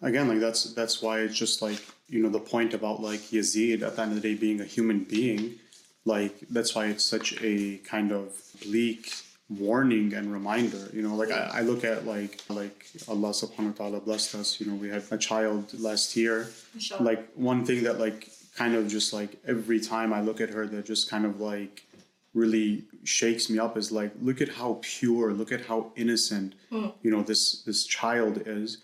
again, 0.02 0.28
like 0.28 0.42
that's 0.42 0.74
that's 0.74 1.02
why 1.02 1.20
it's 1.20 1.38
just 1.38 1.62
like 1.62 1.82
you 2.10 2.22
know 2.22 2.30
the 2.30 2.46
point 2.54 2.74
about 2.74 3.02
like 3.02 3.22
Yazid 3.32 3.82
at 3.82 3.96
the 3.96 4.02
end 4.02 4.12
of 4.12 4.22
the 4.22 4.26
day 4.30 4.36
being 4.36 4.60
a 4.60 4.66
human 4.66 5.06
being, 5.06 5.56
like 6.04 6.36
that's 6.50 6.76
why 6.76 6.88
it's 6.88 7.06
such 7.06 7.42
a 7.42 7.78
kind 7.94 8.12
of 8.12 8.34
bleak 8.62 9.14
warning 9.50 10.14
and 10.14 10.32
reminder. 10.32 10.90
You 10.94 11.02
know, 11.02 11.16
like 11.16 11.32
I, 11.32 11.60
I 11.60 11.62
look 11.62 11.84
at 11.84 12.06
like 12.06 12.42
like 12.50 12.88
Allah 13.08 13.30
Subhanahu 13.30 13.78
wa 13.80 13.86
Taala 13.86 14.06
blessed 14.06 14.36
us. 14.36 14.60
You 14.60 14.68
know, 14.68 14.76
we 14.76 14.90
had 14.90 15.04
a 15.12 15.18
child 15.18 15.80
last 15.80 16.16
year. 16.16 16.48
Inshallah. 16.74 17.04
Like 17.04 17.32
one 17.36 17.66
thing 17.66 17.84
that 17.84 18.00
like 18.00 18.30
kind 18.56 18.76
of 18.76 18.88
just 18.88 19.14
like 19.14 19.38
every 19.46 19.80
time 19.80 20.14
I 20.14 20.22
look 20.22 20.42
at 20.42 20.50
her, 20.50 20.66
that 20.68 20.86
just 20.86 21.10
kind 21.10 21.26
of 21.26 21.40
like 21.40 21.88
really 22.34 22.84
shakes 23.04 23.50
me 23.50 23.58
up 23.58 23.78
is 23.78 23.92
like 23.92 24.12
look 24.22 24.42
at 24.42 24.50
how 24.50 24.78
pure 24.82 25.34
look 25.34 25.52
at 25.52 25.66
how 25.66 25.92
innocent 25.96 26.54
hmm. 26.70 26.88
you 27.02 27.10
know 27.10 27.24
this 27.24 27.64
this 27.64 27.86
child 27.86 28.44
is 28.46 28.78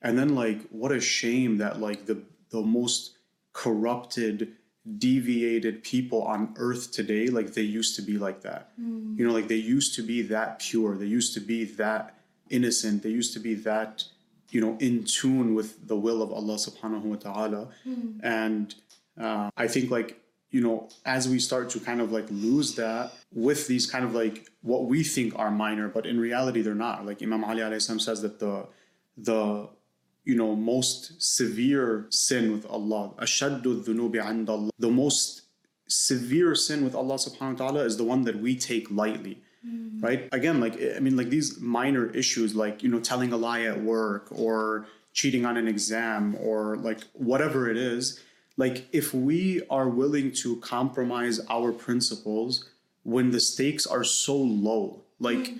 and 0.00 0.18
then 0.18 0.34
like 0.34 0.60
what 0.70 0.90
a 0.90 1.00
shame 1.00 1.58
that 1.58 1.80
like 1.80 2.06
the 2.06 2.22
the 2.50 2.62
most 2.62 3.16
corrupted 3.52 4.52
deviated 4.98 5.82
people 5.82 6.22
on 6.22 6.54
earth 6.58 6.92
today 6.92 7.28
like 7.28 7.54
they 7.54 7.62
used 7.62 7.96
to 7.96 8.02
be 8.02 8.18
like 8.18 8.42
that 8.42 8.70
you 9.16 9.26
know 9.26 9.32
like 9.32 9.48
they 9.48 9.54
used 9.54 9.94
to 9.94 10.02
be 10.02 10.20
that 10.20 10.58
pure 10.58 10.96
they 10.96 11.06
used 11.06 11.32
to 11.32 11.40
be 11.40 11.64
that 11.64 12.14
innocent. 12.50 13.02
They 13.02 13.10
used 13.10 13.32
to 13.34 13.40
be 13.40 13.54
that, 13.54 14.04
you 14.50 14.60
know, 14.60 14.76
in 14.80 15.04
tune 15.04 15.54
with 15.54 15.88
the 15.88 15.96
will 15.96 16.22
of 16.22 16.32
Allah 16.32 16.54
subhanahu 16.54 17.02
wa 17.02 17.16
ta'ala. 17.16 17.68
And 18.22 18.74
uh, 19.20 19.50
I 19.56 19.66
think 19.68 19.90
like, 19.90 20.20
you 20.50 20.60
know, 20.60 20.88
as 21.04 21.28
we 21.28 21.38
start 21.38 21.70
to 21.70 21.80
kind 21.80 22.00
of 22.00 22.12
like 22.12 22.26
lose 22.30 22.74
that 22.76 23.12
with 23.32 23.66
these 23.66 23.90
kind 23.90 24.04
of 24.04 24.14
like 24.14 24.48
what 24.62 24.84
we 24.86 25.02
think 25.02 25.36
are 25.36 25.50
minor, 25.50 25.88
but 25.88 26.06
in 26.06 26.18
reality 26.18 26.62
they're 26.62 26.74
not. 26.74 27.04
Like 27.04 27.22
Imam 27.22 27.44
Ali 27.44 27.60
alayhi 27.60 27.82
salam 27.82 27.98
says 27.98 28.22
that 28.22 28.38
the 28.38 28.66
the 29.16 29.68
you 30.24 30.34
know, 30.34 30.56
most 30.56 31.22
severe 31.22 32.06
sin 32.10 32.52
with 32.52 32.66
Allah, 32.66 33.12
ashaddu 33.18 33.84
dhunubi 33.84 34.20
Allah, 34.48 34.70
the 34.78 34.90
most 34.90 35.42
severe 35.86 36.54
sin 36.54 36.82
with 36.84 36.94
Allah 36.94 37.16
subhanahu 37.16 37.58
wa 37.58 37.66
ta'ala 37.66 37.80
is 37.84 37.96
the 37.96 38.04
one 38.04 38.22
that 38.22 38.38
we 38.38 38.56
take 38.56 38.90
lightly. 38.90 39.42
Mm. 39.66 40.02
Right? 40.02 40.28
Again, 40.32 40.60
like 40.60 40.80
I 40.96 41.00
mean, 41.00 41.16
like 41.16 41.30
these 41.30 41.60
minor 41.60 42.06
issues 42.10 42.54
like, 42.54 42.82
you 42.82 42.88
know, 42.88 43.00
telling 43.00 43.32
a 43.32 43.36
lie 43.36 43.62
at 43.62 43.80
work 43.80 44.28
or 44.30 44.86
cheating 45.12 45.44
on 45.44 45.56
an 45.56 45.68
exam 45.68 46.36
or 46.40 46.76
like 46.76 47.00
whatever 47.12 47.70
it 47.70 47.76
is, 47.76 48.20
like 48.56 48.88
if 48.92 49.14
we 49.14 49.62
are 49.68 49.88
willing 49.88 50.32
to 50.32 50.56
compromise 50.60 51.40
our 51.48 51.72
principles 51.72 52.68
when 53.02 53.30
the 53.30 53.40
stakes 53.40 53.86
are 53.86 54.04
so 54.04 54.36
low, 54.36 55.02
like 55.18 55.38
mm 55.38 55.58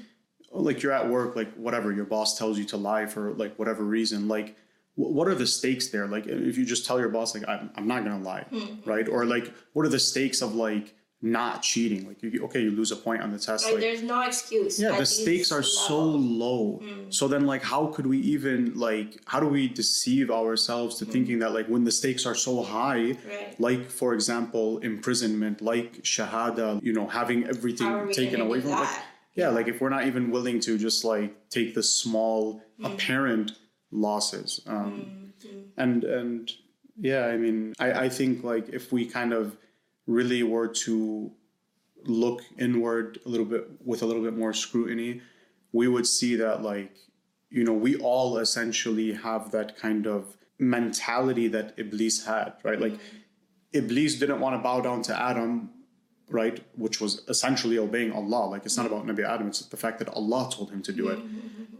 Oh, 0.55 0.61
like 0.62 0.82
you're 0.82 0.92
at 0.92 1.09
work, 1.11 1.34
like 1.34 1.52
whatever, 1.55 1.90
your 1.92 2.05
boss 2.05 2.38
tells 2.38 2.59
you 2.59 2.64
to 2.66 2.76
lie 2.76 3.07
for 3.07 3.32
like 3.32 3.59
whatever 3.59 3.82
reason, 3.82 4.28
like 4.28 4.57
what 4.96 5.26
are 5.26 5.34
the 5.34 5.46
stakes 5.46 5.88
there? 5.88 6.07
Like 6.07 6.26
if 6.28 6.57
you 6.57 6.64
just 6.64 6.86
tell 6.86 7.00
your 7.00 7.09
boss, 7.09 7.34
like 7.34 7.46
I'm, 7.48 7.70
I'm 7.74 7.88
not 7.88 8.05
gonna 8.05 8.22
lie, 8.22 8.44
hmm. 8.48 8.88
right? 8.88 9.09
Or 9.09 9.24
like 9.24 9.52
what 9.72 9.84
are 9.84 9.88
the 9.88 9.98
stakes 9.98 10.40
of 10.40 10.55
like 10.55 10.94
not 11.20 11.62
cheating? 11.62 12.07
Like 12.07 12.22
you, 12.22 12.44
okay, 12.44 12.61
you 12.61 12.70
lose 12.70 12.92
a 12.92 12.96
point 12.96 13.20
on 13.22 13.32
the 13.32 13.38
test, 13.38 13.64
Like, 13.64 13.74
like 13.74 13.80
there's 13.82 14.02
no 14.05 14.22
excuse. 14.22 14.78
yeah 14.80 14.96
the 14.96 15.07
stakes 15.07 15.50
are 15.50 15.62
so 15.64 15.98
levels. 16.05 16.24
low 16.44 16.80
hmm. 16.84 17.11
so 17.11 17.26
then 17.26 17.44
like 17.46 17.62
how 17.64 17.86
could 17.88 18.07
we 18.07 18.18
even 18.20 18.74
like 18.74 19.20
how 19.26 19.40
do 19.40 19.48
we 19.48 19.66
deceive 19.66 20.30
ourselves 20.30 20.96
to 21.00 21.05
hmm. 21.05 21.11
thinking 21.14 21.38
that 21.40 21.52
like 21.52 21.66
when 21.66 21.82
the 21.82 21.90
stakes 22.00 22.24
are 22.26 22.34
so 22.36 22.62
high 22.62 23.16
Right. 23.26 23.59
like 23.59 23.90
for 23.90 24.14
example 24.14 24.78
imprisonment 24.78 25.61
like 25.62 26.02
shahada 26.02 26.68
you 26.86 26.92
know 26.92 27.07
having 27.09 27.46
everything 27.55 27.86
How 27.88 28.00
are 28.00 28.07
we 28.07 28.14
taken 28.14 28.40
away 28.40 28.61
from 28.61 28.70
like, 28.70 28.88
that? 28.88 29.05
Yeah 29.35 29.49
like 29.49 29.68
if 29.68 29.80
we're 29.80 29.89
not 29.97 30.07
even 30.07 30.30
willing 30.30 30.59
to 30.61 30.78
just 30.78 31.05
like 31.05 31.30
take 31.51 31.74
the 31.74 31.82
small 31.82 32.62
Mm. 32.80 32.87
apparent 32.93 33.53
losses 33.93 34.61
um 34.66 34.93
Mm-hmm. 35.45 35.61
and 35.82 36.05
and 36.05 36.51
yeah 36.97 37.26
i 37.26 37.37
mean 37.37 37.72
i 37.78 37.89
i 38.05 38.09
think 38.09 38.43
like 38.43 38.66
if 38.78 38.85
we 38.93 39.03
kind 39.07 39.32
of 39.32 39.57
really 40.07 40.43
were 40.43 40.68
to 40.87 41.30
look 42.05 42.43
inward 42.59 43.18
a 43.26 43.28
little 43.28 43.47
bit 43.47 43.64
with 43.85 44.03
a 44.03 44.07
little 44.07 44.22
bit 44.22 44.37
more 44.37 44.53
scrutiny, 44.53 45.20
we 45.72 45.87
would 45.89 46.07
see 46.07 46.37
that 46.37 46.62
like 46.62 46.93
you 47.51 47.64
know 47.64 47.72
we 47.87 47.97
all 47.97 48.39
essentially 48.39 49.12
have 49.26 49.51
that 49.53 49.76
kind 49.85 50.07
of 50.07 50.37
mentality 50.59 51.47
that 51.49 51.74
Iblis 51.78 52.26
had, 52.26 52.53
right? 52.62 52.80
Like 52.80 52.97
Iblis 53.72 54.18
didn't 54.18 54.41
want 54.41 54.55
to 54.57 54.62
bow 54.62 54.80
down 54.80 55.03
to 55.09 55.12
Adam, 55.30 55.70
right? 56.28 56.64
Which 56.76 57.00
was 57.00 57.22
essentially 57.28 57.78
obeying 57.78 58.12
Allah. 58.12 58.46
Like 58.46 58.64
it's 58.64 58.76
not 58.76 58.86
about 58.86 59.06
Nabi 59.06 59.24
Adam; 59.24 59.48
it's 59.48 59.64
the 59.66 59.76
fact 59.76 59.98
that 60.00 60.08
Allah 60.08 60.50
told 60.52 60.70
him 60.70 60.82
to 60.82 60.92
do 60.92 61.08
it, 61.08 61.18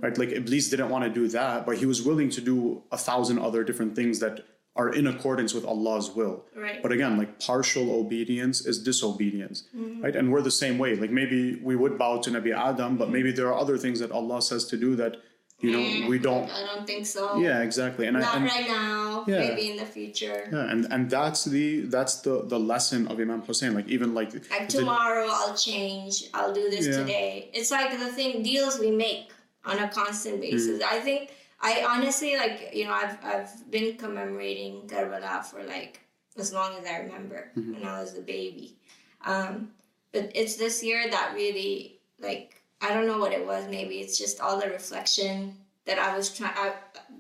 right? 0.01 0.17
Like 0.17 0.31
Iblis 0.31 0.69
didn't 0.71 0.91
want 0.91 1.05
to 1.05 1.11
do 1.11 1.29
that, 1.29 1.67
but 1.67 1.79
he 1.79 1.87
was 1.87 2.03
willing 2.03 2.31
to 2.31 2.41
do 2.41 2.83
a 2.93 2.99
thousand 2.99 3.39
other 3.39 3.65
different 3.65 3.95
things 3.97 4.19
that 4.21 4.45
are 4.77 4.93
in 4.93 5.07
accordance 5.07 5.55
with 5.55 5.65
Allah's 5.65 6.11
will. 6.11 6.45
Right. 6.57 6.83
But 6.83 6.91
again, 6.91 7.17
like 7.17 7.39
partial 7.39 7.93
obedience 7.93 8.67
is 8.67 8.83
disobedience, 8.83 9.65
right? 10.01 10.17
And 10.17 10.33
we're 10.33 10.43
the 10.43 10.51
same 10.51 10.79
way. 10.79 10.97
Like 10.97 11.11
maybe 11.11 11.61
we 11.63 11.77
would 11.77 11.97
bow 11.97 12.21
to 12.23 12.31
Nabi 12.31 12.53
Adam, 12.53 12.97
but 12.97 13.09
maybe 13.09 13.31
there 13.31 13.47
are 13.47 13.55
other 13.55 13.79
things 13.79 14.01
that 14.01 14.11
Allah 14.11 14.43
says 14.43 14.65
to 14.67 14.77
do 14.77 14.97
that, 14.97 15.19
you 15.65 15.73
know, 16.03 16.09
we 16.09 16.19
don't. 16.19 16.47
I 16.51 16.61
don't 16.69 16.87
think 16.87 17.05
so. 17.07 17.23
Yeah, 17.47 17.63
exactly. 17.69 18.07
And 18.09 18.17
I 18.19 18.21
Not 18.21 18.37
and, 18.37 18.45
right 18.55 18.69
now. 18.69 19.25
Yeah. 19.27 19.39
Maybe 19.45 19.71
in 19.73 19.77
the 19.83 19.87
future. 19.99 20.39
yeah, 20.53 20.71
and 20.73 20.81
and 20.95 21.03
that's 21.17 21.45
the 21.55 21.67
that's 21.95 22.15
the 22.27 22.35
the 22.53 22.59
lesson 22.73 23.01
of 23.11 23.15
Imam 23.25 23.43
Hussein. 23.49 23.73
Like 23.79 23.89
even 23.97 24.09
like 24.19 24.31
Like 24.51 24.69
the- 24.69 24.79
tomorrow, 24.81 25.27
I'll 25.39 25.57
change. 25.57 26.15
I'll 26.35 26.53
do 26.61 26.69
this 26.75 26.87
Yeah. 26.87 26.99
today. 27.01 27.51
It's 27.59 27.71
like 27.79 27.91
the 28.05 28.11
thing 28.19 28.43
deals 28.43 28.79
we 28.79 28.91
make 29.07 29.31
on 29.65 29.77
a 29.79 29.89
constant 29.89 30.41
basis. 30.41 30.83
Mm. 30.83 30.93
I 30.97 31.01
think 31.01 31.31
I 31.61 31.73
honestly 31.89 32.37
like 32.37 32.59
you 32.79 32.85
know 32.87 32.93
I've 33.03 33.17
I've 33.33 33.53
been 33.71 33.97
commemorating 33.97 34.75
Karbala 34.93 35.35
for 35.51 35.63
like 35.65 36.01
as 36.37 36.53
long 36.53 36.71
as 36.79 36.85
I 36.93 36.99
remember 37.07 37.41
Mm-hmm. 37.57 37.73
when 37.75 37.85
I 37.93 38.01
was 38.03 38.13
a 38.19 38.25
baby. 38.37 38.77
Um, 39.25 39.71
but 40.13 40.25
it's 40.35 40.57
this 40.57 40.77
year 40.85 41.01
that 41.11 41.33
really 41.35 41.99
like 42.21 42.61
I 42.85 42.89
don't 42.95 43.07
know 43.11 43.19
what 43.25 43.33
it 43.33 43.45
was. 43.53 43.63
Maybe 43.79 43.95
it's 44.03 44.17
just 44.19 44.41
all 44.41 44.57
the 44.61 44.69
reflection 44.79 45.57
that 45.87 45.99
I 45.99 46.17
was 46.17 46.27
trying. 46.37 46.55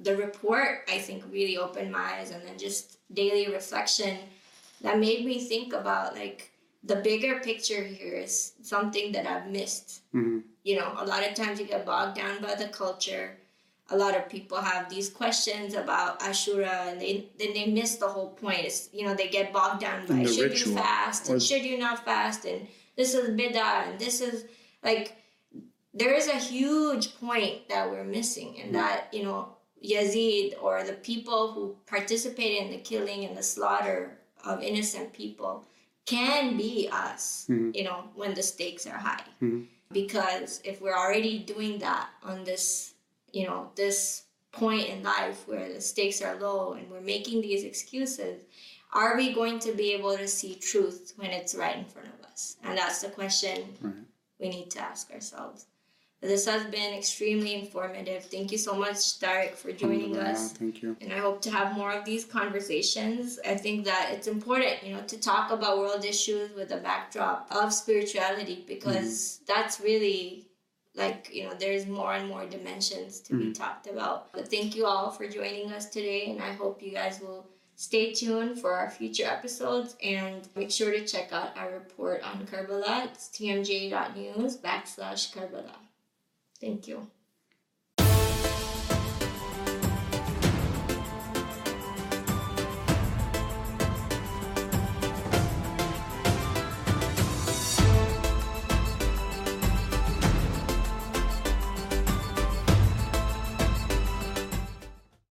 The 0.02 0.14
report 0.16 0.70
I 0.88 0.98
think 0.98 1.24
really 1.30 1.56
opened 1.66 1.90
my 1.92 2.04
eyes, 2.18 2.30
and 2.34 2.42
then 2.46 2.56
just 2.58 2.98
daily 3.12 3.46
reflection 3.52 4.14
that 4.84 4.98
made 4.98 5.24
me 5.24 5.36
think 5.52 5.72
about 5.72 6.14
like 6.14 6.50
the 6.90 6.96
bigger 6.96 7.34
picture 7.40 7.82
here 7.82 8.14
is 8.26 8.52
something 8.62 9.12
that 9.12 9.26
I've 9.26 9.48
missed. 9.58 9.88
Mhm. 10.14 10.42
You 10.68 10.74
know, 10.78 10.90
a 11.04 11.06
lot 11.12 11.22
of 11.26 11.32
times 11.34 11.58
you 11.60 11.66
get 11.66 11.86
bogged 11.86 12.16
down 12.22 12.42
by 12.42 12.54
the 12.62 12.68
culture. 12.68 13.26
A 13.90 13.96
lot 13.96 14.14
of 14.16 14.28
people 14.34 14.58
have 14.72 14.88
these 14.88 15.08
questions 15.20 15.74
about 15.74 16.20
Ashura, 16.20 16.76
and 16.90 16.96
they 17.00 17.12
then 17.38 17.52
they 17.56 17.66
miss 17.66 17.96
the 17.96 18.08
whole 18.14 18.30
point. 18.42 18.60
It's 18.68 18.80
you 18.96 19.04
know 19.06 19.14
they 19.14 19.28
get 19.28 19.52
bogged 19.52 19.80
down 19.86 20.00
by 20.06 20.24
should 20.24 20.50
ritual. 20.52 20.72
you 20.72 20.78
fast 20.82 21.28
Or- 21.28 21.32
and 21.34 21.42
should 21.48 21.64
you 21.70 21.76
not 21.86 22.04
fast 22.04 22.44
and 22.50 22.60
this 22.96 23.12
is 23.18 23.24
bidah 23.38 23.74
and 23.88 23.98
this 24.04 24.20
is 24.28 24.44
like 24.82 25.06
there 25.94 26.12
is 26.12 26.28
a 26.28 26.36
huge 26.36 27.14
point 27.20 27.68
that 27.68 27.88
we're 27.90 28.04
missing, 28.04 28.60
and 28.60 28.74
that 28.74 29.08
you 29.12 29.22
know 29.22 29.48
Yazid 29.82 30.54
or 30.62 30.82
the 30.82 30.94
people 30.94 31.52
who 31.52 31.76
participated 31.86 32.58
in 32.66 32.70
the 32.70 32.78
killing 32.78 33.24
and 33.24 33.36
the 33.36 33.42
slaughter 33.42 34.18
of 34.44 34.62
innocent 34.62 35.12
people 35.12 35.64
can 36.06 36.56
be 36.56 36.88
us, 36.92 37.46
Mhm. 37.48 37.74
you 37.74 37.84
know, 37.84 38.04
when 38.14 38.34
the 38.34 38.42
stakes 38.42 38.86
are 38.86 38.98
high. 38.98 39.24
Mhm. 39.40 39.66
Because 39.92 40.60
if 40.64 40.80
we're 40.82 40.96
already 40.96 41.38
doing 41.38 41.78
that 41.78 42.08
on 42.22 42.44
this, 42.44 42.92
you 43.32 43.46
know, 43.46 43.70
this 43.74 44.22
point 44.52 44.88
in 44.88 45.02
life 45.02 45.46
where 45.48 45.72
the 45.72 45.80
stakes 45.80 46.20
are 46.22 46.38
low 46.38 46.72
and 46.74 46.90
we're 46.90 47.00
making 47.00 47.40
these 47.40 47.64
excuses, 47.64 48.42
are 48.92 49.16
we 49.16 49.32
going 49.32 49.58
to 49.60 49.72
be 49.72 49.92
able 49.92 50.16
to 50.16 50.28
see 50.28 50.54
truth 50.56 51.12
when 51.16 51.30
it's 51.30 51.54
right 51.54 51.76
in 51.76 51.84
front 51.86 52.08
of 52.08 52.20
us? 52.30 52.56
And 52.62 52.76
that's 52.78 53.00
the 53.00 53.08
question 53.10 53.76
Right. 53.80 54.04
we 54.38 54.48
need 54.48 54.70
to 54.72 54.80
ask 54.80 55.10
ourselves. 55.10 55.66
This 56.24 56.46
has 56.46 56.64
been 56.64 56.94
extremely 56.94 57.54
informative. 57.54 58.24
Thank 58.24 58.50
you 58.50 58.56
so 58.56 58.74
much, 58.74 58.96
Tarek, 59.20 59.56
for 59.56 59.72
joining 59.72 60.16
us 60.16 60.52
Thank 60.52 60.82
you. 60.82 60.96
and 61.02 61.12
I 61.12 61.18
hope 61.18 61.42
to 61.42 61.50
have 61.50 61.76
more 61.76 61.92
of 61.92 62.06
these 62.06 62.24
conversations. 62.24 63.38
I 63.46 63.56
think 63.56 63.84
that 63.84 64.08
it's 64.10 64.26
important, 64.26 64.82
you 64.82 64.94
know, 64.94 65.02
to 65.02 65.20
talk 65.20 65.50
about 65.50 65.76
world 65.76 66.02
issues 66.02 66.50
with 66.54 66.70
a 66.72 66.78
backdrop 66.78 67.46
of 67.54 67.74
spirituality 67.74 68.64
because 68.66 69.42
mm-hmm. 69.44 69.44
that's 69.52 69.80
really 69.80 70.46
like, 70.94 71.28
you 71.30 71.44
know, 71.44 71.52
there's 71.58 71.86
more 71.86 72.14
and 72.14 72.26
more 72.26 72.46
dimensions 72.46 73.20
to 73.20 73.34
be 73.34 73.44
mm-hmm. 73.44 73.52
talked 73.52 73.86
about. 73.86 74.32
But 74.32 74.48
thank 74.48 74.74
you 74.74 74.86
all 74.86 75.10
for 75.10 75.28
joining 75.28 75.72
us 75.72 75.90
today 75.90 76.30
and 76.30 76.40
I 76.40 76.52
hope 76.54 76.82
you 76.82 76.92
guys 76.92 77.20
will 77.20 77.46
stay 77.76 78.14
tuned 78.14 78.58
for 78.58 78.72
our 78.72 78.88
future 78.88 79.26
episodes 79.26 79.94
and 80.02 80.48
make 80.56 80.70
sure 80.70 80.90
to 80.90 81.04
check 81.04 81.34
out 81.34 81.54
our 81.58 81.70
report 81.70 82.22
on 82.22 82.46
Karbala. 82.46 83.04
It's 83.04 83.28
tmj.news 83.28 84.56
backslash 84.56 85.34
Karbala. 85.34 85.83
Thank 86.64 86.88
you. 86.88 87.13